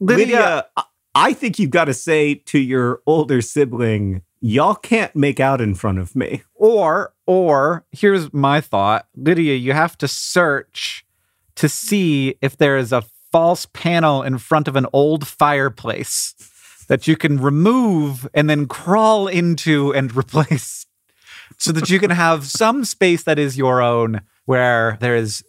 Lydia, 0.00 0.66
I- 0.76 0.82
I 1.18 1.32
think 1.32 1.58
you've 1.58 1.70
got 1.70 1.86
to 1.86 1.94
say 1.94 2.34
to 2.34 2.58
your 2.58 3.00
older 3.06 3.40
sibling, 3.40 4.20
y'all 4.42 4.74
can't 4.74 5.16
make 5.16 5.40
out 5.40 5.62
in 5.62 5.74
front 5.74 5.98
of 5.98 6.14
me. 6.14 6.42
Or, 6.54 7.14
or 7.26 7.86
here's 7.90 8.30
my 8.34 8.60
thought, 8.60 9.06
Lydia, 9.16 9.54
you 9.54 9.72
have 9.72 9.96
to 9.98 10.08
search 10.08 11.06
to 11.54 11.70
see 11.70 12.36
if 12.42 12.58
there 12.58 12.76
is 12.76 12.92
a 12.92 13.02
false 13.32 13.64
panel 13.72 14.22
in 14.22 14.36
front 14.36 14.68
of 14.68 14.76
an 14.76 14.86
old 14.92 15.26
fireplace 15.26 16.34
that 16.88 17.06
you 17.06 17.16
can 17.16 17.40
remove 17.40 18.28
and 18.34 18.48
then 18.48 18.66
crawl 18.66 19.26
into 19.26 19.92
and 19.94 20.14
replace 20.16 20.86
so 21.58 21.72
that 21.72 21.90
you 21.90 21.98
can 21.98 22.10
have 22.10 22.46
some 22.46 22.84
space 22.84 23.22
that 23.22 23.38
is 23.38 23.56
your 23.56 23.80
own 23.80 24.20
where 24.44 24.96
there 25.00 25.16
is 25.16 25.42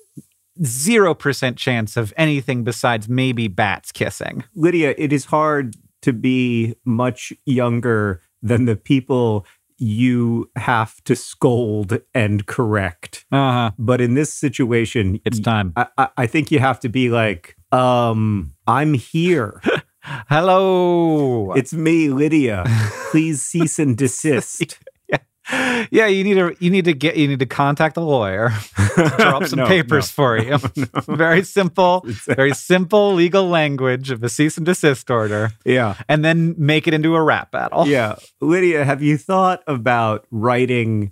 0% 0.62 1.58
chance 1.58 1.98
of 1.98 2.14
anything 2.18 2.64
besides 2.64 3.08
maybe 3.08 3.48
bats 3.48 3.92
kissing. 3.92 4.44
Lydia, 4.56 4.96
it 4.98 5.14
is 5.14 5.26
hard 5.26 5.76
to 6.02 6.14
be 6.14 6.76
much 6.86 7.34
younger 7.46 8.22
than 8.42 8.66
the 8.66 8.76
people 8.76 9.46
you 9.78 10.50
have 10.56 11.04
to 11.04 11.16
scold 11.16 12.00
and 12.14 12.46
correct. 12.48 13.26
Uh-huh. 13.32 13.72
But 13.78 14.02
in 14.02 14.16
this 14.16 14.34
situation, 14.34 15.20
It's 15.26 15.40
time. 15.40 15.74
I, 15.76 15.88
I, 15.98 16.10
I 16.18 16.28
think 16.28 16.52
you 16.52 16.60
have 16.60 16.80
to 16.82 16.90
be 16.90 17.10
like, 17.10 17.56
um, 17.72 18.54
I'm 18.66 18.94
here. 18.94 19.62
Hello. 20.30 21.52
It's 21.54 21.74
me, 21.74 22.10
Lydia. 22.10 22.64
Please 23.12 23.42
cease 23.44 23.78
and 23.78 23.98
desist. 23.98 24.80
yeah, 25.92 26.08
you 26.08 26.24
need 26.24 26.36
to 26.36 26.56
you 26.60 26.70
need 26.70 26.86
to 26.86 26.94
get 26.94 27.18
you 27.18 27.28
need 27.28 27.40
to 27.40 27.46
contact 27.46 27.98
a 27.98 28.02
lawyer 28.02 28.52
up 28.98 29.46
some 29.48 29.60
No, 29.60 29.68
papers 29.68 30.06
no, 30.06 30.14
for 30.24 30.38
you. 30.38 30.58
very 31.16 31.44
simple, 31.44 32.04
very 32.26 32.54
simple 32.54 33.14
legal 33.14 33.48
language 33.50 34.10
of 34.12 34.24
a 34.24 34.30
cease 34.30 34.56
and 34.58 34.66
desist 34.66 35.10
order, 35.10 35.52
Yeah. 35.66 35.96
and 36.08 36.24
then 36.24 36.56
make 36.58 36.88
it 36.88 36.94
into 36.94 37.16
a 37.16 37.22
rap 37.22 37.52
battle. 37.52 37.86
Yeah. 37.88 38.16
Lydia, 38.42 38.86
have 38.86 39.02
you 39.02 39.18
thought 39.18 39.62
about 39.68 40.26
writing 40.32 41.12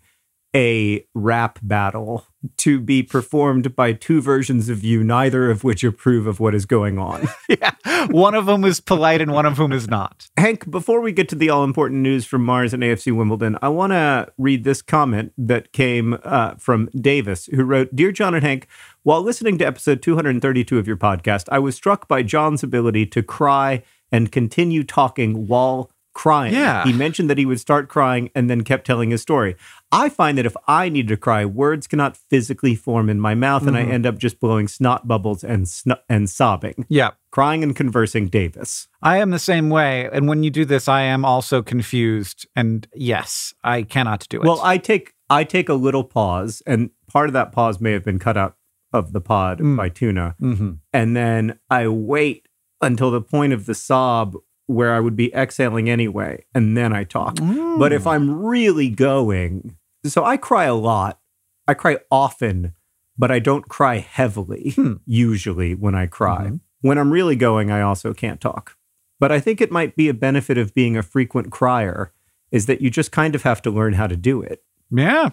a 0.56 1.06
rap 1.14 1.60
battle 1.62 2.26
to 2.58 2.80
be 2.80 3.04
performed 3.04 3.76
by 3.76 3.92
two 3.92 4.22
versions 4.22 4.70
of 4.70 4.86
you, 4.86 5.04
neither 5.04 5.52
of 5.52 5.66
which 5.66 5.84
approve 5.84 6.26
of 6.26 6.40
what 6.40 6.56
is 6.56 6.66
going 6.66 6.98
on? 6.98 7.28
yeah. 7.50 7.72
One 8.10 8.34
of 8.36 8.46
them 8.46 8.64
is 8.64 8.80
polite 8.80 9.20
and 9.20 9.34
one 9.34 9.46
of 9.46 9.58
them 9.58 9.74
is 9.74 9.90
not. 9.90 10.30
Hank, 10.38 10.72
before 10.72 11.02
we 11.02 11.12
get 11.12 11.28
to 11.30 11.36
the 11.36 11.50
all 11.50 11.66
important 11.66 12.02
news 12.02 12.24
from 12.26 12.46
Mars 12.46 12.74
and 12.74 12.82
AFC 12.82 13.14
Wimbledon, 13.14 13.58
I 13.62 13.68
want 13.68 13.92
to 13.92 14.32
read 14.38 14.64
this 14.64 14.82
comment 14.82 15.34
that 15.38 15.74
came 15.74 16.18
uh, 16.24 16.56
from 16.56 16.90
Davis, 17.00 17.48
who 17.48 17.66
wrote 17.66 17.94
Dear 17.94 18.14
John 18.14 18.34
and 18.34 18.44
Hank, 18.44 18.68
while 19.04 19.22
listening 19.22 19.58
to 19.58 19.66
episode 19.66 20.02
232 20.02 20.80
of 20.80 20.88
your 20.88 20.98
podcast, 20.98 21.50
I 21.52 21.60
was 21.60 21.76
struck 21.76 22.08
by 22.08 22.24
John's 22.24 22.64
ability 22.64 23.08
to 23.08 23.22
cry 23.22 23.84
and 24.10 24.32
continue 24.32 24.86
talking 24.86 25.48
while 25.48 25.92
crying. 26.16 26.54
Yeah. 26.54 26.84
He 26.86 26.94
mentioned 26.94 27.30
that 27.30 27.38
he 27.38 27.46
would 27.46 27.60
start 27.60 27.88
crying 27.88 28.32
and 28.34 28.50
then 28.50 28.64
kept 28.64 28.88
telling 28.88 29.12
his 29.12 29.22
story. 29.22 29.56
I 29.96 30.10
find 30.10 30.38
that 30.38 30.46
if 30.46 30.56
I 30.68 30.90
need 30.90 31.08
to 31.08 31.18
cry, 31.18 31.46
words 31.46 31.88
cannot 31.88 32.18
physically 32.18 32.76
form 32.76 33.10
in 33.10 33.20
my 33.20 33.34
mouth, 33.36 33.66
and 33.66 33.78
I 33.78 33.82
end 33.84 34.06
up 34.06 34.18
just 34.18 34.40
blowing 34.40 34.68
snot 34.68 35.08
bubbles 35.08 35.44
and, 35.44 35.66
and 36.10 36.30
sobbing. 36.30 36.86
Yeah. 36.90 37.12
Crying 37.32 37.64
and 37.64 37.76
conversing, 37.76 38.28
Davis. 38.28 38.88
I 39.02 39.18
am 39.18 39.32
the 39.32 39.40
same 39.40 39.70
way. 39.70 40.10
And 40.12 40.28
when 40.28 40.44
you 40.44 40.50
do 40.50 40.66
this, 40.66 40.88
I 40.88 41.02
am 41.02 41.26
also 41.26 41.62
confused. 41.62 42.48
And 42.56 42.88
yes, 42.94 43.54
I 43.64 43.84
cannot 43.84 44.26
do 44.30 44.42
it. 44.42 44.46
Well, 44.46 44.62
I 44.64 44.78
take 44.78 45.14
I 45.30 45.44
take 45.44 45.70
a 45.70 45.74
little 45.74 46.04
pause, 46.04 46.62
and 46.68 46.92
part 47.12 47.28
of 47.30 47.34
that 47.34 47.52
pause 47.52 47.82
may 47.82 47.92
have 47.94 48.04
been 48.06 48.20
cut 48.20 48.38
out 48.38 48.56
of 48.94 49.12
the 49.12 49.22
pod 49.22 49.60
Mm. 49.60 49.76
by 49.76 49.90
Tuna, 49.90 50.36
hmm 50.40 50.74
and 50.94 51.16
then 51.18 51.60
I 51.70 51.88
wait 51.88 52.48
until 52.82 53.12
the 53.12 53.22
point 53.22 53.52
of 53.52 53.66
the 53.66 53.74
sob 53.76 54.36
where 54.68 54.94
I 54.94 55.00
would 55.00 55.16
be 55.16 55.34
exhaling 55.34 55.90
anyway, 55.90 56.46
and 56.54 56.78
then 56.78 56.94
I 56.94 57.04
talk. 57.04 57.38
But 57.78 57.92
if 57.92 58.08
I'm 58.08 58.44
really 58.46 58.90
going, 58.90 59.76
so 60.12 60.24
I 60.24 60.38
cry 60.38 60.66
a 60.66 60.76
lot. 60.76 61.20
I 61.68 61.74
cry 61.74 61.98
often, 62.12 62.74
but 63.18 63.32
I 63.32 63.40
don't 63.40 63.68
cry 63.70 63.98
heavily 64.00 64.72
Hmm. 64.76 64.94
usually 65.06 65.74
when 65.76 65.96
I 65.96 66.06
cry. 66.08 66.48
Mhm. 66.52 66.60
When 66.82 66.98
I'm 66.98 67.12
really 67.12 67.36
going, 67.36 67.72
I 67.72 67.82
also 67.82 68.14
can't 68.14 68.40
talk. 68.42 68.76
But 69.20 69.32
I 69.32 69.40
think 69.40 69.62
it 69.62 69.72
might 69.72 69.96
be 69.96 70.10
a 70.10 70.14
benefit 70.14 70.58
of 70.58 70.74
being 70.74 70.96
a 70.98 71.02
frequent 71.04 71.52
crier 71.52 72.12
is 72.52 72.66
that 72.68 72.82
you 72.82 72.90
just 72.90 73.12
kind 73.12 73.34
of 73.36 73.44
have 73.44 73.62
to 73.64 73.72
learn 73.72 73.94
how 73.94 74.08
to 74.08 74.16
do 74.16 74.42
it. 74.42 74.64
Yeah. 74.92 75.30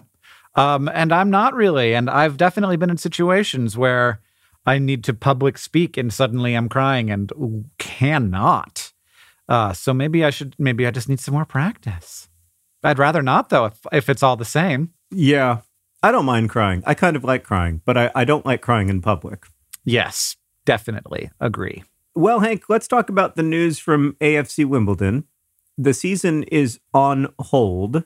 Um, 0.55 0.89
and 0.93 1.11
I'm 1.13 1.29
not 1.29 1.53
really. 1.53 1.93
And 1.93 2.09
I've 2.09 2.37
definitely 2.37 2.77
been 2.77 2.89
in 2.89 2.97
situations 2.97 3.77
where 3.77 4.19
I 4.65 4.79
need 4.79 5.03
to 5.05 5.13
public 5.13 5.57
speak 5.57 5.97
and 5.97 6.11
suddenly 6.13 6.55
I'm 6.55 6.69
crying 6.69 7.11
and 7.11 7.31
cannot. 7.77 8.91
Uh, 9.49 9.73
so 9.73 9.93
maybe 9.93 10.23
I 10.23 10.29
should, 10.29 10.55
maybe 10.57 10.87
I 10.87 10.91
just 10.91 11.09
need 11.09 11.19
some 11.19 11.33
more 11.33 11.45
practice. 11.45 12.29
I'd 12.83 12.99
rather 12.99 13.21
not, 13.21 13.49
though, 13.49 13.65
if, 13.65 13.79
if 13.91 14.09
it's 14.09 14.23
all 14.23 14.35
the 14.35 14.45
same. 14.45 14.91
Yeah. 15.11 15.59
I 16.01 16.11
don't 16.11 16.25
mind 16.25 16.49
crying. 16.49 16.83
I 16.85 16.93
kind 16.95 17.15
of 17.15 17.23
like 17.23 17.43
crying, 17.43 17.81
but 17.85 17.95
I, 17.97 18.11
I 18.13 18.25
don't 18.25 18.45
like 18.45 18.61
crying 18.61 18.89
in 18.89 19.01
public. 19.01 19.45
Yes, 19.85 20.35
definitely 20.65 21.29
agree. 21.39 21.83
Well, 22.15 22.41
Hank, 22.41 22.63
let's 22.69 22.87
talk 22.87 23.09
about 23.09 23.35
the 23.35 23.43
news 23.43 23.79
from 23.79 24.17
AFC 24.19 24.65
Wimbledon. 24.65 25.23
The 25.77 25.93
season 25.93 26.43
is 26.43 26.79
on 26.93 27.33
hold. 27.39 28.03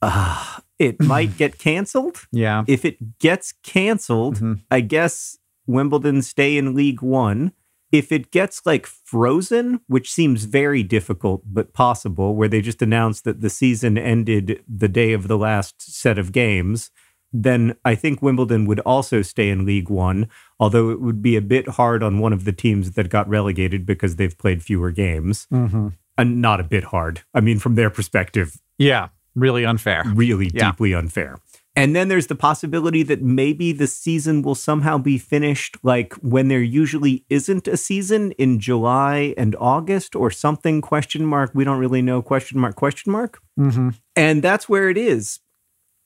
Uh, 0.00 0.58
it 0.78 1.00
might 1.02 1.36
get 1.36 1.58
canceled. 1.58 2.26
Yeah. 2.30 2.64
If 2.68 2.84
it 2.84 3.18
gets 3.18 3.52
canceled, 3.62 4.36
Mhm. 4.38 4.60
I 4.70 4.80
guess 4.80 5.38
Wimbledon 5.66 6.22
stay 6.22 6.56
in 6.56 6.74
League 6.74 7.02
One. 7.02 7.52
If 7.94 8.10
it 8.10 8.32
gets 8.32 8.66
like 8.66 8.86
frozen, 8.86 9.80
which 9.86 10.10
seems 10.10 10.46
very 10.46 10.82
difficult 10.82 11.42
but 11.46 11.72
possible, 11.72 12.34
where 12.34 12.48
they 12.48 12.60
just 12.60 12.82
announced 12.82 13.22
that 13.22 13.40
the 13.40 13.48
season 13.50 13.96
ended 13.96 14.64
the 14.66 14.88
day 14.88 15.12
of 15.12 15.28
the 15.28 15.38
last 15.38 15.80
set 15.80 16.18
of 16.18 16.32
games, 16.32 16.90
then 17.32 17.76
I 17.84 17.94
think 17.94 18.20
Wimbledon 18.20 18.64
would 18.66 18.80
also 18.80 19.22
stay 19.22 19.48
in 19.48 19.64
League 19.64 19.90
One, 19.90 20.28
although 20.58 20.90
it 20.90 21.00
would 21.00 21.22
be 21.22 21.36
a 21.36 21.40
bit 21.40 21.68
hard 21.68 22.02
on 22.02 22.18
one 22.18 22.32
of 22.32 22.44
the 22.44 22.52
teams 22.52 22.92
that 22.92 23.10
got 23.10 23.28
relegated 23.28 23.86
because 23.86 24.16
they've 24.16 24.36
played 24.36 24.60
fewer 24.62 24.90
games. 24.90 25.46
Mm-hmm. 25.52 25.88
And 26.18 26.40
not 26.40 26.58
a 26.58 26.64
bit 26.64 26.84
hard. 26.84 27.22
I 27.32 27.40
mean, 27.40 27.60
from 27.60 27.76
their 27.76 27.90
perspective, 27.90 28.60
Yeah. 28.78 29.08
Really 29.36 29.64
unfair. 29.64 30.02
really 30.14 30.50
Yeah. 30.52 30.70
deeply 30.70 30.94
unfair. 30.94 31.38
And 31.76 31.96
then 31.96 32.08
there's 32.08 32.28
the 32.28 32.36
possibility 32.36 33.02
that 33.02 33.20
maybe 33.20 33.72
the 33.72 33.88
season 33.88 34.42
will 34.42 34.54
somehow 34.54 34.96
be 34.96 35.18
finished 35.18 35.76
like 35.82 36.14
when 36.14 36.48
there 36.48 36.62
usually 36.62 37.24
isn't 37.28 37.66
a 37.66 37.76
season 37.76 38.30
in 38.32 38.60
July 38.60 39.34
and 39.36 39.56
August 39.58 40.14
or 40.14 40.30
something 40.30 40.80
question 40.80 41.26
mark 41.26 41.50
we 41.52 41.64
don't 41.64 41.78
really 41.78 42.02
know 42.02 42.22
question 42.22 42.60
mark 42.60 42.76
question 42.76 43.10
mark. 43.10 43.40
Mm-hmm. 43.58 43.90
And 44.14 44.42
that's 44.42 44.68
where 44.68 44.88
it 44.88 44.96
is. 44.96 45.40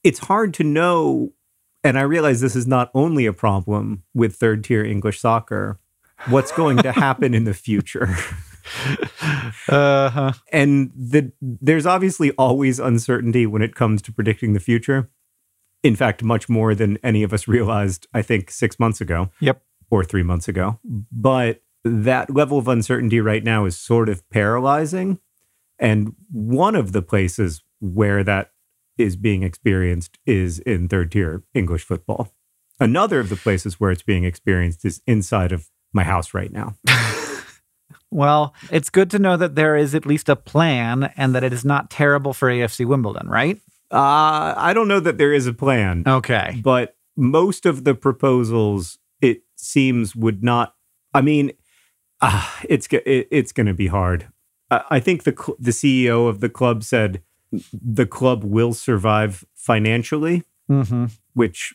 It's 0.03 0.21
hard 0.21 0.55
to 0.55 0.65
know 0.65 1.33
and 1.85 1.99
I 1.99 2.03
realize 2.03 2.41
this 2.41 2.57
is 2.57 2.67
not 2.67 2.91
only 2.95 3.27
a 3.27 3.33
problem 3.33 4.03
with 4.15 4.37
third 4.37 4.65
tier 4.65 4.85
English 4.85 5.21
soccer, 5.21 5.79
what's 6.29 6.51
going 6.51 6.79
to 6.79 6.93
happen 6.93 7.35
in 7.35 7.45
the 7.45 7.55
future. 7.55 8.17
Uh-huh. 9.69 10.33
And 10.53 10.91
the, 10.97 11.33
there's 11.43 11.85
obviously 11.85 12.31
always 12.33 12.79
uncertainty 12.79 13.47
when 13.47 13.61
it 13.61 13.75
comes 13.75 14.01
to 14.03 14.13
predicting 14.13 14.55
the 14.55 14.61
future. 14.61 15.11
In 15.83 15.97
fact, 15.97 16.23
much 16.23 16.49
more 16.49 16.75
than 16.75 16.99
any 17.03 17.23
of 17.23 17.33
us 17.33 17.47
realized, 17.49 18.07
I 18.13 18.23
think, 18.23 18.51
six 18.51 18.79
months 18.79 19.01
ago. 19.01 19.31
Yep. 19.41 19.63
Or 19.91 20.05
three 20.05 20.23
months 20.23 20.49
ago. 20.49 20.79
But 20.85 21.63
that 21.85 22.29
level 22.35 22.59
of 22.59 22.69
uncertainty 22.69 23.21
right 23.21 23.43
now 23.43 23.65
is 23.65 23.79
sort 23.79 24.09
of 24.09 24.29
paralyzing. 24.29 25.19
And 25.79 26.15
one 26.31 26.75
of 26.75 26.93
the 26.93 27.03
places 27.03 27.63
where 27.81 28.23
that 28.25 28.51
is 28.99 29.17
being 29.17 29.43
experienced 29.43 30.19
is 30.27 30.59
in 30.61 30.89
third 30.89 31.13
tier 31.13 31.45
English 31.55 31.85
football. 31.85 32.35
Another 32.81 33.21
of 33.21 33.29
the 33.29 33.37
places 33.37 33.81
where 33.81 33.91
it's 33.91 34.03
being 34.03 34.25
experienced 34.25 34.85
is 34.85 35.01
inside 35.07 35.53
of 35.53 35.71
my 35.93 36.05
house 36.05 36.35
right 36.35 36.53
now. 36.53 36.75
Well, 38.11 38.55
it's 38.71 38.91
good 38.91 39.11
to 39.11 39.19
know 39.19 39.37
that 39.37 39.55
there 39.55 39.77
is 39.77 39.95
at 39.95 40.07
least 40.07 40.29
a 40.29 40.37
plan 40.37 41.13
and 41.17 41.35
that 41.35 41.45
it 41.45 41.53
is 41.53 41.65
not 41.65 41.91
terrible 41.91 42.33
for 42.33 42.49
AFC 42.49 42.87
Wimbledon, 42.87 43.29
right? 43.29 43.61
Uh, 43.91 44.55
I 44.57 44.73
don't 44.75 44.89
know 44.89 45.01
that 45.01 45.19
there 45.19 45.33
is 45.33 45.47
a 45.47 45.53
plan, 45.55 46.03
Okay. 46.07 46.61
but 46.63 46.97
most 47.17 47.65
of 47.67 47.85
the 47.85 47.95
proposals, 47.95 48.99
it 49.21 49.43
seems, 49.57 50.15
would 50.15 50.43
not. 50.45 50.75
I 51.15 51.21
mean, 51.23 51.53
uh, 52.21 52.47
it's 52.69 52.87
it, 52.93 53.29
it's 53.31 53.53
going 53.53 53.67
to 53.67 53.75
be 53.75 53.87
hard. 53.87 54.29
I, 54.71 54.83
I 54.91 55.01
think 55.01 55.25
the 55.25 55.33
cl- 55.37 55.57
the 55.59 55.71
CEO 55.71 56.29
of 56.29 56.41
the 56.41 56.49
club 56.51 56.85
said 56.85 57.23
the 57.73 58.05
club 58.07 58.45
will 58.45 58.75
survive 58.75 59.45
financially, 59.55 60.45
Mm-hmm. 60.71 61.07
which 61.33 61.75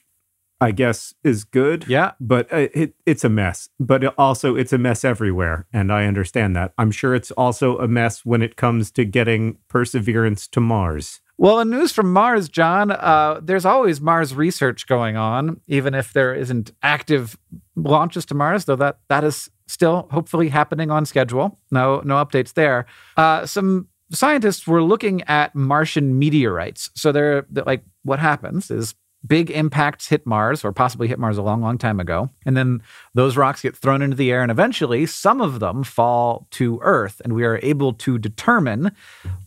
I 0.61 0.70
guess 0.72 1.16
is 1.24 1.43
good. 1.43 1.86
Yeah. 1.89 2.11
but 2.20 2.45
uh, 2.53 2.68
it, 2.76 2.93
it's 3.07 3.24
a 3.26 3.30
mess. 3.30 3.70
But 3.80 4.03
it 4.03 4.14
also, 4.20 4.55
it's 4.55 4.72
a 4.72 4.78
mess 4.78 5.03
everywhere, 5.03 5.66
and 5.74 5.91
I 5.91 6.05
understand 6.05 6.55
that. 6.55 6.74
I'm 6.78 6.91
sure 6.91 7.16
it's 7.16 7.32
also 7.32 7.80
a 7.80 7.88
mess 7.88 8.24
when 8.24 8.43
it 8.43 8.55
comes 8.55 8.91
to 8.91 9.03
getting 9.03 9.57
Perseverance 9.68 10.47
to 10.49 10.61
Mars. 10.61 11.22
Well, 11.38 11.59
in 11.59 11.69
news 11.71 11.91
from 11.91 12.13
Mars, 12.13 12.47
John, 12.47 12.91
uh, 12.91 13.39
there's 13.41 13.65
always 13.65 13.99
Mars 13.99 14.36
research 14.36 14.88
going 14.88 15.17
on, 15.17 15.59
even 15.67 15.93
if 15.95 16.13
there 16.13 16.34
isn't 16.34 16.71
active 16.84 17.38
launches 17.75 18.25
to 18.27 18.36
Mars, 18.36 18.65
though 18.65 18.75
that 18.75 18.99
that 19.09 19.23
is 19.23 19.49
still 19.67 20.07
hopefully 20.11 20.49
happening 20.49 20.91
on 20.91 21.05
schedule. 21.05 21.59
No, 21.71 22.01
no 22.05 22.23
updates 22.23 22.53
there. 22.53 22.86
Uh, 23.17 23.45
some 23.45 23.88
scientists 24.11 24.67
were 24.67 24.84
looking 24.84 25.23
at 25.23 25.55
Martian 25.55 26.19
meteorites. 26.19 26.91
So 26.93 27.11
they're, 27.11 27.45
they're 27.49 27.63
like, 27.63 27.84
what 28.03 28.19
happens 28.19 28.69
is 28.69 28.93
big 29.26 29.49
impacts 29.51 30.09
hit 30.09 30.26
Mars, 30.26 30.63
or 30.63 30.71
possibly 30.71 31.07
hit 31.07 31.19
Mars 31.19 31.38
a 31.38 31.41
long, 31.41 31.61
long 31.61 31.78
time 31.78 31.99
ago. 31.99 32.30
And 32.45 32.57
then 32.57 32.82
those 33.13 33.38
rocks 33.38 33.61
get 33.61 33.76
thrown 33.76 34.01
into 34.01 34.17
the 34.17 34.32
air, 34.32 34.41
and 34.41 34.51
eventually 34.51 35.05
some 35.05 35.41
of 35.41 35.59
them 35.59 35.84
fall 35.84 36.47
to 36.51 36.80
Earth. 36.82 37.21
And 37.24 37.34
we 37.34 37.43
are 37.43 37.59
able 37.63 37.93
to 37.93 38.17
determine 38.17 38.91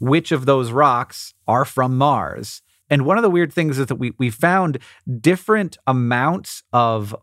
which 0.01 0.33
of 0.33 0.47
those 0.47 0.71
rocks 0.71 1.35
are 1.47 1.65
from 1.65 1.97
Mars. 1.99 2.63
And 2.89 3.05
one 3.05 3.19
of 3.19 3.23
the 3.23 3.31
weird 3.31 3.53
things 3.53 3.79
is 3.79 3.87
that 3.87 3.97
we, 3.97 4.13
we 4.19 4.31
found 4.31 4.79
different 5.21 5.77
amounts 5.87 6.63
of, 6.73 7.15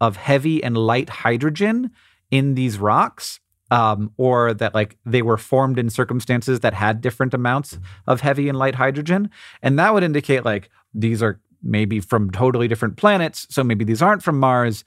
of 0.00 0.16
heavy 0.16 0.64
and 0.64 0.76
light 0.76 1.10
hydrogen 1.10 1.90
in 2.30 2.54
these 2.54 2.78
rocks. 2.78 3.40
Um, 3.72 4.10
or 4.16 4.52
that 4.52 4.74
like 4.74 4.98
they 5.06 5.22
were 5.22 5.36
formed 5.36 5.78
in 5.78 5.90
circumstances 5.90 6.58
that 6.58 6.74
had 6.74 7.00
different 7.00 7.34
amounts 7.34 7.78
of 8.04 8.20
heavy 8.20 8.48
and 8.48 8.58
light 8.58 8.74
hydrogen. 8.74 9.30
And 9.62 9.78
that 9.78 9.94
would 9.94 10.02
indicate 10.02 10.44
like 10.44 10.70
these 10.92 11.22
are 11.22 11.38
maybe 11.62 12.00
from 12.00 12.30
totally 12.30 12.68
different 12.68 12.96
planets. 12.96 13.46
So 13.50 13.62
maybe 13.64 13.84
these 13.84 14.02
aren't 14.02 14.22
from 14.22 14.38
Mars, 14.38 14.84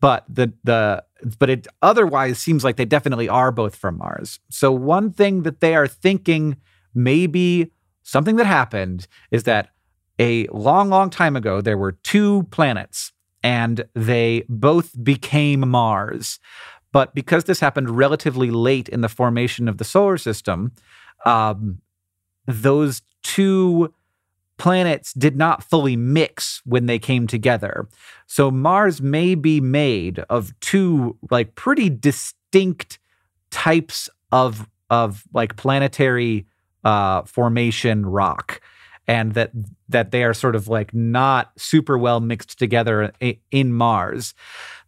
but 0.00 0.24
the 0.28 0.52
the 0.64 1.04
but 1.38 1.48
it 1.48 1.66
otherwise 1.82 2.38
seems 2.38 2.62
like 2.62 2.76
they 2.76 2.84
definitely 2.84 3.28
are 3.28 3.50
both 3.50 3.74
from 3.74 3.98
Mars. 3.98 4.38
So 4.50 4.70
one 4.70 5.10
thing 5.10 5.42
that 5.42 5.60
they 5.60 5.74
are 5.74 5.88
thinking 5.88 6.56
maybe 6.94 7.72
something 8.02 8.36
that 8.36 8.46
happened 8.46 9.06
is 9.30 9.44
that 9.44 9.70
a 10.18 10.46
long, 10.48 10.88
long 10.88 11.10
time 11.10 11.36
ago 11.36 11.60
there 11.60 11.78
were 11.78 11.92
two 11.92 12.44
planets 12.44 13.12
and 13.42 13.84
they 13.94 14.44
both 14.48 15.02
became 15.02 15.68
Mars. 15.68 16.38
But 16.92 17.14
because 17.14 17.44
this 17.44 17.60
happened 17.60 17.90
relatively 17.90 18.50
late 18.50 18.88
in 18.88 19.02
the 19.02 19.08
formation 19.08 19.68
of 19.68 19.78
the 19.78 19.84
solar 19.84 20.16
system, 20.18 20.72
um, 21.24 21.80
those 22.46 23.02
two 23.22 23.92
planets 24.58 25.12
did 25.12 25.36
not 25.36 25.62
fully 25.62 25.96
mix 25.96 26.62
when 26.64 26.86
they 26.86 26.98
came 26.98 27.26
together. 27.26 27.88
So 28.26 28.50
Mars 28.50 29.00
may 29.00 29.34
be 29.34 29.60
made 29.60 30.20
of 30.30 30.58
two 30.60 31.16
like 31.30 31.54
pretty 31.54 31.90
distinct 31.90 32.98
types 33.50 34.08
of 34.32 34.68
of 34.90 35.24
like 35.32 35.56
planetary 35.56 36.46
uh, 36.84 37.22
formation 37.22 38.06
rock, 38.06 38.60
and 39.08 39.34
that 39.34 39.50
that 39.88 40.10
they 40.10 40.24
are 40.24 40.34
sort 40.34 40.56
of 40.56 40.66
like 40.66 40.92
not 40.92 41.52
super 41.56 41.96
well 41.96 42.18
mixed 42.18 42.58
together 42.58 43.12
in 43.52 43.72
Mars. 43.72 44.34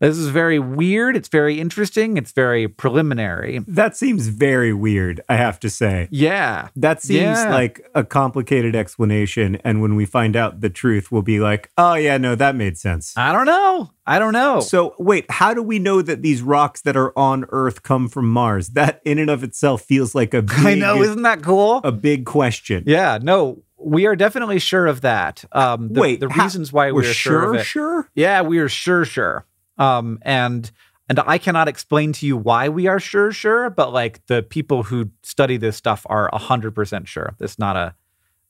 This 0.00 0.16
is 0.18 0.28
very 0.28 0.58
weird. 0.58 1.16
It's 1.16 1.28
very 1.28 1.60
interesting. 1.60 2.16
It's 2.16 2.32
very 2.32 2.66
preliminary. 2.66 3.60
That 3.68 3.96
seems 3.96 4.26
very 4.26 4.72
weird, 4.72 5.20
I 5.28 5.36
have 5.36 5.60
to 5.60 5.70
say. 5.70 6.08
Yeah. 6.10 6.68
That 6.74 7.00
seems 7.00 7.20
Yeah. 7.38 7.48
like 7.54 7.80
a 7.94 8.02
complicated 8.02 8.74
explanation. 8.74 9.56
And 9.64 9.80
when 9.80 9.94
we 9.94 10.04
find 10.04 10.34
out 10.34 10.60
the 10.62 10.70
truth, 10.70 11.12
we'll 11.12 11.22
be 11.22 11.38
like, 11.38 11.70
oh, 11.78 11.94
yeah, 11.94 12.18
no, 12.18 12.34
that 12.34 12.56
made 12.56 12.76
sense. 12.76 13.16
I 13.16 13.32
don't 13.32 13.46
know. 13.46 13.90
I 14.04 14.18
don't 14.18 14.32
know. 14.32 14.58
So, 14.60 14.94
wait, 14.98 15.30
how 15.30 15.54
do 15.54 15.62
we 15.62 15.78
know 15.78 16.02
that 16.02 16.22
these 16.22 16.42
rocks 16.42 16.80
that 16.82 16.96
are 16.96 17.16
on 17.16 17.44
Earth 17.50 17.82
come 17.84 18.08
from 18.08 18.28
Mars? 18.28 18.70
That 18.70 19.00
in 19.04 19.18
and 19.20 19.30
of 19.30 19.44
itself 19.44 19.82
feels 19.82 20.14
like 20.14 20.34
a 20.34 20.42
big, 20.42 20.58
I 20.66 20.74
know, 20.74 21.02
isn't 21.02 21.22
that 21.22 21.42
cool? 21.42 21.80
a 21.84 21.92
big 21.92 22.24
question. 22.26 22.82
Yeah, 22.86 23.18
no, 23.22 23.62
we 23.80 24.06
are 24.06 24.16
definitely 24.16 24.58
sure 24.58 24.86
of 24.86 25.02
that. 25.02 25.44
Um, 25.52 25.92
the, 25.92 26.00
Wait, 26.00 26.20
the 26.20 26.28
reasons 26.28 26.72
why 26.72 26.90
We're 26.92 27.02
we 27.02 27.08
are 27.08 27.12
sure, 27.12 27.40
sure, 27.42 27.54
of 27.54 27.60
it. 27.60 27.64
sure? 27.64 28.10
Yeah, 28.14 28.42
we 28.42 28.58
are 28.58 28.68
sure, 28.68 29.04
sure. 29.04 29.46
Um, 29.78 30.18
and 30.22 30.70
and 31.08 31.20
I 31.20 31.38
cannot 31.38 31.68
explain 31.68 32.12
to 32.14 32.26
you 32.26 32.36
why 32.36 32.68
we 32.68 32.86
are 32.86 33.00
sure, 33.00 33.32
sure, 33.32 33.70
but 33.70 33.92
like 33.92 34.26
the 34.26 34.42
people 34.42 34.82
who 34.82 35.10
study 35.22 35.56
this 35.56 35.76
stuff 35.76 36.04
are 36.10 36.28
hundred 36.32 36.74
percent 36.74 37.08
sure. 37.08 37.34
It's 37.40 37.58
not 37.58 37.76
a 37.76 37.94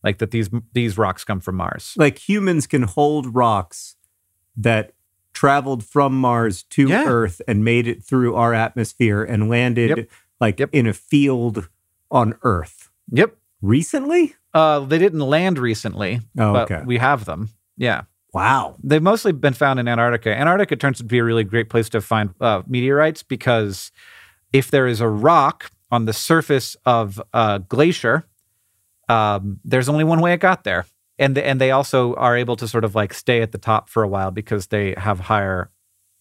like 0.02 0.18
that 0.18 0.30
these 0.30 0.48
these 0.72 0.96
rocks 0.98 1.24
come 1.24 1.40
from 1.40 1.56
Mars. 1.56 1.94
Like 1.96 2.18
humans 2.28 2.66
can 2.66 2.82
hold 2.82 3.34
rocks 3.34 3.96
that 4.56 4.92
traveled 5.34 5.84
from 5.84 6.18
Mars 6.18 6.62
to 6.64 6.88
Yeah. 6.88 7.04
Earth 7.06 7.40
and 7.46 7.62
made 7.64 7.86
it 7.86 8.02
through 8.02 8.34
our 8.34 8.54
atmosphere 8.54 9.22
and 9.22 9.48
landed 9.48 9.90
Yep. 9.96 10.08
like 10.40 10.58
Yep. 10.58 10.70
in 10.72 10.86
a 10.86 10.92
field 10.92 11.68
on 12.10 12.34
Earth. 12.42 12.90
Yep. 13.12 13.36
Recently? 13.60 14.34
Uh, 14.54 14.80
they 14.80 14.98
didn't 14.98 15.20
land 15.20 15.58
recently, 15.58 16.20
Oh, 16.38 16.52
but 16.52 16.70
okay. 16.70 16.82
we 16.86 16.98
have 16.98 17.24
them. 17.24 17.50
Yeah. 17.76 18.02
Wow. 18.32 18.76
They've 18.82 19.02
mostly 19.02 19.32
been 19.32 19.54
found 19.54 19.80
in 19.80 19.88
Antarctica. 19.88 20.34
Antarctica 20.36 20.76
turns 20.76 20.96
out 20.96 20.98
to 20.98 21.04
be 21.04 21.18
a 21.18 21.24
really 21.24 21.44
great 21.44 21.70
place 21.70 21.88
to 21.90 22.00
find 22.00 22.30
uh, 22.40 22.62
meteorites 22.66 23.22
because 23.22 23.90
if 24.52 24.70
there 24.70 24.86
is 24.86 25.00
a 25.00 25.08
rock 25.08 25.70
on 25.90 26.04
the 26.04 26.12
surface 26.12 26.76
of 26.84 27.20
a 27.32 27.60
glacier, 27.68 28.26
um, 29.08 29.58
there's 29.64 29.88
only 29.88 30.04
one 30.04 30.20
way 30.20 30.32
it 30.34 30.40
got 30.40 30.64
there, 30.64 30.84
and 31.18 31.34
the, 31.34 31.46
and 31.46 31.58
they 31.60 31.70
also 31.70 32.14
are 32.14 32.36
able 32.36 32.56
to 32.56 32.68
sort 32.68 32.84
of 32.84 32.94
like 32.94 33.14
stay 33.14 33.40
at 33.40 33.52
the 33.52 33.58
top 33.58 33.88
for 33.88 34.02
a 34.02 34.08
while 34.08 34.30
because 34.30 34.66
they 34.66 34.94
have 34.98 35.20
higher 35.20 35.70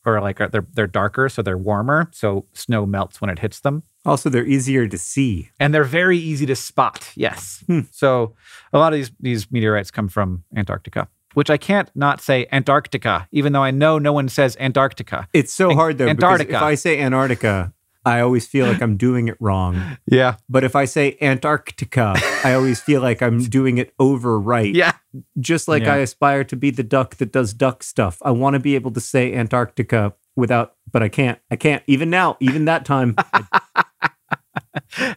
or 0.05 0.21
like 0.21 0.37
they're 0.37 0.65
they're 0.73 0.87
darker, 0.87 1.27
so 1.27 1.41
they're 1.41 1.57
warmer, 1.57 2.09
so 2.13 2.45
snow 2.53 2.85
melts 2.85 3.19
when 3.19 3.29
it 3.29 3.39
hits 3.39 3.59
them 3.59 3.83
Also, 4.07 4.29
they're 4.29 4.45
easier 4.47 4.87
to 4.87 4.97
see. 4.97 5.49
and 5.59 5.73
they're 5.73 5.83
very 5.83 6.17
easy 6.17 6.45
to 6.47 6.55
spot. 6.55 7.09
Yes. 7.15 7.63
Hmm. 7.67 7.81
So 7.91 8.33
a 8.73 8.77
lot 8.79 8.93
of 8.93 8.97
these 8.99 9.11
these 9.19 9.51
meteorites 9.51 9.91
come 9.91 10.07
from 10.07 10.43
Antarctica, 10.55 11.07
which 11.33 11.49
I 11.49 11.57
can't 11.57 11.91
not 11.93 12.21
say 12.21 12.47
Antarctica, 12.51 13.27
even 13.31 13.53
though 13.53 13.63
I 13.63 13.71
know 13.71 13.99
no 13.99 14.13
one 14.13 14.29
says 14.29 14.55
Antarctica. 14.59 15.27
It's 15.33 15.53
so 15.53 15.69
An- 15.71 15.75
hard 15.75 15.97
though. 15.97 16.07
Antarctica. 16.07 16.47
Because 16.47 16.61
if 16.61 16.65
I 16.65 16.75
say 16.75 16.99
Antarctica, 17.01 17.73
I 18.05 18.21
always 18.21 18.47
feel 18.47 18.65
like 18.67 18.81
I'm 18.81 18.95
doing 18.95 19.27
it 19.27 19.35
wrong. 19.41 19.73
Yeah. 20.09 20.35
But 20.47 20.63
if 20.63 20.73
I 20.77 20.85
say 20.85 21.17
Antarctica, 21.21 22.15
I 22.45 22.53
always 22.53 22.79
feel 22.79 23.01
like 23.01 23.21
I'm 23.21 23.39
doing 23.57 23.77
it 23.77 23.93
over 23.99 24.39
right. 24.39 24.73
Yeah. 24.73 24.93
Just 25.39 25.67
like 25.67 25.83
Yeah. 25.83 25.95
I 25.95 25.97
aspire 25.97 26.45
to 26.45 26.55
be 26.55 26.71
the 26.71 26.83
duck 26.83 27.15
that 27.17 27.33
does 27.33 27.53
duck 27.53 27.83
stuff. 27.83 28.17
I 28.21 28.31
want 28.31 28.53
to 28.53 28.59
be 28.61 28.75
able 28.75 28.91
to 28.91 29.01
say 29.01 29.33
Antarctica 29.33 30.13
without, 30.37 30.75
but 30.91 31.03
I 31.03 31.09
can't. 31.09 31.39
I 31.51 31.57
can't. 31.57 31.83
Even 31.87 32.09
now, 32.09 32.37
even 32.39 32.65
that 32.65 32.85
time. 32.85 33.15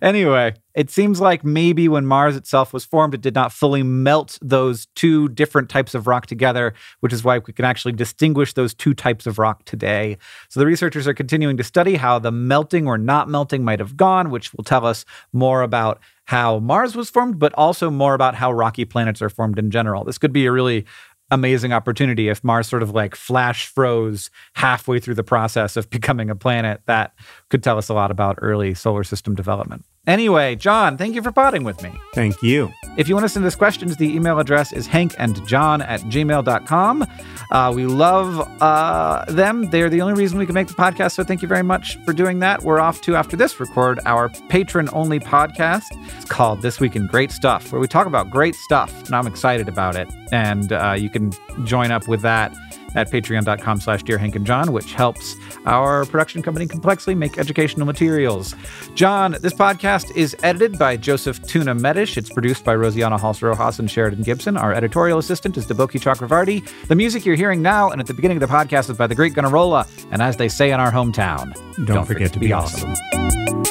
Anyway, 0.03 0.55
it 0.75 0.91
seems 0.91 1.21
like 1.21 1.45
maybe 1.45 1.89
when 1.89 2.07
Mars 2.07 2.37
itself 2.37 2.73
was 2.73 2.85
formed, 2.85 3.15
it 3.15 3.21
did 3.21 3.35
not 3.35 3.53
fully 3.53 3.83
melt 3.83 4.39
those 4.43 4.87
two 4.95 5.29
different 5.31 5.69
types 5.69 5.95
of 5.95 6.07
rock 6.07 6.27
together, 6.27 6.75
which 7.01 7.13
is 7.13 7.25
why 7.25 7.39
we 7.39 7.53
can 7.53 7.65
actually 7.65 7.93
distinguish 7.93 8.55
those 8.55 8.75
two 8.75 8.95
types 8.95 9.27
of 9.27 9.39
rock 9.39 9.65
today. 9.65 10.19
So 10.49 10.61
the 10.61 10.67
researchers 10.67 11.07
are 11.07 11.15
continuing 11.15 11.57
to 11.57 11.65
study 11.65 11.97
how 11.97 12.19
the 12.19 12.33
melting 12.33 12.87
or 12.87 12.99
not 12.99 13.29
melting 13.29 13.65
might 13.65 13.79
have 13.79 13.97
gone, 13.97 14.31
which 14.31 14.53
will 14.55 14.65
tell 14.65 14.87
us 14.87 15.05
more 15.33 15.63
about 15.63 16.01
how 16.25 16.59
Mars 16.61 16.95
was 16.95 17.11
formed, 17.11 17.39
but 17.39 17.53
also 17.55 17.91
more 17.91 18.15
about 18.15 18.37
how 18.37 18.53
rocky 18.53 18.85
planets 18.85 19.21
are 19.21 19.31
formed 19.31 19.59
in 19.59 19.71
general. 19.71 20.05
This 20.05 20.19
could 20.19 20.33
be 20.33 20.47
a 20.47 20.53
really 20.53 20.85
amazing 21.31 21.73
opportunity 21.73 22.29
if 22.29 22.43
Mars 22.43 22.69
sort 22.69 22.83
of 22.83 22.91
like 22.91 23.15
flash 23.15 23.67
froze 23.67 24.31
halfway 24.55 24.99
through 24.99 25.15
the 25.15 25.25
process 25.25 25.77
of 25.77 25.89
becoming 25.91 26.31
a 26.31 26.37
planet. 26.37 26.83
That 26.87 27.15
could 27.49 27.63
tell 27.63 27.79
us 27.79 27.89
a 27.89 27.95
lot 27.95 28.11
about 28.11 28.39
early 28.41 28.75
solar 28.75 29.05
system 29.05 29.35
development. 29.35 29.85
Anyway, 30.07 30.57
John, 30.57 30.97
thank 30.97 31.15
you 31.15 31.23
for 31.23 31.31
potting 31.31 31.63
with 31.63 31.83
me. 31.83 31.93
Thank 32.15 32.43
you. 32.43 32.73
If 32.97 33.07
you 33.07 33.15
want 33.15 33.25
to 33.25 33.29
send 33.29 33.45
us 33.45 33.55
questions, 33.55 33.99
the 33.99 34.15
email 34.15 34.39
address 34.39 34.73
is 34.73 34.89
hankandjohn 34.89 35.87
at 35.87 36.01
gmail.com. 36.01 37.07
Uh, 37.51 37.73
we 37.75 37.85
love 37.85 38.41
uh, 38.63 39.25
them. 39.29 39.69
They're 39.71 39.91
the 39.91 40.01
only 40.01 40.15
reason 40.15 40.39
we 40.39 40.47
can 40.47 40.55
make 40.55 40.69
the 40.69 40.75
podcast. 40.75 41.13
So 41.13 41.23
thank 41.23 41.43
you 41.43 41.49
very 41.49 41.63
much 41.63 41.97
for 42.05 42.15
doing 42.15 42.39
that. 42.39 42.63
We're 42.63 42.81
off 42.81 43.03
to, 43.03 43.15
after 43.15 43.37
this, 43.37 43.61
record 43.61 44.01
our 44.07 44.31
patron 44.49 44.89
only 44.93 45.21
podcast. 45.21 45.89
It's 46.17 46.25
called 46.25 46.63
This 46.63 46.81
Week 46.81 46.97
in 46.97 47.07
Great 47.07 47.31
Stuff, 47.31 47.71
where 47.71 47.81
we 47.81 47.87
talk 47.87 48.07
about 48.07 48.31
great 48.31 48.55
stuff. 48.55 49.05
And 49.05 49.15
I'm 49.15 49.27
excited 49.27 49.69
about 49.69 49.97
it. 49.97 50.09
And 50.33 50.73
uh, 50.73 50.97
you 50.99 51.11
can 51.11 51.33
join 51.65 51.91
up 51.91 52.09
with 52.09 52.23
that 52.23 52.55
at 52.95 53.11
patreon.com 53.11 53.81
slash 53.81 54.03
dear 54.03 54.19
Hank 54.19 54.37
and 54.37 54.47
John, 54.47 54.73
which 54.73 54.93
helps 54.95 55.37
our 55.67 56.05
production 56.07 56.43
company 56.43 56.67
Complexly 56.67 57.15
make 57.15 57.39
educational 57.39 57.87
materials. 57.87 58.55
John, 58.95 59.37
this 59.41 59.53
podcast 59.53 60.15
is 60.17 60.37
edited 60.43 60.79
by 60.79 60.97
Joseph 60.97 61.43
Tuna 61.43 61.75
Medish. 61.75 62.17
It's 62.17 62.31
produced 62.31 62.65
by 62.65 62.75
Rosianna 62.75 63.19
Halse 63.19 63.43
Rojas 63.43 63.79
and 63.79 63.91
Sheridan 63.91 64.23
Gibson. 64.23 64.57
Our 64.57 64.73
editorial 64.73 65.19
assistant 65.19 65.57
is 65.57 65.67
Deboki 65.67 66.01
Chakravarti. 66.01 66.87
The 66.89 66.95
music 66.95 67.25
you're 67.25 67.37
hearing 67.37 67.63
now 67.63 67.91
and 67.91 68.01
at 68.01 68.07
the 68.07 68.15
beginning 68.15 68.43
of 68.43 68.49
the 68.49 68.55
podcast 68.55 68.91
is 68.91 68.97
by 68.97 69.07
the 69.07 69.15
great 69.15 69.35
Gunnarolla. 69.35 69.89
And 70.11 70.23
as 70.23 70.37
they 70.37 70.49
say 70.49 70.73
in 70.73 70.81
our 70.81 70.93
hometown, 70.93 71.55
don't, 71.77 71.87
don't 71.87 72.05
forget, 72.05 72.07
forget, 72.07 72.33
to 72.35 72.39
be, 72.39 72.47
be 72.47 72.53
awesome. 72.53 72.91
awesome. 72.91 73.70